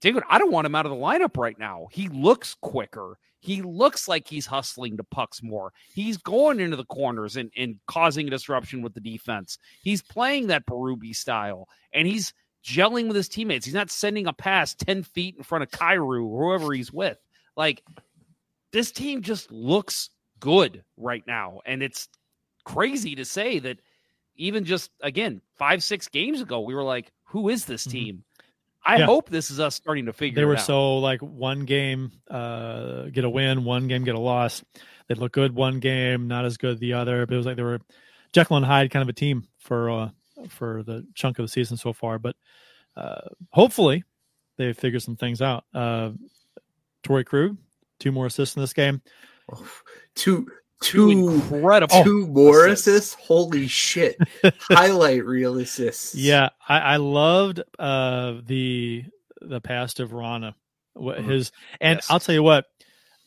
[0.00, 1.88] dude, I don't want him out of the lineup right now.
[1.92, 3.18] He looks quicker.
[3.40, 5.72] He looks like he's hustling to pucks more.
[5.92, 9.58] He's going into the corners and, and causing a disruption with the defense.
[9.82, 12.32] He's playing that Berube style, and he's
[12.64, 13.64] gelling with his teammates.
[13.64, 17.18] He's not sending a pass 10 feet in front of Kyrou or whoever he's with.
[17.56, 17.82] Like,
[18.72, 21.60] this team just looks good right now.
[21.66, 22.08] And it's
[22.64, 23.78] crazy to say that
[24.36, 28.24] even just, again, five, six games ago, we were like, who is this team?
[28.84, 29.00] I Mm-hmm.
[29.00, 29.06] Yeah.
[29.06, 30.40] hope this is us starting to figure out.
[30.40, 34.64] they were so like one game uh get a win one game get a loss
[35.06, 37.62] they'd look good one game not as good the other but it was like they
[37.62, 37.78] were
[38.32, 40.08] jekyll and hyde kind of a team for uh
[40.48, 42.34] for the chunk of the season so far but
[42.96, 43.20] uh
[43.52, 44.02] hopefully
[44.56, 46.10] they figure some things out uh
[47.04, 47.56] Torey Krug
[48.02, 49.00] two more assists in this game
[50.14, 50.46] two
[50.82, 53.14] two incredible two more assists.
[53.14, 54.16] Holy shit!
[54.62, 56.14] Highlight reel assists.
[56.16, 59.04] Yeah, I, I loved uh, the
[59.40, 60.54] the pass to Vrana.
[60.94, 61.30] What Mhm.
[61.30, 62.10] His and Yes.
[62.10, 62.66] I'll tell you what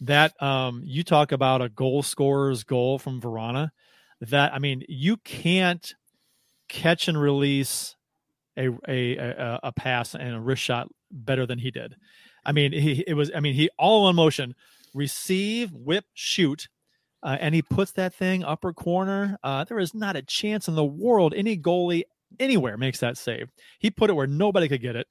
[0.02, 3.72] that um, you talk about a goal scorer's goal from Vrana.
[4.22, 5.94] That I mean, you can't
[6.68, 7.96] catch and release
[8.58, 11.96] a a a, a pass and a wrist shot better than he did.
[12.46, 13.32] I mean, he it was.
[13.36, 14.56] I mean, he all in motion,
[14.94, 16.68] receive, whip, shoot,
[17.24, 19.38] uh, and he puts that thing upper corner.
[19.44, 22.04] Uh, there is not a chance in the world any goalie
[22.40, 23.50] anywhere makes that save.
[23.80, 25.08] He put it where nobody could get it,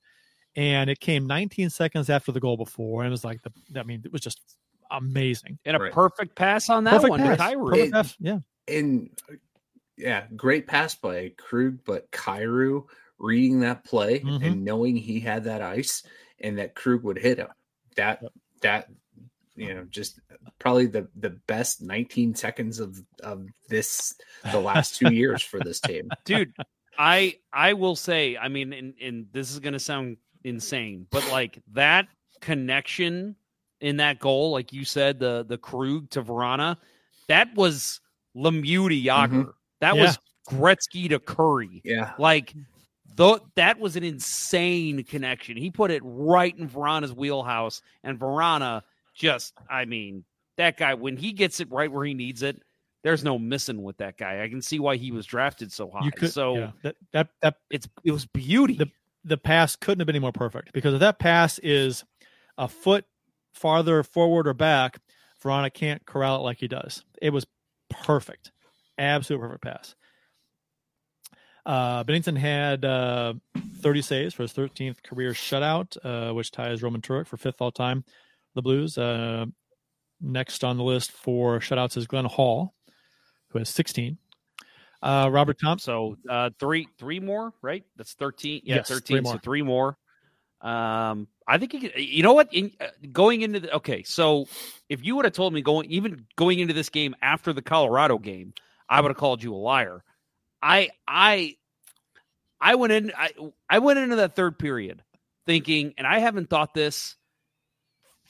[0.56, 3.52] and it came 19 seconds after the goal before, and it was like the.
[3.78, 4.40] I mean, it was just
[4.90, 5.58] amazing.
[5.64, 5.92] And a Right.
[5.92, 7.38] perfect pass on that Perfect one pass.
[7.38, 7.70] to Kyrou.
[7.70, 8.16] Perfect It- pass.
[8.20, 8.38] Yeah.
[8.68, 9.10] And
[9.96, 12.84] yeah, great pass by Krug, but Kyrou
[13.18, 14.44] reading that play Mhm.
[14.44, 16.02] and knowing he had that ice
[16.40, 17.48] and that Krug would hit him.
[17.96, 18.22] That
[18.62, 18.88] that
[19.56, 20.18] you know, just
[20.58, 24.14] probably the the best 19 seconds of of this
[24.52, 26.10] the last two years for this team.
[26.24, 26.52] dude
[26.98, 31.60] i i will say i mean and, and this is gonna sound insane but like
[31.72, 32.06] that
[32.40, 33.34] connection
[33.80, 36.76] in that goal like you said the the krug to vrana
[37.26, 38.00] that was
[38.36, 39.52] lemieux to jagr Mhm.
[39.80, 40.02] that Yeah.
[40.02, 42.12] was gretzky to kurri Yeah.
[42.18, 42.54] like
[43.14, 48.82] though that was an insane connection he put it right in vrana's wheelhouse and verana
[49.14, 50.24] just i mean
[50.56, 52.62] that guy when he gets it right where he needs it
[53.04, 54.42] there's no missing with that guy.
[54.42, 56.06] I can see why he was drafted so high.
[56.06, 58.76] You could so yeah, that that that it's it was beauty.
[58.76, 58.90] the
[59.24, 62.02] the pass couldn't have been any more perfect because if that pass is
[62.58, 63.04] a foot
[63.52, 64.98] farther forward or back,
[65.42, 67.04] Vrana can't corral it like he does.
[67.20, 67.46] It was
[67.90, 68.52] perfect,
[68.98, 69.94] absolute perfect pass.
[71.66, 73.34] Uh, Binnington had uh,
[73.80, 77.72] 30 saves for his 13th career shutout, uh, which ties Roman Turek for fifth all
[77.72, 78.04] time.
[78.54, 78.98] The Blues.
[78.98, 79.46] Uh,
[80.20, 82.74] next on the list for shutouts is Glenn Hall,
[83.48, 84.18] who has 16.
[85.02, 85.84] Uh, Robert Thompson.
[85.84, 87.84] So uh, three three more, right?
[87.96, 88.62] That's thirteen.
[88.64, 89.24] Yeah, Yes, three thirteen.
[89.24, 89.38] So more.
[89.40, 89.98] three more.
[90.62, 92.48] Um, I think could, you know what?
[92.54, 94.48] In, uh, going into the okay, so
[94.88, 98.16] if you would have told me going even going into this game after the Colorado
[98.16, 98.54] game,
[98.88, 100.02] I would have called you a liar.
[100.64, 101.56] I I
[102.60, 103.30] I went in I
[103.68, 105.02] I went into that third period
[105.46, 107.16] thinking, and I haven't thought this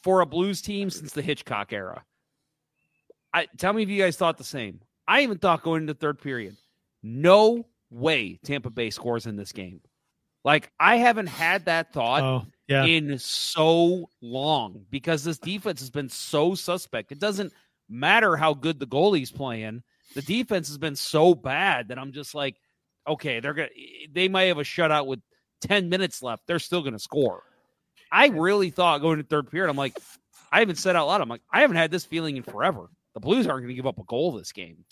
[0.03, 2.03] for a Blues team since the Hitchcock era.
[3.33, 4.81] I tell me if you guys thought the same.
[5.07, 6.57] I even thought going into third period,
[7.03, 9.81] no way Tampa Bay scores in this game.
[10.45, 12.85] Like I haven't had that thought Oh, yeah.
[12.85, 17.13] in so long because this defense has been so suspect.
[17.13, 17.53] It doesn't
[17.89, 19.83] matter how good the goalie's playing.
[20.15, 22.57] The defense has been so bad that I'm just like,
[23.07, 23.69] okay, they're gonna
[24.13, 25.21] they might have a shutout with
[25.63, 26.47] 10 minutes left.
[26.47, 27.43] They're still gonna score.
[28.11, 29.99] I really thought going to third period, I'm like,
[30.53, 32.89] I haven't said out loud, I'm like, I haven't had this feeling in forever.
[33.15, 34.85] The Blues aren't gonna give up a goal this game.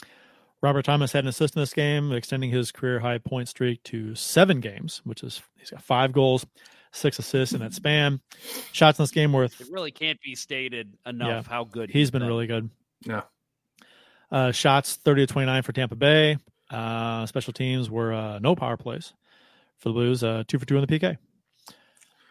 [0.63, 4.15] Robert Thomas had an assist in this game, extending his career high point streak to
[4.15, 6.47] seven games, which is he's got five goals,
[6.93, 8.21] six assists in that span.
[8.71, 12.23] Shots in this game worth It really can't be stated enough how good he's been
[12.23, 12.71] really good.
[13.05, 13.23] Yeah.
[14.33, 16.39] Uh, shots 30 to 29 for Tampa Bay.
[16.71, 19.13] Uh, special teams were uh, no power plays
[19.79, 21.19] for the Blues, uh, two for two on the PK.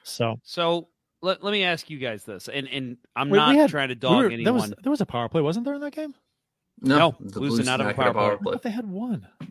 [0.04, 0.88] So So
[1.22, 3.94] let, let me ask you guys this, and and I'm Wait, not had- trying to
[3.94, 4.44] we dog were- anyone.
[4.44, 6.16] There was, there was a power play, wasn't there, in that game?
[6.82, 8.54] No, the Blues Blues did not have a power power play.
[8.54, 8.60] play.
[8.64, 9.28] They had one.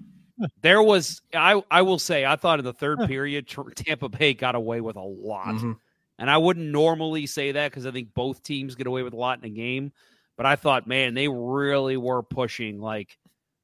[0.62, 3.46] There was I I will say I thought in the third period
[3.76, 5.76] Tampa Bay got away with a lot, Mhm.
[6.18, 9.16] and I wouldn't normally say that because I think both teams get away with a
[9.18, 9.92] lot in a game.
[10.40, 12.80] But I thought, man, they really were pushing.
[12.80, 13.18] Like,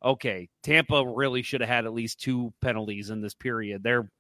[0.05, 3.83] okay, Tampa really should have had at least two penalties in this period.
[3.83, 4.11] They're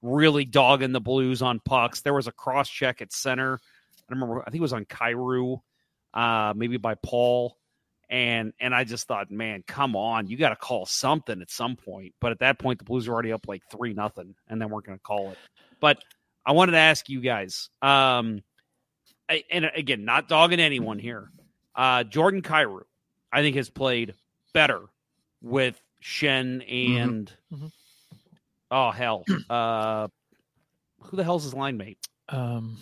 [0.00, 2.02] really dogging the Blues on pucks.
[2.02, 3.58] There was a cross check at center.
[4.08, 4.42] I remember.
[4.42, 5.58] I think it was on Kyrou,
[6.14, 7.58] uh, maybe by Paul
[8.08, 11.74] and and I just thought, man, come on, you got to call something at some
[11.74, 12.14] point.
[12.20, 14.82] But at that point, the Blues were already up like three nothing, and then we're
[14.82, 15.38] going to call it.
[15.80, 15.98] But
[16.46, 18.42] I wanted to ask you guys, um,
[19.28, 21.30] I, and again, not dogging anyone here.
[21.74, 22.82] Uh, Jordan Kyrou,
[23.32, 24.14] I think, has played
[24.52, 24.80] better
[25.42, 27.72] with Schenn and Mhm.
[28.70, 30.08] oh hell, uh,
[31.00, 31.98] who the hell's his line mate?
[32.28, 32.76] Um,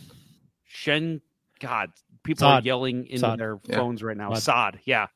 [0.70, 1.20] Schenn,
[1.60, 1.90] God,
[2.22, 3.38] people are yelling in Saad.
[3.38, 3.76] their Yeah.
[3.76, 4.30] phones right now.
[4.34, 4.42] Saad.
[4.74, 5.06] Saad, yeah.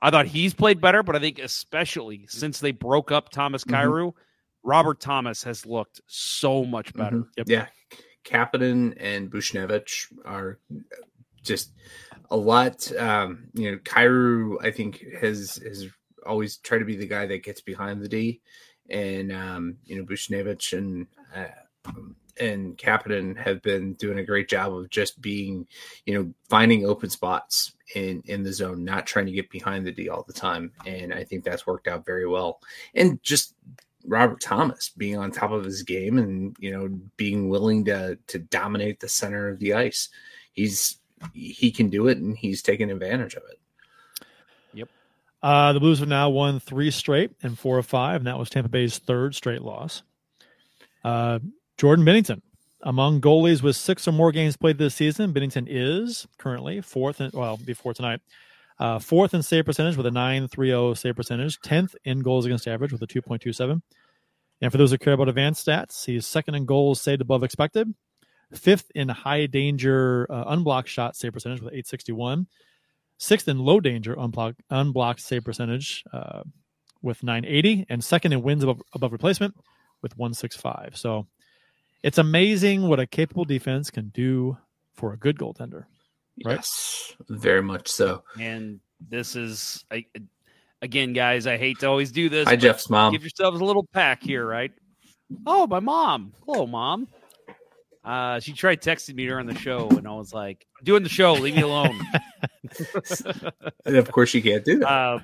[0.00, 4.14] I thought he's played better, but I think especially since they broke up Thomas Mhm.
[4.62, 7.18] Robert Thomas has looked so much better.
[7.38, 7.44] Mhm.
[7.46, 7.68] Yeah.
[8.24, 10.58] Kapanen and Buchnevich are
[11.42, 11.72] just
[12.34, 12.90] a lot.
[12.96, 15.86] Um, you know, Kyrou, I think, has has
[16.26, 18.40] always tried to be the guy that gets behind the D,
[18.90, 21.92] and um, you know, Buchnevich and uh,
[22.40, 25.68] and Kapanen have been doing a great job of just being,
[26.06, 29.92] you know, finding open spots in in the zone, not trying to get behind the
[29.92, 32.60] D all the time, and I think that's worked out very well.
[32.96, 33.54] And just
[34.04, 38.40] Robert Thomas being on top of his game and you know being willing to to
[38.40, 40.08] dominate the center of the ice.
[40.52, 40.98] He's
[41.32, 44.26] he can do it and he's taking advantage of it.
[44.74, 44.88] Yep.
[45.42, 48.50] Uh, the Blues have now won three straight and four of five, and that was
[48.50, 50.02] Tampa Bay's third straight loss.
[51.02, 51.38] Uh,
[51.76, 52.40] Jordan Binnington
[52.86, 57.30] Among goalies with six or more games played this season, Binnington is currently fourth, in,
[57.32, 58.20] well, before tonight,
[58.78, 62.92] uh, fourth in save percentage with a 9.30 save percentage, 10th in goals against average
[62.92, 63.80] with a 2.27.
[64.60, 67.94] And for those who care about advanced stats, he's second in goals saved above expected,
[68.52, 72.46] fifth in high danger uh, unblocked shot save percentage with 861,
[73.18, 76.42] sixth in low danger unblocked, unblocked save percentage uh,
[77.02, 79.54] with 980, and second in wins above, above replacement
[80.02, 80.96] with 165.
[80.96, 81.26] So
[82.02, 84.56] it's amazing what a capable defense can do
[84.94, 85.84] for a good goaltender.
[86.44, 86.56] Right?
[86.56, 88.24] Yes, very much so.
[88.40, 90.04] And this is I,
[90.82, 91.46] again, guys.
[91.46, 92.46] I hate to always do this.
[92.46, 93.12] Hi, but Jeff's mom.
[93.12, 94.72] Give yourselves a little pack here, right?
[95.46, 96.32] Oh, my mom.
[96.46, 97.08] Hello, mom.
[98.04, 101.08] Uh, she tried texting me during the show, and I was like, "I'm doing the
[101.08, 101.32] show.
[101.32, 102.00] Leave me alone."
[103.84, 104.88] And of course, you can't do that.
[104.88, 105.18] Uh,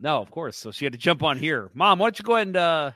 [0.00, 0.56] no, of course.
[0.56, 1.70] So she had to jump on here.
[1.74, 2.90] Mom, why don't you go ahead and uh,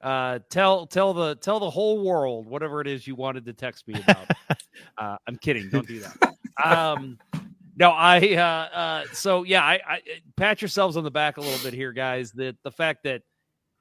[0.00, 3.88] uh, tell tell the tell the whole world whatever it is you wanted to text
[3.88, 4.30] me about.
[4.98, 5.68] uh, I'm kidding.
[5.70, 6.34] Don't do that.
[6.64, 7.18] Um,
[7.76, 8.18] no, I.
[8.34, 10.00] Uh, uh, so yeah, I, I
[10.36, 12.32] pat yourselves on the back a little bit here, guys.
[12.32, 13.22] That the fact that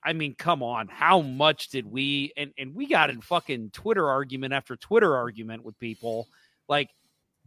[0.06, 4.10] I mean, come on, how much did we and and we got in fucking Twitter
[4.10, 6.28] argument after Twitter argument with people
[6.68, 6.90] like,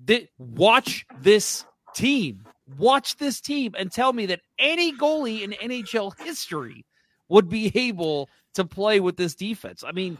[0.06, 1.64] th- watch this
[1.94, 2.44] team,
[2.78, 6.84] watch this team, and tell me that any goalie in NHL history
[7.28, 9.84] would be able to play with this defense.
[9.86, 10.18] I mean,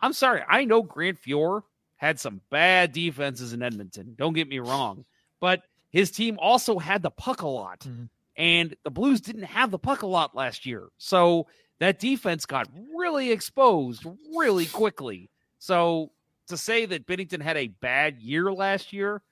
[0.00, 1.62] I'm sorry, I know Grant Fuhr
[1.96, 4.14] had some bad defenses in Edmonton.
[4.18, 5.04] Don't get me wrong,
[5.40, 8.04] but his team also had the puck a lot, mm-hmm.
[8.36, 10.88] and the Blues didn't have the puck a lot last year.
[10.98, 11.46] So
[11.80, 14.04] that defense got really exposed
[14.36, 15.30] really quickly.
[15.58, 16.10] So
[16.48, 19.22] to say that Binnington had a bad year last year,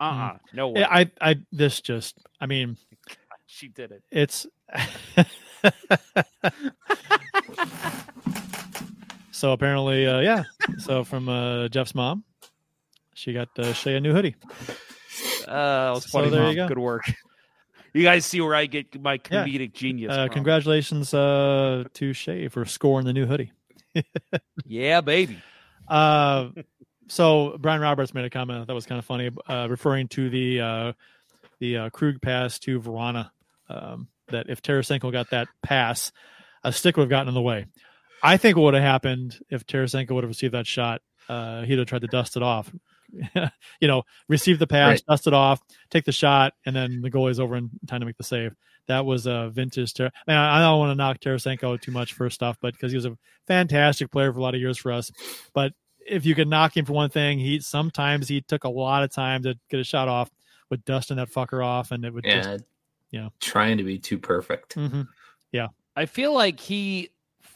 [0.00, 0.84] uh uh no way.
[0.84, 2.76] I, I, this just, I mean,
[3.46, 4.02] she did it.
[4.10, 4.46] it's.
[9.30, 10.44] so apparently, uh, yeah.
[10.78, 12.24] So from uh, Jeff's mom,
[13.14, 14.36] she got uh, Shay a new hoodie.
[15.46, 16.30] Uh, So funny.
[16.30, 16.68] there you go.
[16.68, 17.12] Good work.
[17.94, 19.44] You guys see where I get my Yeah.
[19.44, 20.12] comedic genius.
[20.12, 20.34] Uh, from.
[20.34, 23.52] congratulations uh, to Shay for scoring the new hoodie.
[24.64, 25.38] Yeah, baby.
[25.88, 26.48] Uh,
[27.08, 30.60] so Brian Roberts made a comment that was kind of funny, uh, referring to the
[30.60, 30.92] uh,
[31.58, 33.30] the uh, Krug pass to Vrana.
[33.68, 36.10] Um, that if Tarasenko got that pass,
[36.64, 37.66] a stick would have gotten in the way.
[38.22, 41.78] I think what would have happened if Tarasenko would have received that shot, uh, he'd
[41.78, 42.72] have tried to dust it off.
[43.80, 45.02] you know, receive the pass, Right.
[45.08, 45.60] dust it off,
[45.90, 48.54] take the shot, and then the goalie's over in time to make the save.
[48.88, 49.94] That was a vintage.
[49.94, 52.96] Ter- Man, I don't want to knock Tarasenko too much for stuff, but because he
[52.96, 53.16] was a
[53.46, 55.10] fantastic player for a lot of years for us.
[55.54, 55.72] But
[56.04, 59.12] if you could knock him for one thing, he sometimes he took a lot of
[59.12, 60.30] time to get a shot off
[60.68, 62.64] with dusting that fucker off, and it would Yeah, just,
[63.10, 64.74] you know, trying to be too perfect.
[64.74, 65.06] mhm.
[65.52, 65.68] yeah.
[65.94, 67.10] I feel like he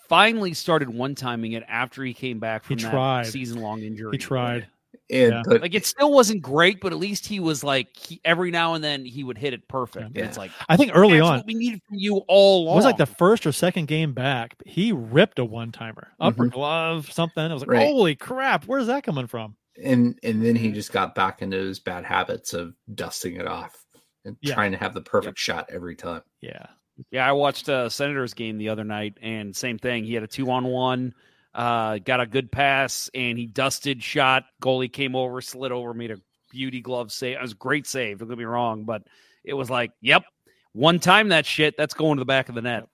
[0.08, 4.10] finally started one timing it after he came back He from that season long injury.
[4.12, 4.68] He tried.
[5.08, 5.42] And Yeah.
[5.46, 8.74] but Like it still wasn't great, but at least he was like he, every now
[8.74, 10.16] and then he would hit it perfect.
[10.16, 10.24] Yeah.
[10.24, 12.84] It's like I think early that's on what we needed from you all it was
[12.84, 14.54] like the first or second game back.
[14.66, 16.52] He ripped a one timer, upper Mhm.
[16.52, 17.42] glove, something.
[17.44, 17.86] I was like, Right.
[17.86, 19.56] holy crap, where's that coming from?
[19.84, 23.84] and and then he just got back into his bad habits of dusting it off
[24.24, 24.54] and Yeah.
[24.54, 26.22] trying to have the perfect shot every time.
[26.40, 26.66] Yeah.
[27.10, 30.02] Yeah, I watched a Senators game the other night, and same thing.
[30.04, 31.12] He had a two on one,
[31.56, 34.44] uh, got a good pass, and he dusted shot.
[34.62, 36.18] Goalie came over, slid over, made a
[36.50, 37.38] beauty glove save.
[37.38, 38.18] It was great save.
[38.18, 39.02] Don't get me wrong, but
[39.42, 40.24] it was like, yep,
[40.72, 42.86] one time that shit, that's going to the back of the net.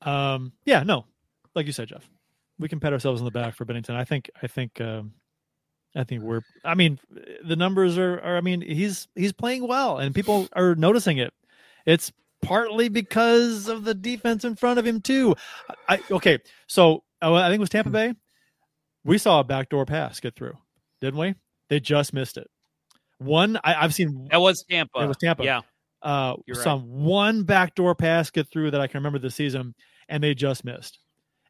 [0.00, 1.04] Um, yeah, no,
[1.54, 2.08] like you said, Jeff,
[2.58, 3.94] we can pat ourselves on the back for Binnington.
[3.94, 5.12] I think, I think, um,
[5.94, 6.40] I think we're.
[6.64, 6.98] I mean,
[7.44, 8.38] the numbers are, are.
[8.38, 11.34] I mean, he's he's playing well, and people are noticing it.
[11.84, 12.10] It's
[12.42, 15.34] partly because of the defense in front of him too.
[15.88, 18.14] I okay, so uh, I think it was Tampa Bay.
[19.04, 20.56] We saw a backdoor pass get through,
[21.00, 21.34] didn't we?
[21.68, 22.48] They just missed it.
[23.18, 25.00] One, I, I've seen That was Tampa.
[25.00, 25.44] it was Tampa.
[25.44, 25.60] Yeah.
[26.02, 26.82] Uh, You're saw right.
[26.84, 29.74] one backdoor pass get through that I can remember this season,
[30.08, 30.98] and they just missed.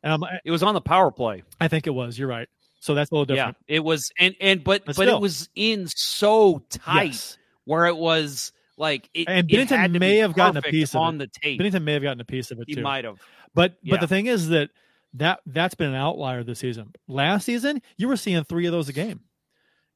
[0.03, 1.43] And I'm, It was on the power play.
[1.61, 2.19] I think it was.
[2.19, 2.49] You're right.
[2.81, 3.57] So that's a little different.
[3.69, 5.17] Yeah, it was, and and but But but, still.
[5.17, 7.39] it was in so tight Yes.
[7.65, 11.19] where it was like it, And Binnington to may have gotten a piece of on
[11.19, 11.61] the tape.
[11.61, 12.83] Binnington may have gotten a piece of it He too.
[12.83, 13.21] might have.
[13.55, 13.93] But Yeah.
[13.95, 14.71] but the thing is that
[15.15, 16.93] that that's been an outlier this season.
[17.07, 19.21] Last season, you were seeing three of those a game.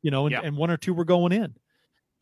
[0.02, 0.42] You know, and, Yeah.
[0.44, 1.54] and one or two were going in.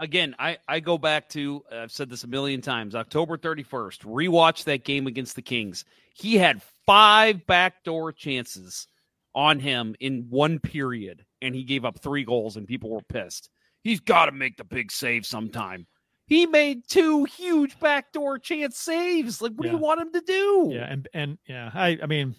[0.01, 2.95] again, I, I go back to I've said this a million times.
[2.95, 5.85] October 31st, rewatch that game against the Kings.
[6.15, 8.87] He had five backdoor chances
[9.35, 13.51] on him in one period, and he gave up three goals, and people were pissed.
[13.83, 15.87] He's got to make the big save sometime.
[16.27, 19.43] He made two huge backdoor chance saves.
[19.43, 20.71] Like, what do you want him to do?
[20.73, 22.35] Yeah, and and yeah, I I mean,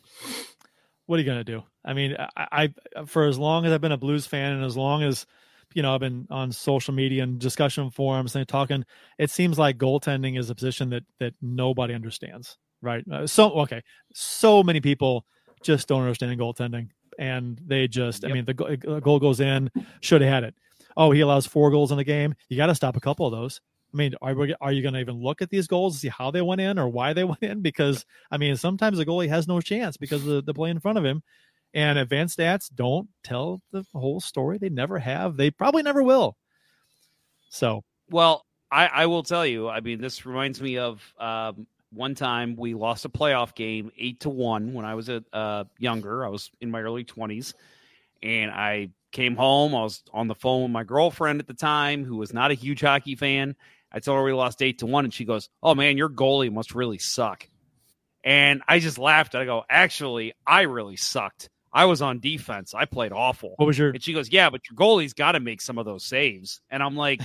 [1.06, 1.64] what are you going to do?
[1.84, 4.76] I mean, I, I for as long as I've been a Blues fan and as
[4.76, 5.26] long as
[5.74, 8.86] you know I've been on social media and discussion forums and talking,
[9.20, 12.58] it seems like goaltending is a position that that nobody understands.
[12.82, 13.04] Right?
[13.12, 13.84] Uh, so okay,
[14.14, 15.26] so many people
[15.62, 16.90] just don't understand goaltending,
[17.20, 19.70] and they just I mean the goal goes in,
[20.02, 20.56] should have had it.
[20.98, 22.36] Oh, he allows four goals in the game.
[22.50, 23.62] You got to stop a couple of those.
[23.96, 26.30] I mean, are we, are you going to even look at these goals see how
[26.30, 27.62] they went in or why they went in?
[27.62, 30.82] Because I mean, sometimes the goalie has no chance because of the, the play in
[30.82, 31.24] front of him,
[31.74, 34.58] and advanced stats don't tell the whole story.
[34.58, 35.38] They never have.
[35.38, 36.36] They probably never will.
[37.50, 39.70] So, Well, I, I will tell you.
[39.70, 44.20] I mean, this reminds me of um, one time we lost a playoff game eight
[44.22, 46.26] to one when I was a uh, younger.
[46.26, 47.54] I was in my early twenties,
[48.22, 49.74] and I came home.
[49.74, 52.56] I was on the phone with my girlfriend at the time, who was not a
[52.56, 53.56] huge hockey fan.
[53.96, 56.52] I told her we lost eight to one, and she goes, "Oh man, your goalie
[56.52, 57.48] must really suck."
[58.26, 59.36] And I just laughed.
[59.36, 61.50] I go, "Actually, I really sucked.
[61.72, 62.74] I was on defense.
[62.74, 65.40] I played awful." what was your And she goes, "Yeah, but your goalie's got to
[65.40, 67.22] make some of those saves." And I'm like,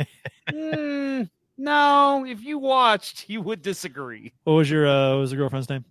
[0.50, 1.28] "Mm,
[1.58, 5.68] "No, if you watched, you would disagree." what was your uh, what was your girlfriend's
[5.68, 5.84] name?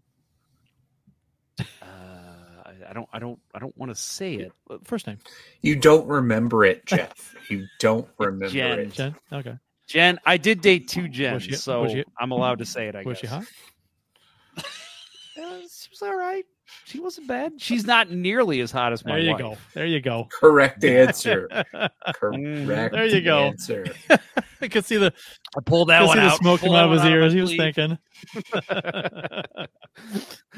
[1.60, 4.51] Uh, I, I don't, I don't, I don't want to say it.
[4.84, 5.19] First name
[5.61, 7.35] You don't remember it, Jeff.
[7.49, 8.80] You don't remember Jen.
[8.80, 8.93] it.
[8.93, 9.15] Jen.
[9.31, 9.57] Okay.
[9.88, 12.88] Jen, I did date two Jens, Was she- so was she- I'm allowed to say
[12.88, 12.95] it.
[12.95, 13.43] I Was guess she hot?
[15.35, 16.45] Uh, she was all right.
[16.85, 17.53] She wasn't bad.
[17.57, 19.39] She's not nearly as hot as my There you wife.
[19.39, 19.57] go.
[19.73, 20.27] There you go.
[20.31, 21.47] Correct answer.
[21.49, 21.95] Correct.
[22.22, 22.91] Mhm.
[22.91, 23.39] There you go.
[23.45, 23.84] Answer.
[24.61, 25.11] I could see the
[25.57, 26.38] I pulled that could one see the out.
[26.38, 27.34] smoke Pulled come out of his ears.
[27.34, 27.76] my He was sleeve.
[27.76, 27.97] thinking.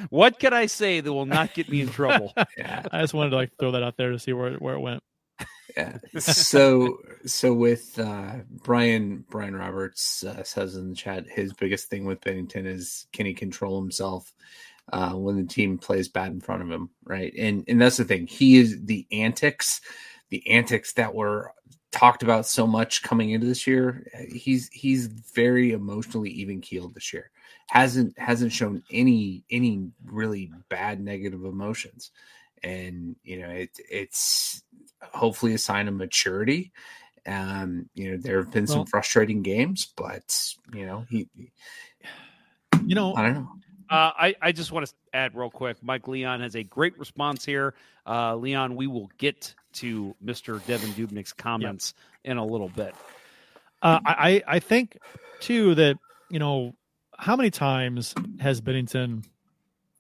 [0.10, 2.34] What can I say that will not get me in trouble?
[2.58, 2.84] Yeah.
[2.92, 5.02] I just wanted to like throw that out there to see where where it went.
[5.76, 5.98] Yeah.
[6.20, 12.06] So so with uh, Brian Brian Roberts uh, says in the chat, his biggest thing
[12.06, 14.34] with Binnington is can he control himself
[14.94, 17.34] uh, when the team plays bad in front of him, right?
[17.38, 18.28] And and that's the thing.
[18.28, 19.82] He is the antics,
[20.30, 21.52] the antics that were
[21.92, 24.08] talked about so much coming into this year.
[24.30, 27.32] He's he's very emotionally even keeled this year.
[27.68, 32.12] hasn't hasn't shown any any really bad negative emotions
[32.66, 34.64] and you know it it's
[35.14, 36.72] hopefully a sign of maturity
[37.28, 41.30] um you know there have been some Well- frustrating games but you know he
[42.86, 43.50] You know, i don't know
[43.88, 45.78] Uh, I, I just want to add real quick.
[45.84, 47.76] Mike Leon has a great response here.
[48.08, 50.60] Uh, Leon, we will get to Mr.
[50.62, 51.94] Devan Dubnyk's comments
[52.24, 52.96] in a little bit.
[53.84, 54.16] Uh, I
[54.48, 54.98] I I think
[55.40, 55.98] too that
[56.32, 56.74] you know
[57.20, 59.24] how many times has Binnington,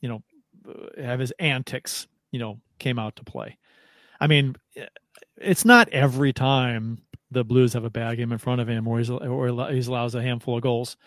[0.02, 0.24] you know,
[0.68, 3.58] uh, have his antics, you know, came out to play.
[4.20, 4.56] I mean,
[5.38, 7.00] it's not every time
[7.32, 10.22] the Blues have a bad game in front of him, or he's or allows a
[10.22, 10.98] handful of goals.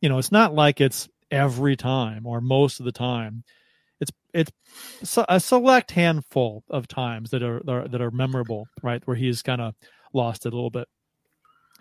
[0.00, 3.44] You know, it's not like it's every time or most of the time.
[4.00, 4.52] It's it's
[5.28, 9.02] a select handful of times that are that are, that are memorable, right?
[9.06, 9.74] Where he's kind of
[10.12, 10.88] lost it a little bit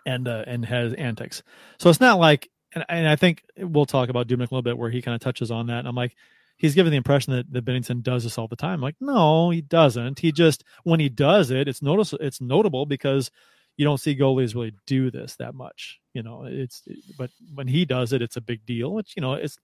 [0.06, 1.44] and uh, and has antics.
[1.80, 4.78] So it's not like, and, and I think we'll talk about Dubnyk a little bit
[4.78, 5.80] where he kind of touches on that.
[5.80, 6.16] And I'm like,
[6.62, 8.82] he's given the impression that, that Binnington does this all the time.
[8.82, 10.20] Like, no, he doesn't.
[10.20, 13.32] He just when he does it, it's notice it's notable because
[13.78, 16.00] you don't see goalies really do this that much.
[16.14, 16.84] You know, it's
[17.18, 18.94] but when he does it, it's a big deal.
[18.94, 19.58] Which you know, it's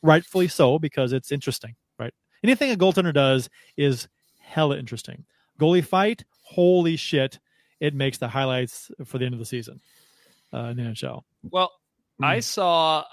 [0.00, 2.14] rightfully so because it's interesting, right?
[2.44, 4.06] Anything a goaltender does is
[4.40, 5.24] hella interesting.
[5.60, 7.40] Goalie fight, holy shit!
[7.80, 9.80] It makes the highlights for the end of the season
[10.52, 11.22] uh, in the NHL.
[11.50, 11.72] Well.
[12.22, 13.04] I saw,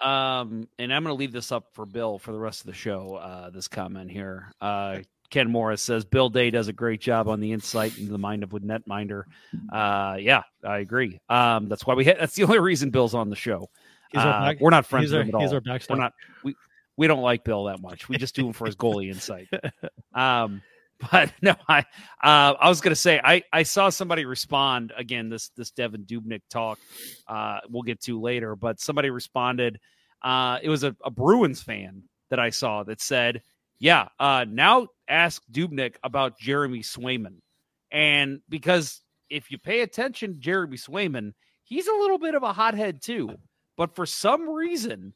[0.42, 2.74] um, and I'm going to leave this up for Bill for the rest of the
[2.74, 3.16] show.
[3.16, 5.00] Uh, this comment here, uh,
[5.30, 8.44] Ken Morris says Bill Day does a great job on the insight into the mind
[8.44, 9.24] of a netminder.
[9.72, 11.20] Uh, yeah, I agree.
[11.30, 12.06] Um, that's why we.
[12.06, 13.70] Ha- that's the only reason Bill's on the show.
[14.14, 15.42] Uh, back- we're not friends with our- at all.
[15.90, 16.14] We're not.
[16.44, 16.56] We
[16.98, 18.10] we don't like Bill that much.
[18.10, 19.48] We just do him for his goalie insight.
[20.14, 20.62] Um,
[21.12, 21.80] but no, I
[22.24, 26.42] uh, I was gonna say I I saw somebody respond again this this Devan Dubnyk
[26.50, 26.80] talk.
[27.28, 29.80] Uh, we'll get to later, but somebody responded.
[30.22, 33.42] Uh, it was a, a Bruins fan that I saw that said,
[33.80, 37.38] "Yeah, uh, now ask Dubnyk about Jeremy Swayman,"
[37.92, 41.32] and because if you pay attention, Jeremy Swayman,
[41.64, 43.36] he's a little bit of a hothead too.
[43.78, 45.14] But for some reason,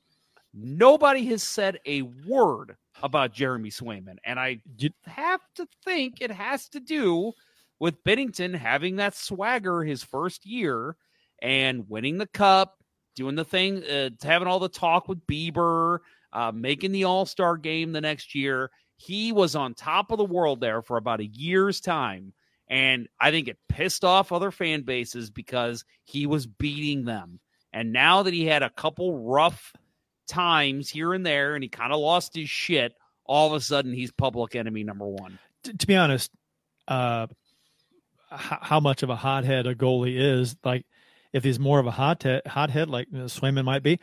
[0.56, 4.18] nobody has said a word about Jeremy Swayman.
[4.24, 4.62] And I
[5.06, 7.34] have to think it has to do
[7.80, 10.96] with Binnington having that swagger his first year
[11.42, 12.78] and winning the cup,
[13.16, 16.00] doing the thing, uh, having all the talk with Bieber,
[16.32, 18.72] uh, making the All Star game the next year.
[18.98, 22.34] He was on top of the world there for about a year's time.
[22.68, 27.40] And I think it pissed off other fan bases because he was beating them.
[27.74, 29.74] And now that he had a couple rough
[30.28, 32.94] times here and there and he kind of lost his shit,
[33.26, 35.40] all of a sudden he's public enemy number one.
[35.64, 36.32] T- to be honest,
[36.88, 37.28] uh,
[38.32, 40.86] h- how much of a hothead a goalie is, like
[41.34, 44.00] if he's more of a hothead, hothead like you know, Swayman might be,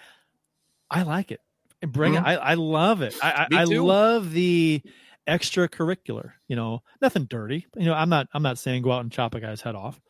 [0.91, 1.41] I like it.
[1.81, 2.19] And bring Mhm.
[2.19, 2.25] it.
[2.25, 3.15] I, I love it.
[3.23, 4.83] I, I, I love the
[5.27, 6.33] extracurricular.
[6.49, 7.67] You know, nothing dirty.
[7.77, 8.29] You know, I'm not.
[8.35, 10.01] I'm not saying go out and chop a guy's head off,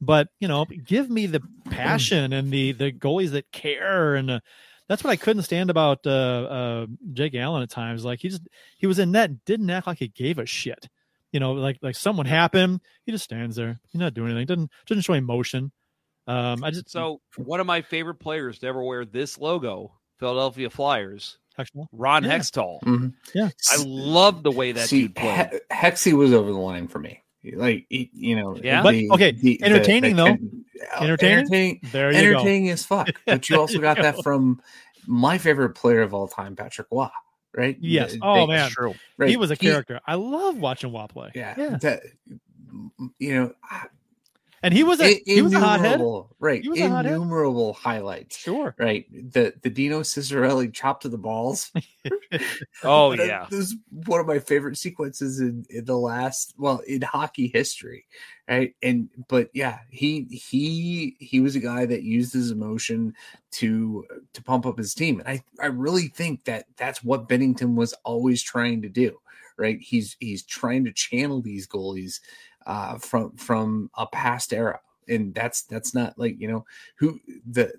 [0.00, 4.30] but you know, give me the passion and the the goalies that care and.
[4.30, 4.40] Uh,
[4.88, 8.04] that's what I couldn't stand about uh, uh, Jake Allen at times.
[8.04, 8.42] Like he just
[8.78, 10.88] he was in net, didn't act like he gave a shit.
[11.32, 13.78] You know, like like someone happened, he just stands there.
[13.90, 14.46] He's not doing anything.
[14.46, 15.72] Doesn't doesn't show emotion.
[16.26, 20.68] Um, I just So one of my favorite players to ever wear this logo, Philadelphia
[20.70, 21.86] Flyers, Hextall?
[21.92, 22.38] Ron Yeah.
[22.38, 22.80] Hextall.
[22.82, 23.14] Mhm.
[23.34, 25.50] Yeah, I love the way that See, dude played.
[25.52, 27.22] He- Hexy was over the line for me.
[27.56, 28.82] Like he- you know, Yeah?
[28.82, 30.30] But, the- okay, the- the- entertaining, the- though.
[30.96, 31.38] uh, Entertaining?
[31.38, 32.28] entertaining, There you go.
[32.38, 33.08] entertaining as fuck.
[33.26, 34.60] But you also There got you that from
[35.06, 37.08] my favorite player of all time, Patrick Roy.
[37.56, 37.76] Right?
[37.80, 38.12] Yes.
[38.12, 38.70] They- Oh they- man,
[39.16, 39.30] Right.
[39.30, 40.00] he was a character.
[40.06, 41.30] I love watching Roy play.
[41.34, 41.76] Yeah, yeah.
[41.80, 42.02] That,
[43.18, 43.52] you know,
[44.62, 46.00] And he was a he was a hothead.
[46.40, 46.62] Right.
[46.62, 46.80] He was.
[46.80, 48.36] Innumerable highlights.
[48.36, 48.74] Sure.
[48.78, 49.06] Right.
[49.32, 51.70] The the Dino Ciccarelli chop to the balls.
[52.84, 53.46] Oh That- yeah.
[53.50, 53.76] This is
[54.06, 58.06] one of my favorite sequences in, in the last well, in hockey history.
[58.48, 58.74] Right.
[58.82, 63.14] And but yeah, he he he was a guy that used his emotion
[63.52, 65.20] to to pump up his team.
[65.20, 69.18] And I, I really think that that's what Binnington was always trying to do.
[69.56, 69.78] Right.
[69.80, 72.20] He's he's trying to channel these goalies
[72.68, 74.78] uh, from from a past era,
[75.08, 76.64] and that's that's not like you know
[76.96, 77.18] who
[77.50, 77.72] the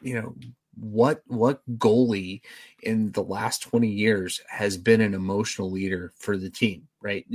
[0.00, 0.34] you know
[0.78, 2.40] what what goalie
[2.82, 7.26] in the last 20 years has been an emotional leader for the team right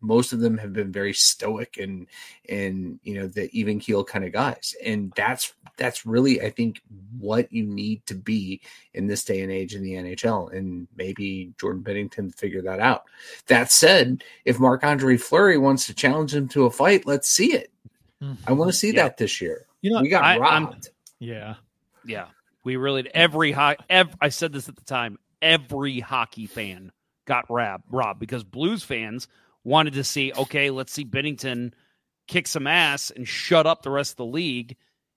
[0.00, 2.06] most of them have been very stoic and
[2.48, 6.80] and you know the even keel kind of guys and that's that's really i think
[7.18, 8.60] what you need to be
[8.94, 13.04] in this day and age in the nhl and maybe jordan binnington figure that out
[13.46, 17.52] that said if marc andre fleury wants to challenge him to a fight let's see
[17.54, 17.70] it
[18.46, 19.04] i want to see Yeah.
[19.04, 21.54] that this year You know, we got I- I'm- robbed Yeah.
[22.04, 22.26] Yeah,
[22.62, 23.76] we really every high.
[23.90, 25.18] Ev, I said this at the time.
[25.42, 26.92] Every hockey fan
[27.24, 29.26] got robbed, robbed because Blues fans
[29.66, 30.32] wanted to see.
[30.32, 31.72] Okay, let's see Binnington
[32.28, 34.76] kick some ass and shut up the rest of the league,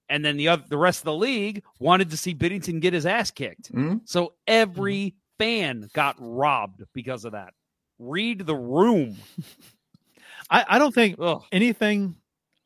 [0.09, 3.05] and then the other the rest of the league wanted to see Binnington get his
[3.05, 3.71] ass kicked.
[3.71, 4.01] Mhm.
[4.05, 7.53] So every fan got robbed because of that.
[7.99, 9.17] Read the room.
[10.49, 11.43] I, I don't think Ugh.
[11.51, 12.15] anything.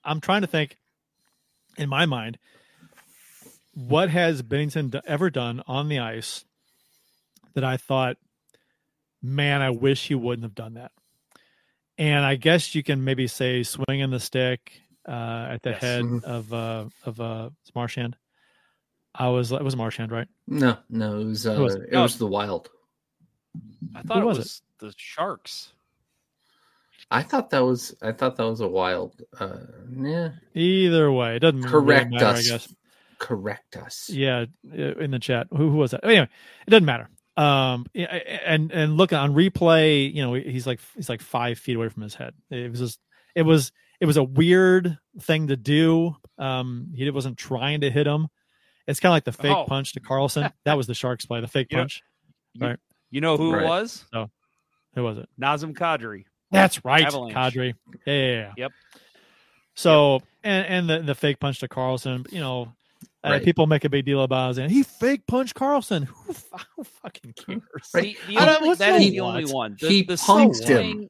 [0.06, 0.78] I'm trying to think
[1.78, 2.38] in my mind.
[3.74, 6.46] What has Binnington do- ever done on the ice
[7.56, 8.18] that I thought,
[9.22, 10.92] man, I wish he wouldn't have done that?
[11.98, 15.82] And I guess you can maybe say swinging the stick uh, at the Yes.
[15.82, 16.24] head Mhm.
[16.24, 18.16] of uh, of uh, it's Marchand.
[19.14, 20.28] I was it was Marchand, right?
[20.48, 21.98] no no it was uh, was it it?
[21.98, 22.70] was the wild
[23.96, 25.72] I thought Who it was was, the Sharks.
[27.12, 29.22] I thought that was I thought that was a wild.
[29.40, 29.58] Uh,
[29.96, 32.40] yeah, Either way, it doesn't really correct matter, us.
[32.40, 32.76] I guess.
[33.20, 34.10] Correct us.
[34.10, 35.48] Yeah, uh, in the chat.
[35.52, 36.04] Who, who was that?
[36.04, 36.28] Anyway,
[36.68, 37.08] it doesn't matter.
[37.36, 41.90] Um, and and look on replay, you know, he's like he's like five feet away
[41.90, 42.34] from his head.
[42.52, 43.00] It was just,
[43.36, 46.16] it was it was a weird thing to do.
[46.38, 48.28] Um, he wasn't trying to hit him.
[48.88, 49.66] It's kind of like the fake Oh.
[49.66, 50.52] punch to Carlson.
[50.66, 52.02] that was the Sharks play, the fake You punch.
[52.54, 52.80] you- right?
[53.10, 53.64] You know who Right.
[53.64, 54.06] it was?
[54.14, 54.30] So,
[54.96, 55.30] who was it?
[55.42, 56.26] Nazem Kadri.
[56.52, 57.34] That's right, Avalanche.
[57.36, 57.74] Kadri.
[58.06, 58.52] Yeah, yeah, yeah.
[58.58, 58.72] Yep.
[59.76, 62.74] So and and the the fake punch to Carlson, you know,
[63.24, 64.62] uh, people make a big deal about it.
[64.64, 66.04] And he fake punched Carlson.
[66.04, 67.62] Who, f- who fucking cares?
[67.94, 68.04] Right.
[68.04, 69.54] See, the I don't- only, what's that the is the only what?
[69.54, 69.78] one.
[69.80, 71.08] The, He the punked stick him.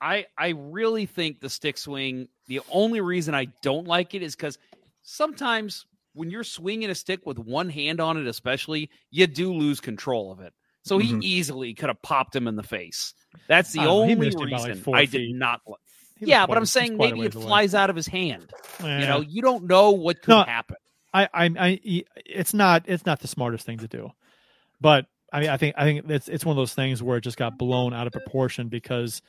[0.00, 2.28] I I really think the stick swing.
[2.46, 4.58] The only reason I don't like it is because
[5.02, 9.80] sometimes when you're swinging a stick with one hand on it, especially, you do lose
[9.80, 10.52] control of it.
[10.84, 11.22] So he Mhm.
[11.22, 13.12] easily could have popped him in the face.
[13.46, 15.28] That's the I don't know, he only missed like, reason four I feet.
[15.28, 15.60] did not.
[15.66, 15.74] li-
[16.16, 17.44] He was Yeah, but I'm saying maybe it ways away.
[17.44, 18.50] flies out of his hand.
[18.82, 19.00] Yeah.
[19.00, 20.76] You know, you don't know what could No, happen.
[21.12, 21.80] I, I, I,
[22.26, 24.10] it's not, it's not the smartest thing to do,
[24.80, 27.22] but I mean, I think, I think it's, it's one of those things where it
[27.22, 29.22] just got blown out of proportion because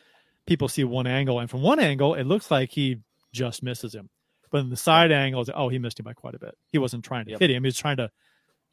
[0.47, 2.97] people see one angle, and from one angle, it looks like he
[3.33, 4.09] just misses him,
[4.51, 6.57] but in the side angle, oh, he missed him by quite a bit.
[6.71, 7.39] He wasn't trying to Yep.
[7.39, 8.11] hit him; he was trying to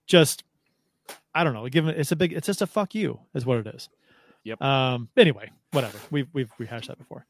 [0.07, 0.43] just,
[1.35, 1.95] I don't know, give him.
[1.97, 3.89] It's a big, it's just a fuck you, is what it is.
[4.45, 4.61] Yep.
[4.63, 5.09] Um.
[5.17, 5.99] Anyway, whatever.
[6.11, 7.25] We've we've rehashed that before.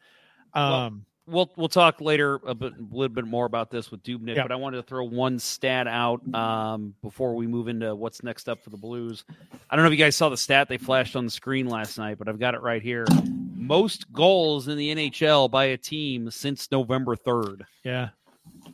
[0.54, 1.04] Um.
[1.17, 4.36] we'll we'll we'll talk later a, bit, a little bit more about this with Dubnyk,
[4.36, 4.42] Yeah.
[4.42, 8.48] but I wanted to throw one stat out um, before we move into what's next
[8.48, 9.24] up for the Blues.
[9.70, 11.98] I don't know if you guys saw the stat they flashed on the screen last
[11.98, 13.04] night, but I've got it right here.
[13.54, 17.64] Most goals in the NHL by a team since November third.
[17.84, 18.08] yeah,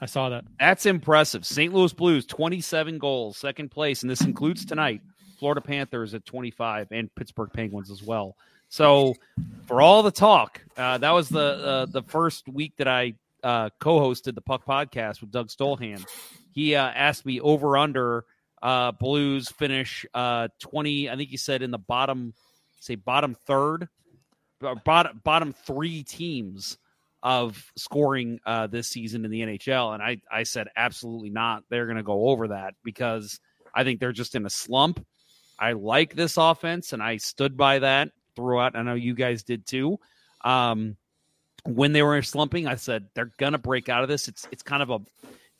[0.00, 0.44] I saw that.
[0.60, 1.44] That's impressive.
[1.44, 1.72] St.
[1.74, 5.00] Louis Blues, 27 goals, second place, and this includes tonight.
[5.38, 8.36] Florida Panthers at 25 and Pittsburgh Penguins as well.
[8.74, 9.14] So,
[9.68, 13.14] for all the talk, uh, that was the uh, the first week that I
[13.44, 16.04] uh, co-hosted the Puck podcast with Doug Stolhan.
[16.50, 18.24] He uh, asked me over under
[18.60, 21.08] uh, Blues finish uh, twenty.
[21.08, 22.34] I think he said in the bottom,
[22.80, 23.88] say bottom third,
[24.84, 26.76] bottom bottom three teams
[27.22, 28.40] of scoring
[28.70, 31.62] this season in the NHL, and I I said absolutely not.
[31.70, 33.38] They're going to go over that because
[33.72, 35.06] I think they're just in a slump.
[35.60, 38.76] I like this offense, and I stood by that throughout.
[38.76, 39.98] I know you guys did too.
[40.44, 40.96] Um,
[41.64, 44.28] when they were slumping, I said they're gonna break out of this.
[44.28, 44.98] It's it's kind of a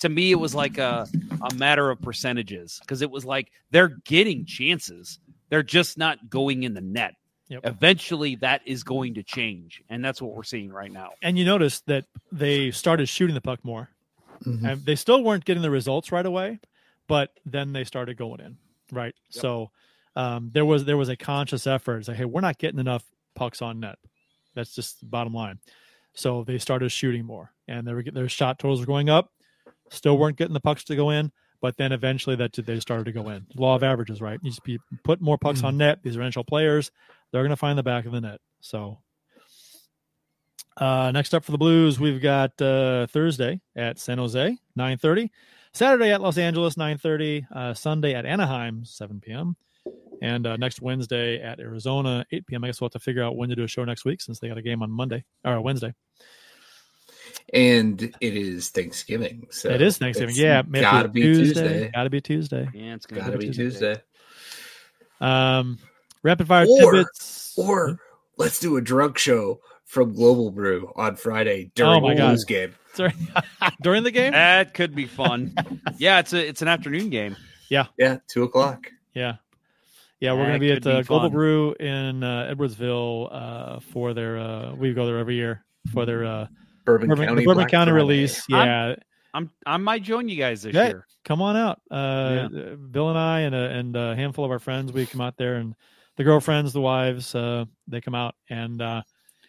[0.00, 1.06] to me, it was like a
[1.50, 5.18] a matter of percentages because it was like they're getting chances,
[5.48, 7.14] they're just not going in the net.
[7.48, 7.60] Yep.
[7.64, 11.10] Eventually, that is going to change, and that's what we're seeing right now.
[11.22, 13.90] And you notice that they started shooting the puck more,
[14.44, 14.64] Mhm.
[14.72, 16.58] and they still weren't getting the results right away,
[17.06, 18.56] but then they started going in.
[18.90, 19.14] Right.
[19.28, 19.70] So
[20.16, 21.98] um, there was there was a conscious effort.
[21.98, 23.04] It's like, hey, we're not getting enough
[23.34, 23.98] pucks on net.
[24.54, 25.58] That's just the bottom line.
[26.14, 29.30] So they started shooting more, and their their shot totals were going up.
[29.90, 33.12] Still weren't getting the pucks to go in, but then eventually that they started to
[33.12, 33.46] go in.
[33.56, 34.38] Law of averages, right?
[34.42, 36.00] You just be, put more pucks on net.
[36.02, 36.90] These are NHL players.
[37.30, 38.40] They're going to find the back of the net.
[38.60, 38.98] So
[40.76, 45.30] uh, next up for the Blues, we've got uh, Thursday at San Jose, nine thirty.
[45.72, 47.46] Saturday at Los Angeles, nine thirty.
[47.54, 49.56] Uh, Sunday at Anaheim, seven p.m.
[50.24, 52.64] And uh, next Wednesday at Arizona, eight p.m.
[52.64, 54.38] I guess we'll have to figure out when to do a show next week since
[54.38, 55.92] they got a game on Monday or Wednesday.
[57.52, 59.46] And it is Thanksgiving.
[59.50, 60.34] So it is Thanksgiving.
[60.34, 61.90] Yeah, maybe gotta be Tuesday.
[61.92, 62.66] Gotta be Tuesday.
[62.72, 63.96] Yeah, it's Gotta be Tuesday.
[65.20, 65.78] Um,
[66.22, 67.54] rapid fire Or, tidbits.
[67.58, 67.98] or
[68.38, 72.38] let's do a drug show from Global Brew on Friday during Oh my the God.
[72.46, 72.74] Game.
[72.94, 73.12] Sorry,
[73.82, 74.32] during the game.
[74.32, 75.54] That could be fun.
[75.98, 77.36] yeah, it's a it's an afternoon game.
[77.68, 78.86] Yeah, yeah, two o'clock.
[79.14, 79.34] Yeah,
[80.24, 81.32] yeah, we're going to be at the be uh, Global fun.
[81.32, 84.38] Brew in uh, Edwardsville uh, for their.
[84.38, 86.46] Uh, we go there every year for their uh,
[86.84, 88.04] Bourbon Bourbon, County the Bourbon Black County Friday.
[88.04, 88.42] release.
[88.52, 88.94] I'm- Yeah,
[89.34, 91.06] I'm I might join you guys this Yeah, year.
[91.24, 91.80] come on out.
[91.90, 95.36] Uh, Bill and I and a, and a handful of our friends, we come out
[95.36, 95.74] there, and
[96.16, 99.02] the girlfriends, the wives, uh, they come out, and uh,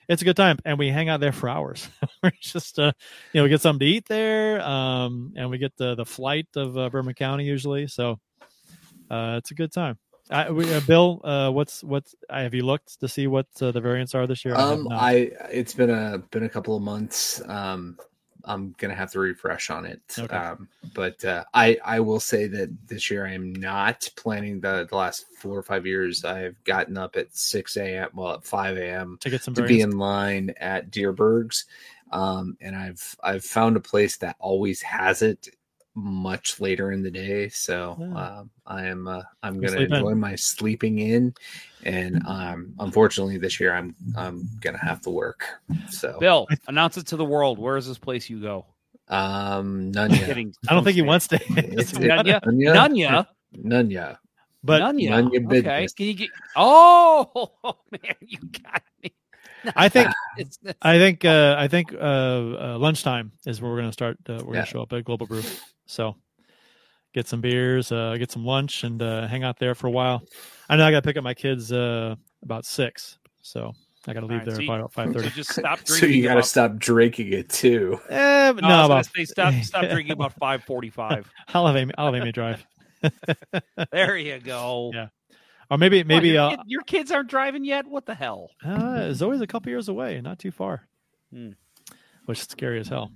[0.10, 0.58] it's a good time.
[0.66, 1.88] And we hang out there for hours.
[2.24, 2.92] We're just, uh,
[3.32, 6.48] you know, we get something to eat there, um, and we get the the flight
[6.56, 7.86] of uh, Bourbon County usually.
[7.88, 8.20] So
[9.12, 10.00] uh, it's a good time.
[10.30, 13.72] I, we, uh, Bill, uh, what's what's uh, have you looked to see what uh,
[13.72, 14.56] the variants are this year?
[14.56, 14.88] Um.
[14.92, 17.42] I it's been a been a couple of months.
[17.48, 17.98] Um,
[18.44, 20.02] I'm gonna have to refresh on it.
[20.18, 20.36] Okay.
[20.36, 24.88] Um, but uh, I I will say that this year I am not planning the
[24.90, 26.26] the last four or five years.
[26.26, 28.10] I've gotten up at six a.m.
[28.14, 29.18] Well, at five a.m.
[29.22, 31.66] To get some to be in line at Dierberg's,
[32.12, 35.50] um, and I've I've found a place that always has it
[35.96, 37.50] much later in the day.
[37.50, 38.14] So Yeah.
[38.40, 39.96] um, I am uh, I'm gonna sleep in.
[39.96, 41.34] enjoy my sleeping in,
[41.84, 45.46] and um, unfortunately this year I'm I'm gonna have to work.
[45.90, 47.58] So Bill, announce it to the world.
[47.60, 48.66] Where is this place you go?
[49.08, 50.26] um, none yet.
[50.26, 50.54] Kidding.
[50.68, 51.36] I don't think he wants to.
[51.58, 52.42] It's- Nunya?
[52.44, 52.74] Nunya?
[52.74, 53.28] Nunya?
[53.56, 54.18] Nunya.
[54.64, 55.30] But Nunya.
[55.30, 55.88] Nunya Okay.
[55.96, 56.30] Can you get?
[56.56, 57.50] Oh,
[57.92, 59.14] man, you got me.
[59.76, 63.78] I think It's- it's- I think uh, I think uh, uh, lunchtime is where we're
[63.78, 64.18] going to start.
[64.28, 64.44] Uh, we're Yeah.
[64.54, 65.44] going to show up at Global Brew,
[65.86, 66.16] so
[67.14, 70.22] get some beers, uh, get some lunch, and uh, hang out there for a while.
[70.70, 73.72] I know I got to pick up my kids uh, about six, so
[74.08, 75.30] I got to leave All right, there so you- about five thirty.
[75.30, 78.00] so just stop So you got to about- stop drinking it too.
[78.10, 79.54] Eh, No, I was no, gonna about, say stop.
[79.64, 81.32] Stop drinking about five forty-five.
[81.54, 81.94] I'll have Amy.
[81.98, 82.66] I'll have Amy drive.
[83.92, 84.92] There you go.
[84.94, 85.08] Yeah.
[85.72, 87.88] Or maybe maybe your, uh, kid- your kids aren't driving yet.
[87.88, 88.52] What the hell?
[88.64, 90.88] uh, Zoe's a couple years away, not too far,
[91.32, 91.52] Hmm.
[92.26, 93.12] which is scary as hell.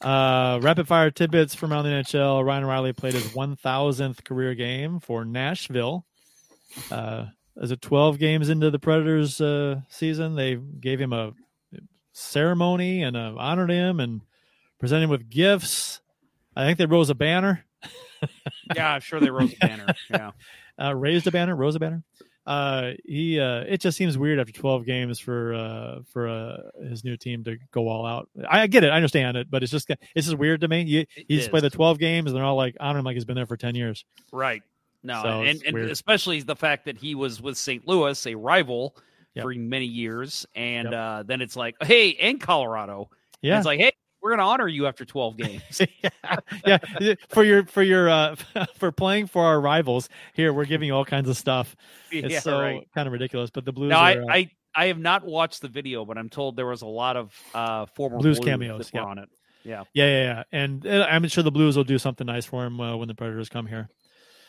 [0.00, 2.44] Uh, rapid fire tidbits from around the NHL.
[2.44, 6.04] Ryan O'Reilly played his 1,000th career game for Nashville.
[6.90, 7.26] Uh,
[7.60, 11.32] as a 12 games into the Predators uh, season, they gave him a
[12.12, 14.22] ceremony and uh, honored him and
[14.80, 16.00] presented him with gifts.
[16.56, 17.64] I think they rose a banner.
[18.74, 19.86] Yeah, I'm sure they rose a banner.
[20.10, 20.30] Yeah.
[20.82, 22.02] Uh, raised a banner, rose a banner.
[22.44, 26.56] Uh, he uh, it just seems weird after 12 games for uh, for uh,
[26.88, 28.28] his new team to go all out.
[28.48, 30.82] I get it, I understand it, but it's just it's just weird to me.
[30.82, 31.48] You, he just is.
[31.48, 33.56] played the 12 games, and they're all like honor him like he's been there for
[33.56, 34.04] 10 years.
[34.32, 34.62] Right.
[35.04, 37.86] No, So and, and especially the fact that he was with St.
[37.86, 38.96] Louis, a rival
[39.34, 39.42] Yep.
[39.44, 40.94] for many years, and Yep.
[40.94, 43.08] uh, then it's like, hey, and Colorado.
[43.42, 43.56] And Yeah.
[43.56, 43.92] it's like, hey,
[44.22, 45.80] we're gonna honor you after 12 games.
[46.66, 46.78] yeah,
[47.28, 48.36] for your for your uh,
[48.76, 51.76] for playing for our rivals here, we're giving you all kinds of stuff.
[52.10, 52.86] It's Yeah, so right.
[52.94, 55.62] kind of ridiculous, but the Blues now, I, are, uh, I I have not watched
[55.62, 58.90] the video, but I'm told there was a lot of uh, former Blues Blues cameos,
[58.92, 59.02] yeah.
[59.02, 59.30] on it.
[59.64, 59.84] Yeah.
[59.94, 62.96] Yeah, yeah, yeah, and I'm sure the Blues will do something nice for him uh,
[62.96, 63.88] when the Predators come here.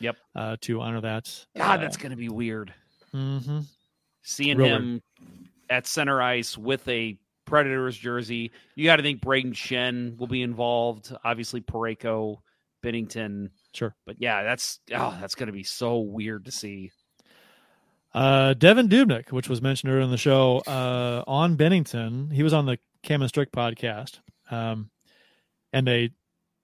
[0.00, 0.16] Yep.
[0.34, 1.46] Uh, to honor that.
[1.56, 2.74] God, Uh, that's gonna be weird.
[3.14, 3.60] Mm-hmm.
[4.22, 5.02] seeing Real him
[5.70, 7.16] at center ice with a
[7.54, 8.50] Predators jersey.
[8.74, 11.14] You got to think Brayden Schenn will be involved.
[11.22, 12.38] Obviously, Parayko,
[12.82, 13.50] Binnington.
[13.72, 13.94] Sure.
[14.04, 16.90] But yeah, that's oh, that's going to be so weird to see.
[18.12, 22.52] Uh, Devan Dubnyk, which was mentioned earlier in the show, uh, on Binnington, he was
[22.52, 24.18] on the Cam and Strick podcast.
[24.50, 24.90] Um,
[25.72, 26.10] and they,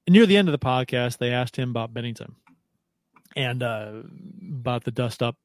[0.09, 2.35] near the end of the podcast, they asked him about Binnington
[3.37, 3.93] and uh,
[4.43, 5.37] about the dust up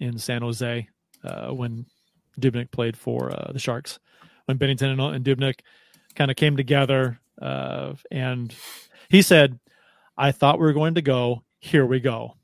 [0.00, 0.88] in San Jose
[1.22, 1.84] uh, when
[2.40, 3.98] Dubnyk played for uh, the Sharks.
[4.46, 5.60] When Binnington and, and Dubnyk
[6.14, 7.20] kind of came together.
[7.40, 8.54] Uh, and
[9.08, 9.58] he said,
[10.16, 11.42] I thought we were going to go.
[11.60, 12.36] Here we go.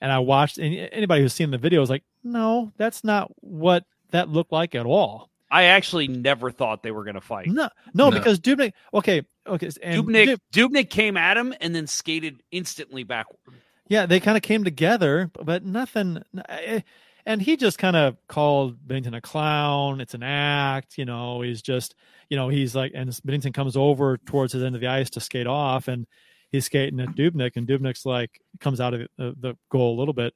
[0.00, 3.84] And I watched, and anybody who's seen the video is like, no, that's not what
[4.10, 5.30] that looked like at all.
[5.50, 7.46] I actually never thought they were going to fight.
[7.46, 8.72] No, no, because Dubnyk.
[8.92, 13.38] Okay, okay, and Dubnyk, Dub- Dubnyk came at him and then skated instantly backward.
[13.88, 16.22] yeah, they kind of came together, but nothing.
[16.48, 16.80] eh,
[17.26, 20.00] And he just kind of called Binnington a clown.
[20.00, 21.40] It's an act, you know.
[21.40, 21.94] He's just,
[22.28, 25.20] you know, he's like, and Binnington comes over towards his end of the ice to
[25.20, 26.06] skate off, and
[26.52, 29.98] he's skating at Dubnyk, and Dubnyk's like comes out of the, uh, the goal a
[29.98, 30.34] little bit,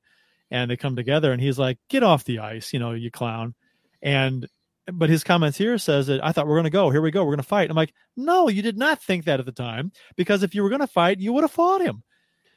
[0.50, 3.54] and they come together, and he's like, "Get off the ice, you know, you clown,"
[4.00, 4.48] and
[4.92, 6.90] but his comments here says that I thought we're going to go.
[6.90, 7.22] Here we go.
[7.24, 7.70] We're going to fight.
[7.70, 10.68] I'm like, no, you did not think that at the time because if you were
[10.68, 12.02] going to fight, you would have fought him.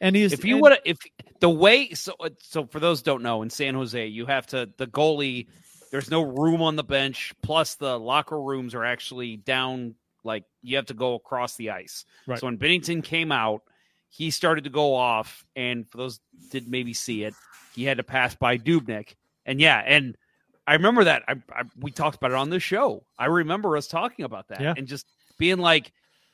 [0.02, 0.98] And he's if you would if
[1.40, 4.48] the way so uh, so for those who don't know in San Jose you have
[4.48, 5.48] to the goalie
[5.92, 10.76] there's no room on the bench plus the locker rooms are actually down like you
[10.76, 12.04] have to go across the ice.
[12.26, 12.40] Right.
[12.40, 13.62] So when Binnington came out,
[14.10, 17.36] he started to go off and for those who did maybe see it,
[17.76, 19.16] he had to pass by Dubnyk.
[19.46, 20.18] And yeah, and
[20.66, 23.06] I remember that I, I we talked about it on this show.
[23.20, 24.74] I remember us talking about that Yeah.
[24.76, 25.06] and just
[25.38, 25.92] being like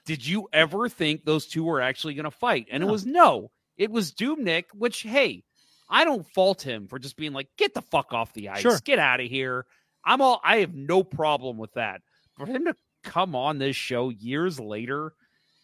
[0.07, 2.67] did you ever think those two were actually going to fight?
[2.71, 3.51] And it was no.
[3.77, 5.43] It was Dubnyk, which hey,
[5.89, 8.79] I don't fault him for just being like, get the fuck off the ice, Sure.
[8.83, 9.65] get out of here.
[10.05, 12.01] I'm all I have no problem with that.
[12.37, 15.13] For him to come on this show years later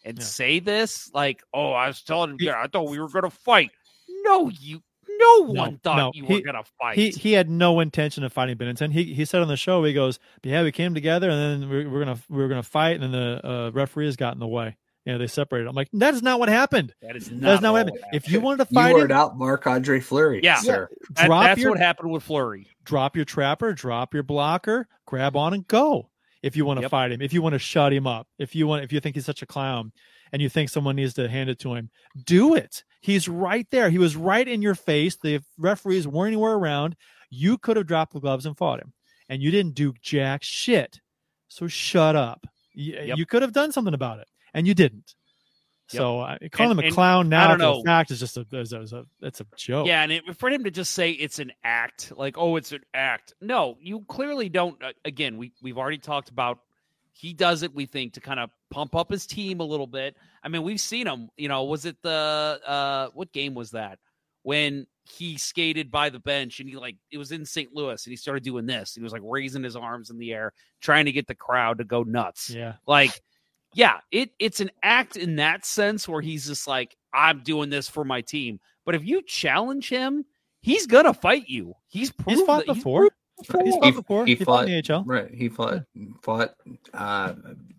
[0.04, 3.30] and say this, like, oh, I was telling him, yeah, I thought we were gonna
[3.30, 3.70] fight.
[4.22, 4.82] No, you
[5.18, 6.96] no one thought no, you he- were gonna fight.
[6.96, 8.92] He he had no intention of fighting Binnington.
[8.92, 11.86] He he said on the show, he goes, "Yeah, we came together, and then we,
[11.86, 14.76] we're gonna we were gonna fight, and then the uh, referees got in the way.
[15.04, 15.68] Yeah, they separated.
[15.68, 16.94] I'm like, that is not what happened.
[17.02, 17.98] that is That is not, not what all happened.
[18.14, 20.56] If you wanted to You fight were him, not Marc Andre Fleury, Yeah.
[20.56, 20.88] sir.
[21.10, 22.66] That- drop that's your- what happened with Fleury.
[22.84, 26.10] drop your trapper, drop your blocker, grab on and go.
[26.42, 26.90] If you want to Yep.
[26.90, 29.14] fight him, if you want to shut him up, if you want, if you think
[29.16, 29.92] he's such a clown,
[30.32, 31.90] and you think someone needs to hand it to him,
[32.24, 32.82] do it.
[33.00, 33.88] He's right there.
[33.90, 35.16] He was right in your face.
[35.16, 36.96] The referees weren't anywhere around.
[37.30, 38.92] You could have dropped the gloves and fought him,
[39.28, 41.00] and you didn't do jack shit.
[41.48, 42.46] So shut up.
[42.74, 43.18] You, Yep.
[43.18, 45.14] you could have done something about it, and you didn't.
[45.92, 46.00] Yep.
[46.00, 47.78] So uh, calling And- him a clown I now know.
[47.78, 49.86] the fact is just a, is a, is a it's a joke.
[49.86, 52.80] Yeah, and it, for him to just say it's an act, like oh, it's an
[52.94, 53.34] act.
[53.42, 54.82] No, you clearly don't.
[54.82, 56.58] Uh, again, we we've already talked about.
[57.16, 60.16] He does it, we think, to kind of pump up his team a little bit.
[60.42, 61.28] I mean, we've seen him.
[61.36, 63.98] You know, was it the uh what game was that
[64.42, 67.74] when he skated by the bench and he like it was in St.
[67.74, 68.94] Louis and he started doing this.
[68.94, 71.84] He was like raising his arms in the air, trying to get the crowd to
[71.84, 72.50] go nuts.
[72.50, 72.74] Yeah.
[72.86, 73.20] Like,
[73.74, 77.88] yeah, it it's an act in that sense where he's just like, I'm doing this
[77.88, 78.60] for my team.
[78.84, 80.24] But if you challenge him,
[80.60, 81.74] he's gonna fight you.
[81.88, 83.10] He's He's fought that- before.
[83.36, 84.26] He's He, fought before.
[84.26, 85.02] he He, fought fought in the AHL.
[85.04, 85.28] Right.
[85.34, 85.82] He fought
[86.22, 86.54] fought
[86.92, 87.34] uh,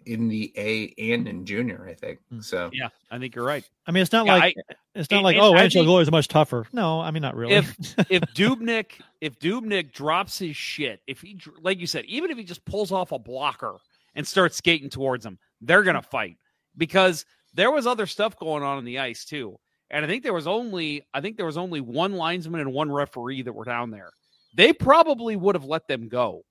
[0.05, 2.19] in the A and in junior, I think.
[2.29, 2.41] Hmm.
[2.41, 3.63] So Yeah, I think you're right.
[3.87, 4.55] I mean, it's not Yeah, like
[4.95, 6.67] it's not and- like and oh, I NHL think- goalies are much tougher.
[6.73, 7.53] No, I mean not really.
[7.53, 7.73] If
[8.09, 12.43] if Dubnyk if Dubnyk drops his shit, if he like you said, even if he
[12.43, 13.77] just pulls off a blocker
[14.15, 16.09] and start skating towards him, they're gonna mm.
[16.09, 16.37] fight
[16.77, 19.57] because there was other stuff going on in the ice too.
[19.89, 22.91] And I think there was only I think there was only one linesman and one
[22.91, 24.09] referee that were down there.
[24.55, 26.43] They probably would have let them go.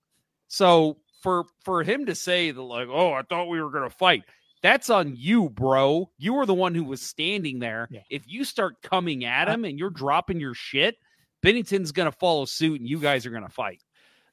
[0.49, 4.23] So for for him to say that like, oh, I thought we were gonna fight,
[4.63, 6.11] that's on you, bro.
[6.17, 7.89] You were the one who was standing there.
[8.09, 10.97] If you start coming at him and you're dropping your shit,
[11.43, 13.83] Binnington's gonna follow suit and you guys are gonna fight.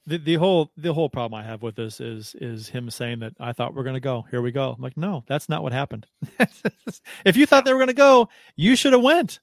[0.07, 3.33] The the whole the whole problem I have with this is is him saying that
[3.39, 4.25] I thought we're gonna go.
[4.31, 4.71] Here we go.
[4.71, 6.07] I'm like, no, that's not what happened.
[7.25, 9.39] if you thought they were gonna go, you should have went.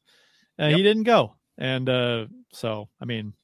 [0.59, 3.35] Uh, He didn't go, and uh, so I mean,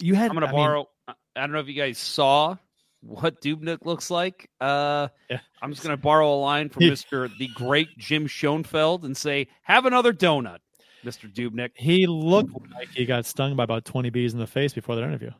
[0.00, 0.30] you had.
[0.30, 0.88] I'm gonna I mean, borrow.
[1.08, 2.56] I don't know if you guys saw
[3.00, 4.48] what Dubnyk looks like.
[4.60, 5.40] Uh, Yeah.
[5.60, 9.86] I'm just gonna borrow a line from Mister the great Jim Schoenfeld and say, "Have
[9.86, 10.58] another donut,
[11.02, 14.72] Mister Dubnyk." he looked like he got stung by about 20 bees in the face
[14.72, 15.30] before that interview.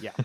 [0.00, 0.12] Yeah.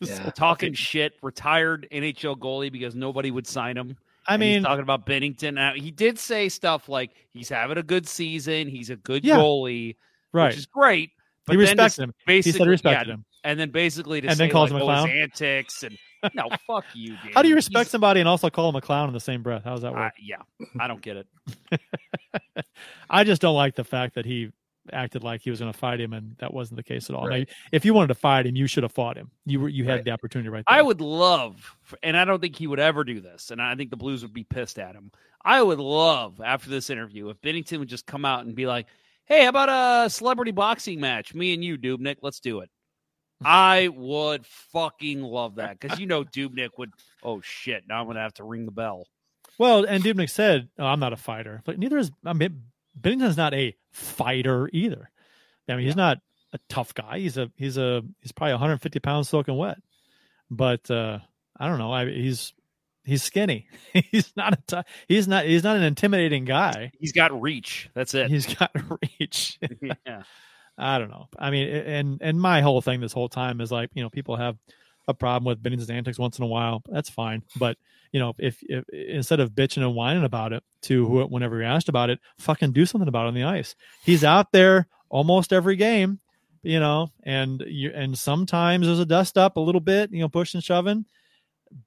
[0.00, 0.30] Yeah.
[0.30, 3.96] Talking shit, retired NHL goalie because nobody would sign him.
[4.26, 5.54] I And he's mean- talking about Binnington.
[5.54, 9.36] Now, he did say stuff like he's having a good season, he's a good Yeah.
[9.38, 9.96] goalie,
[10.32, 10.48] Right.
[10.48, 11.10] which is great.
[11.46, 12.14] But he respected him.
[12.26, 13.24] He said he respected yeah, him.
[13.42, 15.08] and then basically to And say then calls like, him a oh, clown?
[15.10, 15.96] antics and
[16.34, 17.16] no, fuck you.
[17.24, 17.32] Dude.
[17.34, 19.42] How do you respect He's- somebody and also call him a clown in the same
[19.42, 19.64] breath?
[19.64, 20.12] How does that work?
[20.20, 20.42] yeah,
[20.78, 21.26] I don't get it.
[23.10, 24.50] I just don't like the fact that he
[24.92, 27.28] acted like he was going to fight him, and that wasn't the case at all.
[27.28, 29.30] Now, if you wanted to fight him, you should have fought him.
[29.46, 30.78] You were you had the opportunity right there.
[30.78, 33.90] I would love, and I don't think he would ever do this, and I think
[33.90, 35.10] the Blues would be pissed at him.
[35.44, 38.86] I would love after this interview if Binnington would just come out and be like,
[39.24, 41.34] "Hey, how about a celebrity boxing match?
[41.34, 42.70] Me and you, Dubnyk, let's do it."
[43.44, 46.90] I would fucking love that because you know Dubnyk would.
[47.22, 47.84] Oh shit!
[47.88, 49.06] Now I'm gonna have to ring the bell.
[49.58, 52.62] Well, and Dubnyk said, oh, "I'm not a fighter," but neither is I mean,
[53.00, 55.10] Binnington's not a fighter either.
[55.68, 56.18] I mean, he's not
[56.52, 57.18] a tough guy.
[57.18, 59.78] He's a he's a he's probably 150 pounds soaking wet,
[60.50, 61.18] but uh,
[61.58, 61.92] I don't know.
[61.92, 62.54] I, he's
[63.04, 63.68] he's skinny.
[63.92, 66.92] he's not a he's not he's not an intimidating guy.
[66.98, 67.90] He's got reach.
[67.94, 68.30] That's it.
[68.30, 68.70] He's got
[69.20, 69.58] reach.
[70.06, 70.22] yeah.
[70.80, 71.28] I don't know.
[71.38, 74.36] I mean, and and my whole thing this whole time is like, you know, people
[74.36, 74.56] have
[75.08, 76.82] a problem with Binnington's antics once in a while.
[76.88, 77.76] That's fine, but
[78.12, 81.64] you know, if, if instead of bitching and whining about it to who, whenever you're
[81.64, 83.74] asked about it, fucking do something about it on the ice.
[84.04, 86.20] He's out there almost every game,
[86.62, 90.28] you know, and you and sometimes there's a dust up a little bit, you know,
[90.28, 91.04] pushing, shoving.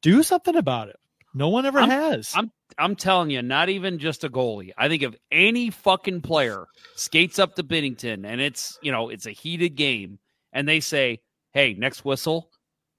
[0.02, 0.98] Do something about it.
[1.34, 2.34] No one ever I'm- has.
[2.36, 4.72] I'm I'm telling you, not even just a goalie.
[4.78, 9.26] I think if any fucking player skates up to Binnington and it's you know it's
[9.26, 10.20] a heated game
[10.54, 11.20] and they say,
[11.52, 12.50] "Hey, next whistle,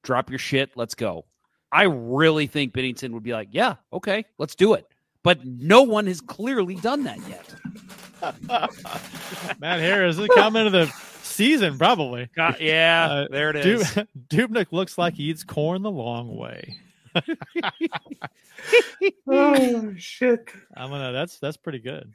[0.03, 1.25] drop your shit, let's go."
[1.71, 4.87] I really think Binnington would be like, "Yeah, okay, let's do it."
[5.23, 7.55] But no one has clearly done that yet.
[9.61, 10.87] Matt Harris, the comment of the
[11.23, 12.29] season, probably.
[12.37, 13.95] God, yeah, Uh, there it is.
[13.95, 14.07] Du-
[14.49, 16.77] Dubnyk looks like he eats corn the long way.
[19.29, 20.51] oh shit!
[20.77, 21.13] I'm gonna.
[21.13, 22.13] That's that's pretty good.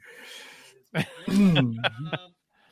[1.28, 1.78] Um,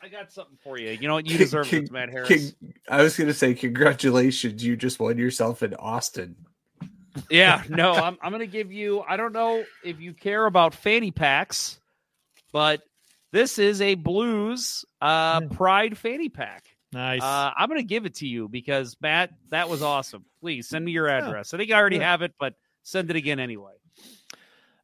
[0.07, 0.91] I got something for you.
[1.01, 1.27] You know what?
[1.27, 2.29] You deserve Con- this, Matt Harris.
[2.29, 4.65] con- I was going to say, congratulations!
[4.65, 6.37] You just won yourself in Austin.
[7.31, 9.03] Yeah, no, I'm I'm gonna give you.
[9.09, 11.81] I don't know if you care about fanny packs,
[12.53, 12.83] but
[13.33, 16.65] this is a Blues uh, Pride fanny pack.
[16.93, 17.23] Nice.
[17.23, 20.25] Uh, I'm gonna give it to you because Matt, that was awesome.
[20.41, 21.53] Please send me your address.
[21.53, 22.11] I think I already Yeah.
[22.11, 23.73] have it, but send it again anyway.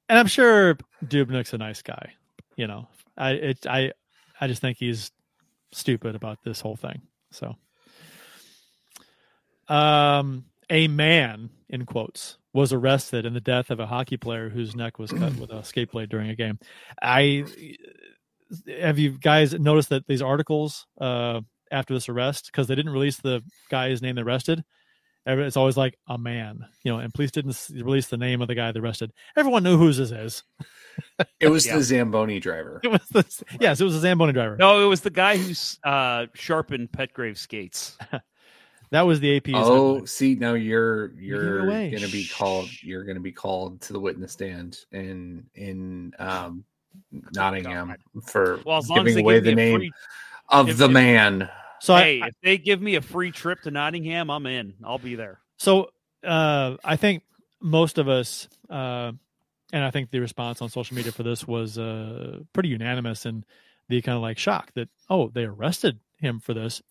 [0.09, 2.13] and I'm sure Dubnyk's a nice guy.
[2.57, 3.93] You know, I it I
[4.43, 5.13] I just think he's
[5.71, 7.03] stupid about this whole thing.
[7.31, 7.55] So,
[9.69, 14.75] um, a man in quotes was arrested in the death of a hockey player whose
[14.75, 16.59] neck was cut with a skate blade during a game.
[17.01, 17.45] I
[18.81, 23.19] have you guys noticed that these articles uh, after this arrest because they didn't release
[23.19, 24.65] the guy's name they arrested.
[25.27, 28.49] Every- It's always like a man, you know, and police didn't release the name of
[28.49, 29.13] the guy they arrested.
[29.37, 30.43] Everyone knew who this is.
[31.41, 31.77] It was Yeah.
[31.77, 32.81] the Zamboni driver.
[32.85, 34.57] It was the, yes, it was a Zamboni driver.
[34.59, 37.97] No, it was the guy who's uh, sharpened Petgrave skates.
[38.91, 39.49] That was the AP.
[39.55, 42.69] Oh, see now you're you're gonna be called.
[42.83, 46.63] You're gonna be called to the witness stand in in um,
[47.35, 47.95] Nottingham
[48.27, 49.93] for Well, as long as giving away the name free-
[50.51, 51.49] of if- the if- man.
[51.83, 54.75] So hey, I, if they give me a free trip to Nottingham, I'm in.
[54.85, 55.41] I'll be there.
[55.57, 55.91] so
[56.23, 57.25] uh, I think
[57.61, 59.11] most of us, uh,
[59.73, 63.45] and I think the response on social media for this was uh, pretty unanimous and
[63.89, 66.83] the kind of like shock that oh they arrested him for this.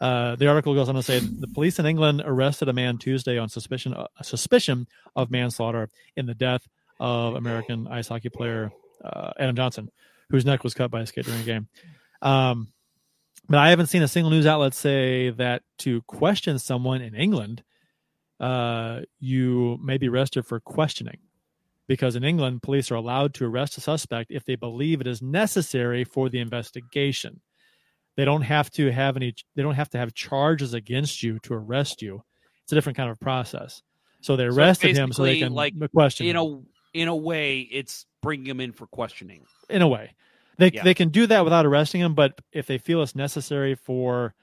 [0.00, 3.38] Uh, the article goes on to say the police in England arrested a man Tuesday
[3.38, 6.66] on suspicion uh, suspicion of manslaughter in the death
[6.98, 8.72] of American ice hockey player
[9.04, 9.88] uh, Adam Johnson,
[10.30, 11.68] whose neck was cut by a skate during a game.
[12.22, 12.72] Um,
[13.48, 17.62] but I haven't seen a single news outlet say that to question someone in England,
[18.40, 21.18] uh, you may be arrested for questioning.
[21.88, 25.20] Because in England, police are allowed to arrest a suspect if they believe it is
[25.20, 27.40] necessary for the investigation.
[28.16, 29.34] They don't have to have any.
[29.56, 32.22] They don't have to have charges against you to arrest you.
[32.62, 33.82] It's a different kind of process.
[34.20, 36.60] So they So arrested him so they can like question in him a
[36.94, 39.44] in a way, it's bringing him in for questioning.
[39.68, 40.14] in a way.
[40.62, 40.84] They Yeah.
[40.84, 44.34] they can do that without arresting him, but if they feel it's necessary for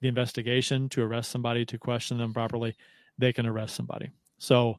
[0.00, 2.74] the investigation to arrest somebody to question them properly,
[3.18, 4.10] they can arrest somebody.
[4.38, 4.78] So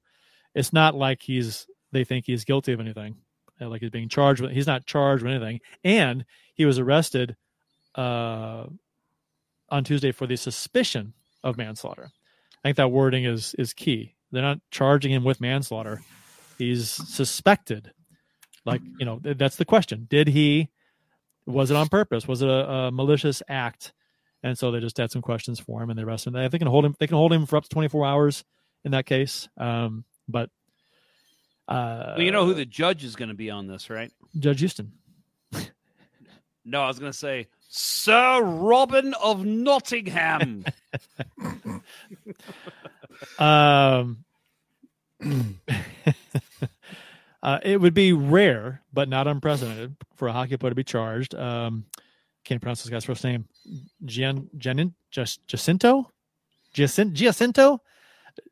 [0.56, 3.18] it's not like he's they think he's guilty of anything,
[3.62, 4.52] uh, like he's being charged with.
[4.52, 6.26] He's not charged with anything, and
[6.56, 7.36] he was arrested
[7.96, 8.66] uh,
[9.70, 11.14] on Tuesday for the suspicion
[11.44, 12.10] of manslaughter.
[12.64, 14.16] I think that wording is is key.
[14.32, 16.02] They're not charging him with manslaughter.
[16.58, 17.92] He's suspected
[18.66, 20.70] like you know that's the question did he
[21.50, 23.92] was it on purpose was it a, a malicious act
[24.44, 26.68] and so they just had some questions for him and they arrested him they can
[26.68, 28.44] hold him they can hold him for up to 24 hours
[28.86, 30.50] in that case um but
[31.68, 34.12] uh Well, you know who the judge is going to be on this, right?
[34.38, 34.92] judge houston
[36.66, 40.66] No, I was going to say Sir Robin of Nottingham.
[43.38, 44.24] Um,
[47.42, 51.36] uh, it would be rare, but not unprecedented, for a hockey player to be charged.
[51.36, 51.86] Um,
[52.44, 53.48] can't pronounce this guy's first name.
[54.06, 56.12] Gian, Gian, Jacinto,
[56.74, 57.80] Jacin, Giacinto.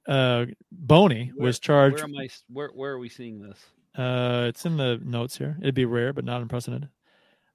[0.07, 1.97] Uh, Boni was charged.
[1.97, 2.29] Where am I?
[2.51, 3.57] Where Where are we seeing this?
[3.95, 5.57] Uh, it's in the notes here.
[5.61, 6.89] It'd be rare, but not unprecedented.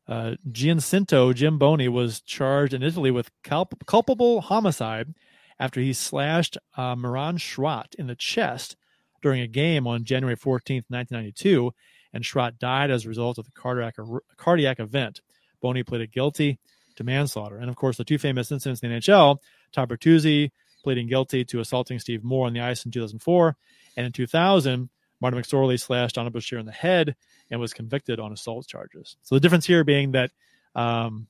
[0.09, 5.15] Uh, Giacinto Jim Boni was charged in Italy with culp- culpable homicide
[5.61, 8.77] after he slashed uh, Miran Schrott in the chest
[9.23, 11.73] during a game on January 14th, 1992,
[12.12, 13.97] and Schrott died as a result of the cardiac,
[14.36, 15.20] cardiac event.
[15.61, 16.59] Boni pleaded guilty
[16.97, 17.57] to manslaughter.
[17.57, 19.39] And of course, the two famous incidents in the NHL,
[19.73, 20.51] Todd Bertuzzi
[20.82, 23.57] pleading guilty to assaulting Steve Moore on the ice in 2004.
[23.97, 24.90] And in 2000,
[25.20, 27.15] Martin McSorley slashed Donald Brashear in the head
[27.51, 29.16] and was convicted on assault charges.
[29.23, 30.32] So the difference here being that
[30.74, 31.28] um,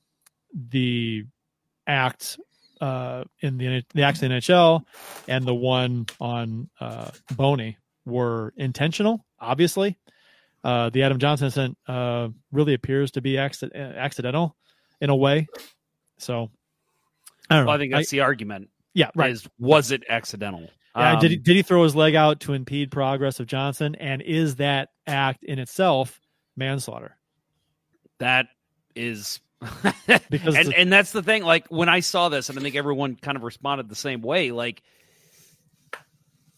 [0.53, 1.25] the
[1.85, 2.39] act
[2.81, 4.83] uh, in the the acts in the NHL
[5.27, 9.25] and the one on uh, Boni were intentional.
[9.39, 9.97] Obviously,
[10.63, 14.55] uh, the Adam Johnson incident uh, really appears to be accident- accidental
[15.01, 15.47] in a way.
[16.17, 16.49] So
[17.49, 17.67] I don't know.
[17.67, 18.69] Well, I think that's I- the argument.
[18.93, 19.31] Yeah, right.
[19.31, 20.69] Is was it accidental?
[20.95, 23.95] Yeah, did he, Um, did he throw his leg out to impede progress of Johnson?
[23.95, 26.21] And is that act in itself
[26.55, 27.17] manslaughter?
[28.19, 28.47] that
[28.95, 29.41] is
[30.29, 33.15] Because and and that's the thing like when i saw this and i think everyone
[33.15, 34.83] kind of responded the same way like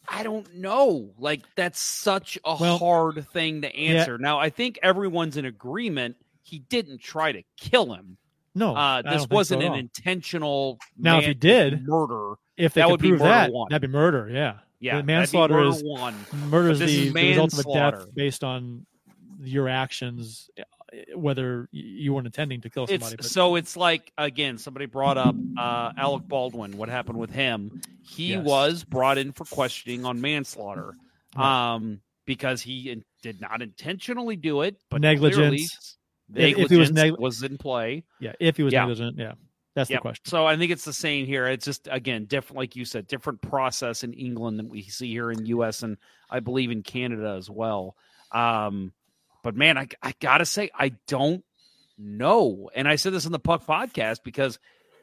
[0.09, 4.79] i don't know like that's such a Well, hard thing to answer now i think
[4.83, 8.17] everyone's in agreement he didn't try to kill him
[8.53, 9.79] No, uh, this wasn't at an all.
[9.79, 13.67] intentional Now, if he did, murder If they that could would be murder that, one
[13.69, 14.29] that'd be murder.
[14.31, 16.15] Yeah, Yeah, The manslaughter murder is one.
[16.49, 18.85] Murder is the, the result of a death based on
[19.41, 20.49] your actions,
[21.15, 23.15] whether you weren't intending to kill somebody.
[23.19, 26.77] It's, so it's like again, somebody brought up uh, Alec Baldwin.
[26.77, 27.81] What happened with him?
[28.03, 28.45] He Yes.
[28.45, 30.93] was brought in for questioning on manslaughter,
[31.35, 35.37] um, because he in, did not intentionally do it, but Negligence.
[36.31, 38.03] clearly If- if he was neg- was in play.
[38.19, 38.81] yeah, if he was Yeah.
[38.81, 39.33] negligent, yeah,
[39.75, 39.99] that's Yep.
[39.99, 40.25] the question.
[40.25, 41.45] So I think it's the same here.
[41.47, 45.31] It's just again different, like you said, different process in England than we see here
[45.31, 45.83] in U.S.
[45.83, 45.97] and
[46.29, 47.95] I believe in Canada as well.
[48.31, 48.91] Um,
[49.45, 51.43] but man, I, I gotta say, I don't
[51.99, 52.71] know.
[52.73, 54.57] And I said this in the Puck podcast because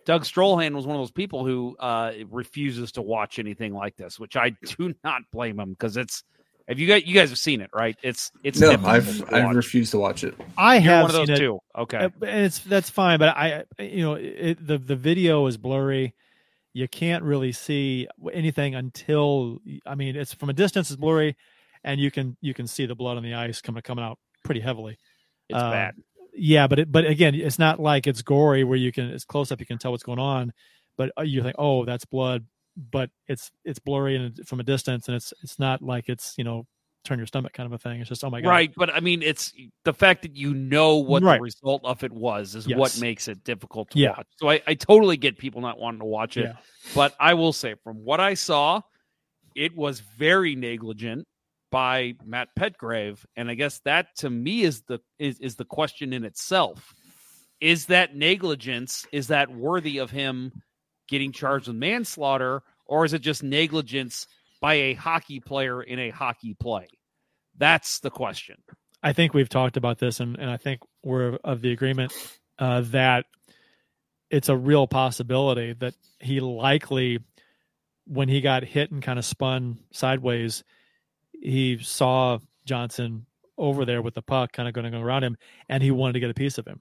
[0.05, 4.19] Doug Strollhan was one of those people who uh, refuses to watch anything like this,
[4.19, 6.24] which I do not blame him because it's.
[6.66, 7.97] Have you guys you guys have seen it, right?
[8.02, 9.55] It's it's no, I've I've watch.
[9.55, 10.35] refused to watch it.
[10.56, 11.39] I You're have one of those seen it.
[11.39, 11.60] too.
[11.78, 11.98] Okay.
[11.98, 16.14] Uh, and it's that's fine, but I, you know, it, the the video is blurry.
[16.73, 20.90] You can't really see anything until I mean, it's from a distance.
[20.90, 21.36] It's blurry,
[21.85, 24.60] and you can you can see the blood on the ice coming coming out pretty
[24.60, 24.98] heavily.
[25.48, 25.94] It's Uh, bad.
[26.35, 29.52] Yeah, but it, but again, it's not like it's gory where you can it's close
[29.52, 29.60] up.
[29.60, 30.52] You can tell what's going on,
[30.97, 32.47] but uh, you think, oh, that's blood,
[32.77, 36.44] but it's it's blurry and from a distance, and it's it's not like it's you
[36.44, 36.66] know
[37.05, 38.01] turn your stomach kind of a thing.
[38.01, 39.52] It's just oh my god, Right, but I mean, it's
[39.85, 41.36] the fact that you know what Right.
[41.36, 42.78] the result of it was is Yes.
[42.78, 44.10] what makes it difficult to Yeah.
[44.16, 44.28] watch.
[44.36, 46.56] So I, I totally get people not wanting to watch it, Yeah.
[46.94, 48.81] but I will say from what I saw,
[49.55, 51.27] it was very negligent
[51.72, 56.12] by Matt Petgrave, and I guess that to me is the is is the question
[56.12, 56.94] in itself.
[57.60, 59.06] Is that negligence?
[59.10, 60.52] Is that worthy of him
[61.08, 64.26] getting charged with manslaughter, or is it just negligence
[64.60, 66.86] by a hockey player in a hockey play?
[67.56, 68.56] That's the question.
[69.02, 72.12] I think we've talked about this, and, and I think we're of the agreement
[72.58, 73.26] uh, that
[74.30, 77.18] it's a real possibility that he likely,
[78.06, 80.64] when he got hit and kind of spun sideways,
[81.43, 83.27] he saw Johnson
[83.59, 85.36] over there with the puck kind of going to go around him,
[85.69, 86.81] and he wanted to get a piece of him.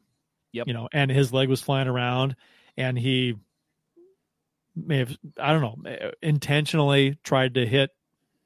[0.54, 0.68] Yep.
[0.68, 2.36] You know, and his leg was flying around,
[2.78, 3.36] and he
[4.76, 7.90] may have, I don't know, eh, intentionally tried to hit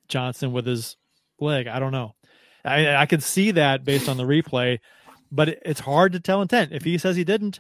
[0.08, 0.98] Johnson with his
[1.40, 1.68] leg.
[1.68, 2.16] I don't know.
[2.64, 4.80] I, I could see that based on the replay,
[5.32, 6.72] but it, it's hard to tell intent.
[6.72, 7.60] If he says he didn't,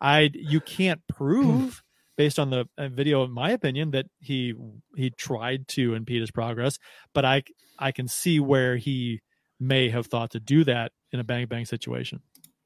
[0.00, 1.82] I you can't prove
[2.16, 4.54] based on the uh, video, in my opinion, that he
[4.96, 6.78] he tried to impede his progress.
[7.12, 7.42] But I
[7.78, 9.20] I can see where he
[9.60, 12.20] may have thought to do that in a bang bang situation.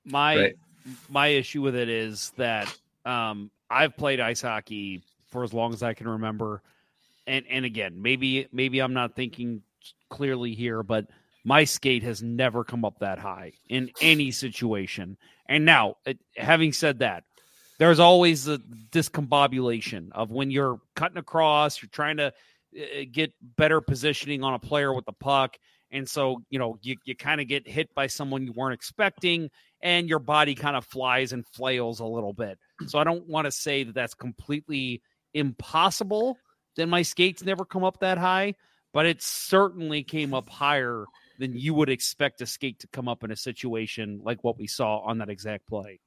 [0.05, 0.55] My Right.
[1.09, 5.83] my issue with it is that um, I've played ice hockey for as long as
[5.83, 6.63] I can remember,
[7.27, 9.63] and and again, maybe maybe I'm not thinking
[10.09, 11.07] clearly here, but
[11.45, 15.17] my skate has never come up that high in any situation.
[15.47, 15.97] And now,
[16.37, 17.25] having said that,
[17.81, 18.59] there's always a
[18.93, 24.59] discombobulation of when you're cutting across, you're trying to uh, get better positioning on a
[24.59, 25.57] player with the puck,
[25.91, 29.49] and so you know you you kind of get hit by someone you weren't expecting,
[29.83, 32.59] and your body kind of flies and flails a little bit.
[32.87, 35.01] So I don't want to say that that's completely
[35.33, 36.37] impossible.
[36.77, 38.57] That my skates never come up that high,
[38.93, 41.07] but it certainly came up higher
[41.39, 44.67] than you would expect a skate to come up in a situation like what we
[44.67, 45.99] saw on that exact play.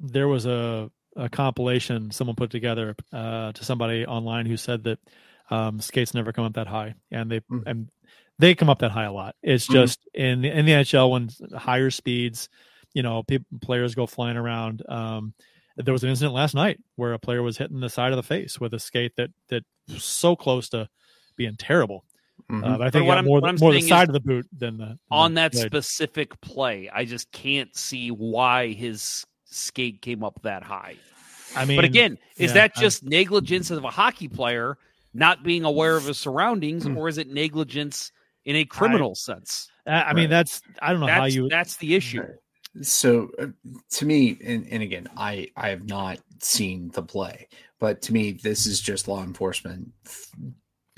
[0.00, 4.98] There was a, a compilation someone put together uh, to somebody online who said that
[5.50, 7.62] um, skates never come up that high, and they Mm.
[7.66, 7.88] and
[8.38, 9.34] they come up that high a lot.
[9.42, 9.72] It's Mhm.
[9.72, 12.48] just in in the NHL when higher speeds,
[12.94, 14.82] you know, people, players go flying around.
[14.88, 15.34] Um,
[15.76, 18.22] there was an incident last night where a player was hitting the side of the
[18.22, 20.88] face with a skate that that was so close to
[21.36, 22.04] being terrible.
[22.50, 22.64] Mm-hmm.
[22.64, 24.12] Uh, but I But think what I'm- more, what I'm more the side is of
[24.14, 25.66] the boot than the than on the that blade.
[25.66, 26.88] specific play.
[26.92, 30.96] I just can't see why his skate came up that high.
[31.56, 34.78] I mean, but again, is yeah, that I- just negligence of a hockey player
[35.14, 36.96] not being aware of his surroundings, Hmm.
[36.98, 38.12] or is it negligence
[38.44, 39.70] in a criminal sense?
[39.86, 41.48] I, I mean, that's I don't know how you.
[41.48, 42.22] that's the issue.
[42.82, 43.46] So uh,
[43.92, 47.48] to me, and, and again, I I have not seen the play,
[47.80, 50.30] but to me, this is just law enforcement f-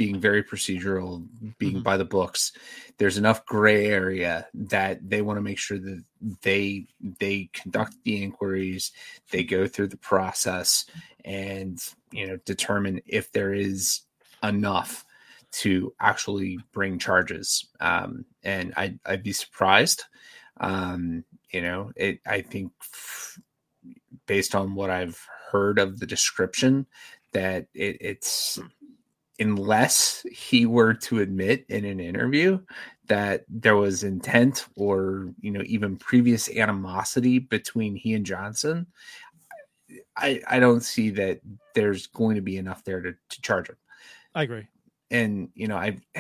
[0.00, 1.26] being very procedural,
[1.58, 1.82] being Mm-hmm.
[1.82, 2.52] by the books.
[2.96, 6.02] There's enough gray area that they want to make sure that
[6.40, 6.86] they
[7.18, 8.92] they conduct the inquiries,
[9.30, 10.86] they go through the process,
[11.22, 11.78] and
[12.12, 14.00] you know determine if there is
[14.42, 15.04] enough
[15.60, 17.68] to actually bring charges.
[17.78, 20.04] Um, and I I'd be surprised.
[20.58, 22.20] Um, you know, it.
[22.26, 23.38] I think f-
[24.24, 25.20] based on what I've
[25.52, 26.86] heard of the description,
[27.32, 28.58] that it, it's
[29.40, 32.60] unless he were to admit in an interview
[33.08, 38.86] that there was intent or you know even previous animosity between he and Johnson,
[40.16, 41.40] I I don't see that
[41.74, 43.76] there's going to be enough there to, to charge him
[44.34, 44.68] I agree.
[45.10, 45.98] and you know I,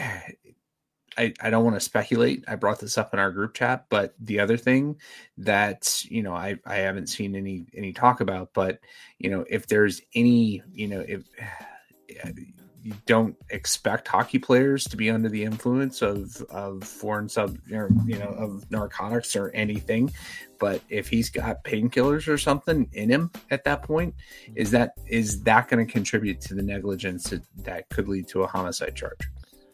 [1.18, 4.14] I i don't want to speculate i brought this up in our group chat but
[4.20, 5.00] the other thing
[5.38, 8.78] that you know i i haven't seen any any talk about but
[9.18, 11.24] you know if there's any you know if
[12.82, 17.90] you don't expect hockey players to be under the influence of of foreign sub or,
[18.06, 20.12] you know of narcotics or anything.
[20.58, 24.14] But if he's got painkillers or something in him at that point
[24.54, 28.42] is that is that going to contribute to the negligence that, that could lead to
[28.42, 29.20] a homicide charge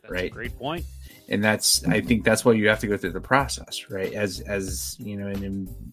[0.03, 0.31] That's right?
[0.31, 0.85] a great point.
[1.29, 4.13] and that's i think that's why you have to go through the process right?
[4.13, 5.93] As as you know and in,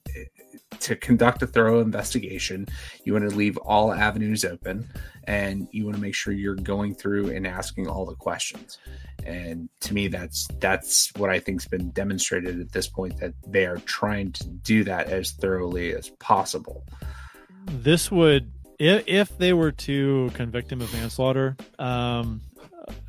[0.84, 2.68] to conduct a thorough investigation.
[3.04, 4.88] You want to leave all avenues open
[5.26, 8.78] and you want to make sure you're going through and asking all the questions.
[9.26, 13.66] And to me that's that's what i think's been demonstrated at this point that they
[13.66, 16.86] are trying to do that as thoroughly as possible.
[17.66, 22.42] This would if, if they were to convict him of manslaughter um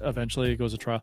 [0.00, 1.02] eventually it goes to trial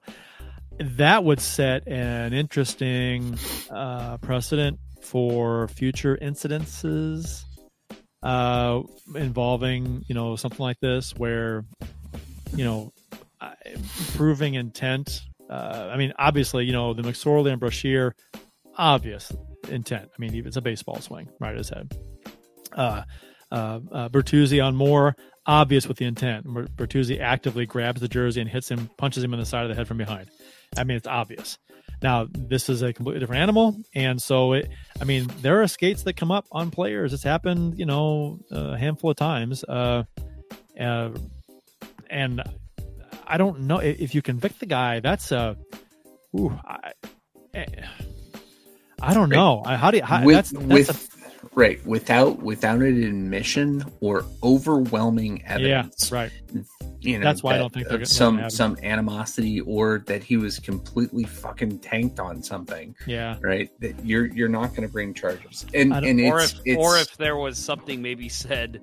[0.80, 3.38] that would set an interesting
[3.70, 7.44] uh precedent for future incidences
[8.24, 8.82] uh
[9.16, 11.66] involving you know something like this where
[12.56, 12.92] you know
[14.14, 18.16] proving intent uh i mean obviously you know the mcsorley and brashear
[18.78, 19.32] obvious
[19.70, 21.92] intent i mean it's a baseball swing right at his head
[22.74, 23.02] uh
[23.52, 25.16] uh, uh, Bertuzzi on Moore,
[25.46, 26.46] obvious with the intent.
[26.46, 29.76] Bertuzzi actively grabs the jersey and hits him, punches him in the side of the
[29.76, 30.30] head from behind.
[30.78, 31.58] I mean, it's obvious.
[32.02, 34.70] Now, this is a completely different animal, and so it.
[35.00, 37.14] I mean, there are skates that come up on players.
[37.14, 39.64] It's happened, you know, a handful of times.
[39.64, 40.04] Uh,
[40.80, 41.10] uh,
[42.10, 42.42] and
[43.28, 45.00] I don't know if you convict the guy.
[45.00, 45.56] That's a.
[46.38, 46.92] Ooh, I,
[47.54, 47.66] eh,
[49.02, 49.64] I don't know.
[49.64, 50.04] How do you?
[50.04, 51.21] How, with, that's, that's with a,
[51.54, 56.32] right without without an admission or overwhelming evidence Yeah, right.
[57.02, 60.24] you know That's why I don't think they're of gonna some some animosity or that
[60.24, 63.38] he was completely fucking tanked on something Yeah.
[63.42, 66.78] right that you're you're not going to bring charges and and or it's, if it's
[66.78, 68.82] or if there was something maybe said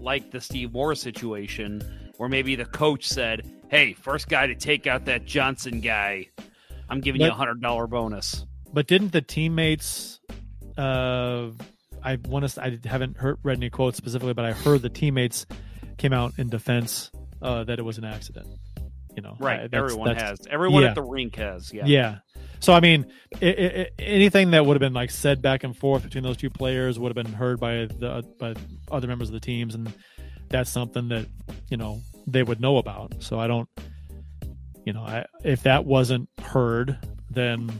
[0.00, 1.82] like the Steve Moore situation,
[2.16, 6.28] where maybe the coach said, "Hey, first guy to take out that Johnson guy,
[6.88, 10.20] I'm giving you a hundred dollar bonus." But didn't the teammates?
[10.76, 11.48] Uh,
[12.06, 12.62] I want to.
[12.62, 15.44] I haven't heard read any quotes specifically, but I heard the teammates
[15.98, 17.10] came out in defense
[17.42, 18.46] uh, that it was an accident.
[19.16, 20.46] You know, Right, I- that's- everyone that's- has.
[20.50, 20.90] Everyone yeah.
[20.90, 21.72] at the rink has.
[21.72, 21.86] Yeah.
[21.86, 22.18] Yeah.
[22.60, 23.06] So I mean,
[23.42, 26.50] i i anything that would have been like said back and forth between those two
[26.50, 28.54] players would have been heard by the by
[28.90, 29.92] other members of the teams, and
[30.48, 31.26] that's something that
[31.70, 33.14] you know they would know about.
[33.22, 33.68] So I don't,
[34.84, 36.98] you know, I, if that wasn't heard,
[37.30, 37.70] then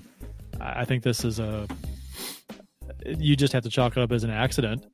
[0.60, 1.66] I think this is a
[3.18, 4.84] you just have to chalk it up as an accident,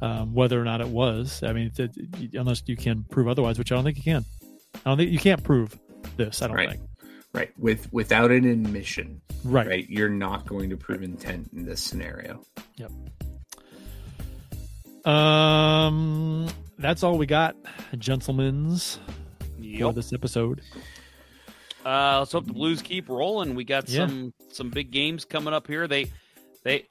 [0.00, 1.42] um, whether or not it was.
[1.42, 1.90] I mean, it,
[2.34, 4.24] unless you can prove otherwise, which I don't think you can.
[4.74, 5.78] I don't think you can't prove
[6.16, 6.42] this.
[6.42, 6.70] I don't Right.
[6.70, 6.82] think.
[7.32, 7.50] Right.
[7.58, 9.20] With without an admission.
[9.44, 9.66] Right.
[9.66, 9.90] Right.
[9.90, 12.42] You're not going to prove intent in this scenario.
[12.76, 12.90] Yep.
[15.04, 16.48] Um,
[16.78, 17.56] that's all we got,
[17.98, 18.96] gentlemen's,
[19.56, 19.94] for Yep.
[19.94, 20.60] this episode.
[21.86, 23.54] Uh, let's hope the Blues keep rolling.
[23.54, 24.06] We got Yeah.
[24.06, 25.86] some some big games coming up here.
[25.88, 26.10] They
[26.64, 26.86] they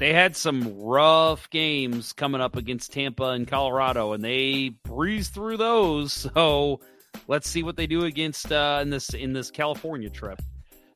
[0.00, 5.58] they had some rough games coming up against Tampa and Colorado, and they breezed through
[5.58, 6.26] those.
[6.40, 6.80] So
[7.28, 10.40] let's see what they do against uh, in this in this California trip.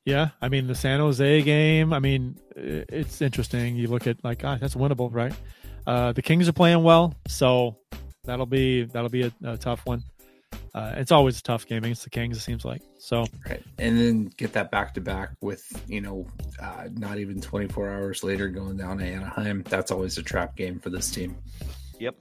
[0.07, 1.93] Yeah, I mean the San Jose game.
[1.93, 3.77] I mean, it's interesting.
[3.77, 5.35] You look at like, ah, that's winnable, right?
[5.87, 7.77] Uh, the Kings are playing well, so
[8.25, 10.03] that'll be that'll be a, a tough one.
[10.75, 12.37] Uh, it's always a tough game against the Kings.
[12.37, 13.25] It seems like so.
[13.49, 13.63] Right.
[13.79, 16.27] And then get that back to back with, you know,
[16.61, 19.63] uh, not even 24 hours later going down to Anaheim.
[19.69, 21.37] That's always a trap game for this team.
[22.01, 22.17] Yep.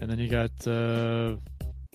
[0.00, 1.36] And then you got uh,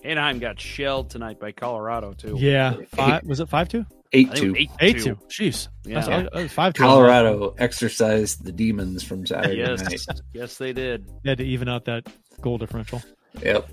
[0.02, 2.36] Anaheim got shelled tonight by Colorado too.
[2.38, 3.84] yeah, five, was it five two?
[4.14, 4.56] Eight I think it was two.
[4.56, 5.02] eight Eight two.
[5.04, 5.16] two.
[5.28, 6.00] Jeez, Yeah.
[6.00, 6.82] That's- five two.
[6.82, 10.20] Colorado exercised the demons from Saturday Yes, night.
[10.32, 11.06] yes, they did.
[11.24, 12.06] They had to even out that
[12.40, 13.02] goal differential.
[13.42, 13.68] Yep.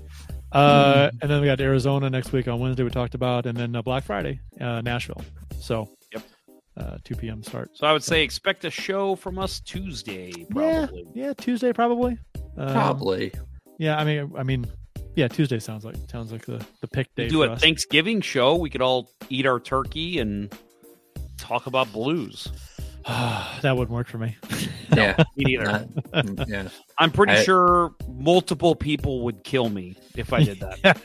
[0.52, 2.82] Uh, and then we got Arizona next week on Wednesday.
[2.82, 5.22] We talked about, and then uh, Black Friday, uh, Nashville.
[5.60, 6.22] So, yep,
[6.76, 7.42] uh, two p.m.
[7.42, 7.70] start.
[7.74, 11.06] So I would say expect a show from us Tuesday, probably.
[11.14, 12.18] Yeah, yeah, Tuesday probably.
[12.56, 13.32] Um, Probably.
[13.78, 14.66] Yeah, I mean, I mean,
[15.14, 17.28] yeah, Tuesday sounds like sounds like the the pick day.
[17.28, 17.60] do for a us.
[17.60, 18.56] Thanksgiving show.
[18.56, 20.50] We could all eat our turkey and
[21.36, 22.48] talk about blues.
[23.62, 24.36] that wouldn't work for me.
[24.96, 25.16] Yeah.
[25.36, 25.86] Me neither.
[26.14, 26.68] Not- yeah.
[26.96, 31.00] I'm pretty I- sure multiple people would kill me if I did that.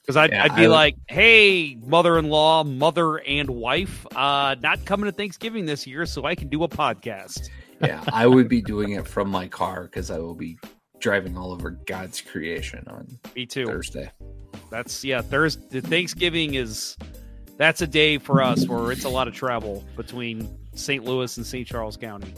[0.00, 4.84] Because I'd, Yeah, I'd be I would- like, "Hey, mother-in-law, mother and wife, uh, not
[4.86, 7.50] coming to Thanksgiving this year, so I can do a podcast."
[7.82, 10.58] yeah, I would be doing it from my car because I will be
[10.98, 13.06] driving all over God's creation on
[13.36, 13.66] Me too.
[13.66, 14.10] Thursday.
[14.70, 15.20] That's yeah.
[15.20, 16.96] Thursday, Thanksgiving is
[17.58, 21.04] that's a day for us where it's a lot of travel between St.
[21.04, 21.66] Louis and St.
[21.66, 22.32] Charles County.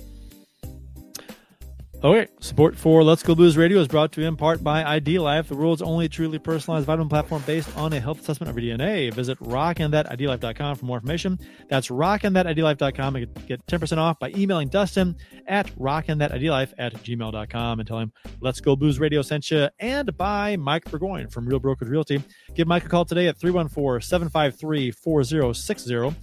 [2.05, 5.21] Okay, support for Let's Go Blues Radio is brought to you in part by ID
[5.21, 8.77] Life, the world's only truly personalized vitamin platform based on a health assessment of your
[8.77, 9.15] DNA.
[9.15, 11.39] Visit rockinthatidlife.com for more information.
[11.69, 15.15] That's rockinthatidlife.com and get 10% off by emailing Dustin
[15.47, 20.57] at rockinthatidlife at gmail.com and tell him Let's Go Blues Radio sent you and by
[20.57, 22.21] Mike Burgoyne from Real Brokerage Realty.
[22.57, 26.17] Give Mike a call today at 314-753-4060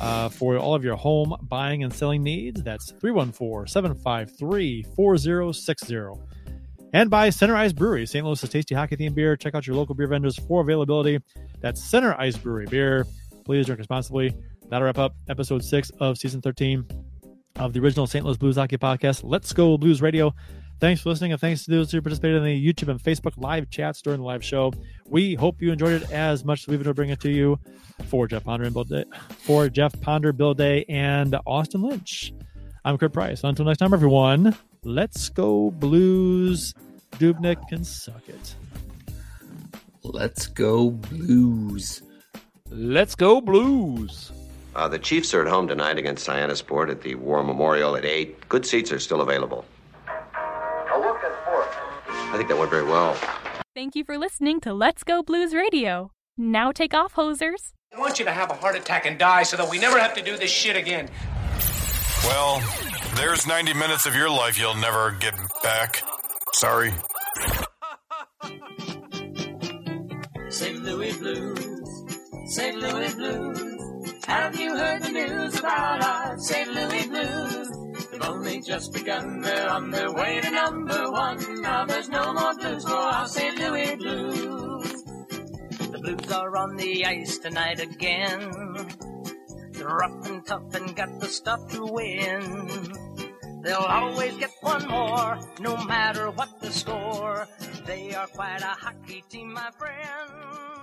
[0.00, 2.62] uh, for all of your home buying and selling needs.
[2.62, 5.13] That's 314 753 4060.
[6.92, 8.24] And by Center Ice Brewery, St.
[8.24, 9.36] Louis's tasty hockey themed beer.
[9.36, 11.18] Check out your local beer vendors for availability.
[11.60, 13.04] That's Center Ice Brewery beer.
[13.44, 14.32] Please drink responsibly.
[14.68, 16.86] That'll wrap up episode six of season 13
[17.56, 18.24] of the original St.
[18.24, 19.22] Louis Blues Hockey Podcast.
[19.24, 20.34] Let's go Blues Radio.
[20.80, 23.70] Thanks for listening, and thanks to those who participated in the YouTube and Facebook live
[23.70, 24.72] chats during the live show.
[25.06, 27.58] We hope you enjoyed it as much as we've enjoyed bringing it to you.
[28.06, 32.32] For Jeff Ponder and Bill Day, for Jeff Ponder, Bill Day, and Austin Lynch,
[32.84, 33.44] I'm Kurt Price.
[33.44, 34.56] Until next time, everyone.
[34.86, 36.74] Let's go Blues.
[37.12, 38.54] Dubnyk can suck it.
[40.02, 42.02] Let's go Blues.
[42.68, 44.30] Let's go Blues.
[44.74, 48.46] Uh, the Chiefs are at home tonight against Sport at the War Memorial at 8.
[48.50, 49.64] Good seats are still available.
[50.06, 51.64] A look at four.
[52.08, 53.16] I think that went very well.
[53.74, 56.10] Thank you for listening to Let's Go Blues Radio.
[56.36, 57.72] Now take off, hosers.
[57.94, 60.12] I want you to have a heart attack and die so that we never have
[60.14, 61.08] to do this shit again.
[62.24, 62.60] Well,
[63.16, 66.02] there's 90 minutes of your life you'll never get back.
[66.52, 66.92] Sorry.
[70.48, 70.82] St.
[70.84, 72.04] Louis Blues,
[72.46, 72.76] St.
[72.76, 74.14] Louis Blues.
[74.26, 76.72] Have you heard the news about our St.
[76.72, 77.68] Louis Blues?
[78.10, 81.62] They've only just begun, they're on their way to number one.
[81.62, 83.58] Now there's no more blues for our St.
[83.58, 85.02] Louis Blues.
[85.90, 88.88] The Blues are on the ice tonight again.
[89.84, 92.92] Rough and tough and got the stuff to win.
[93.62, 97.46] They'll always get one more, no matter what the score.
[97.86, 100.73] They are quite a hockey team, my friend.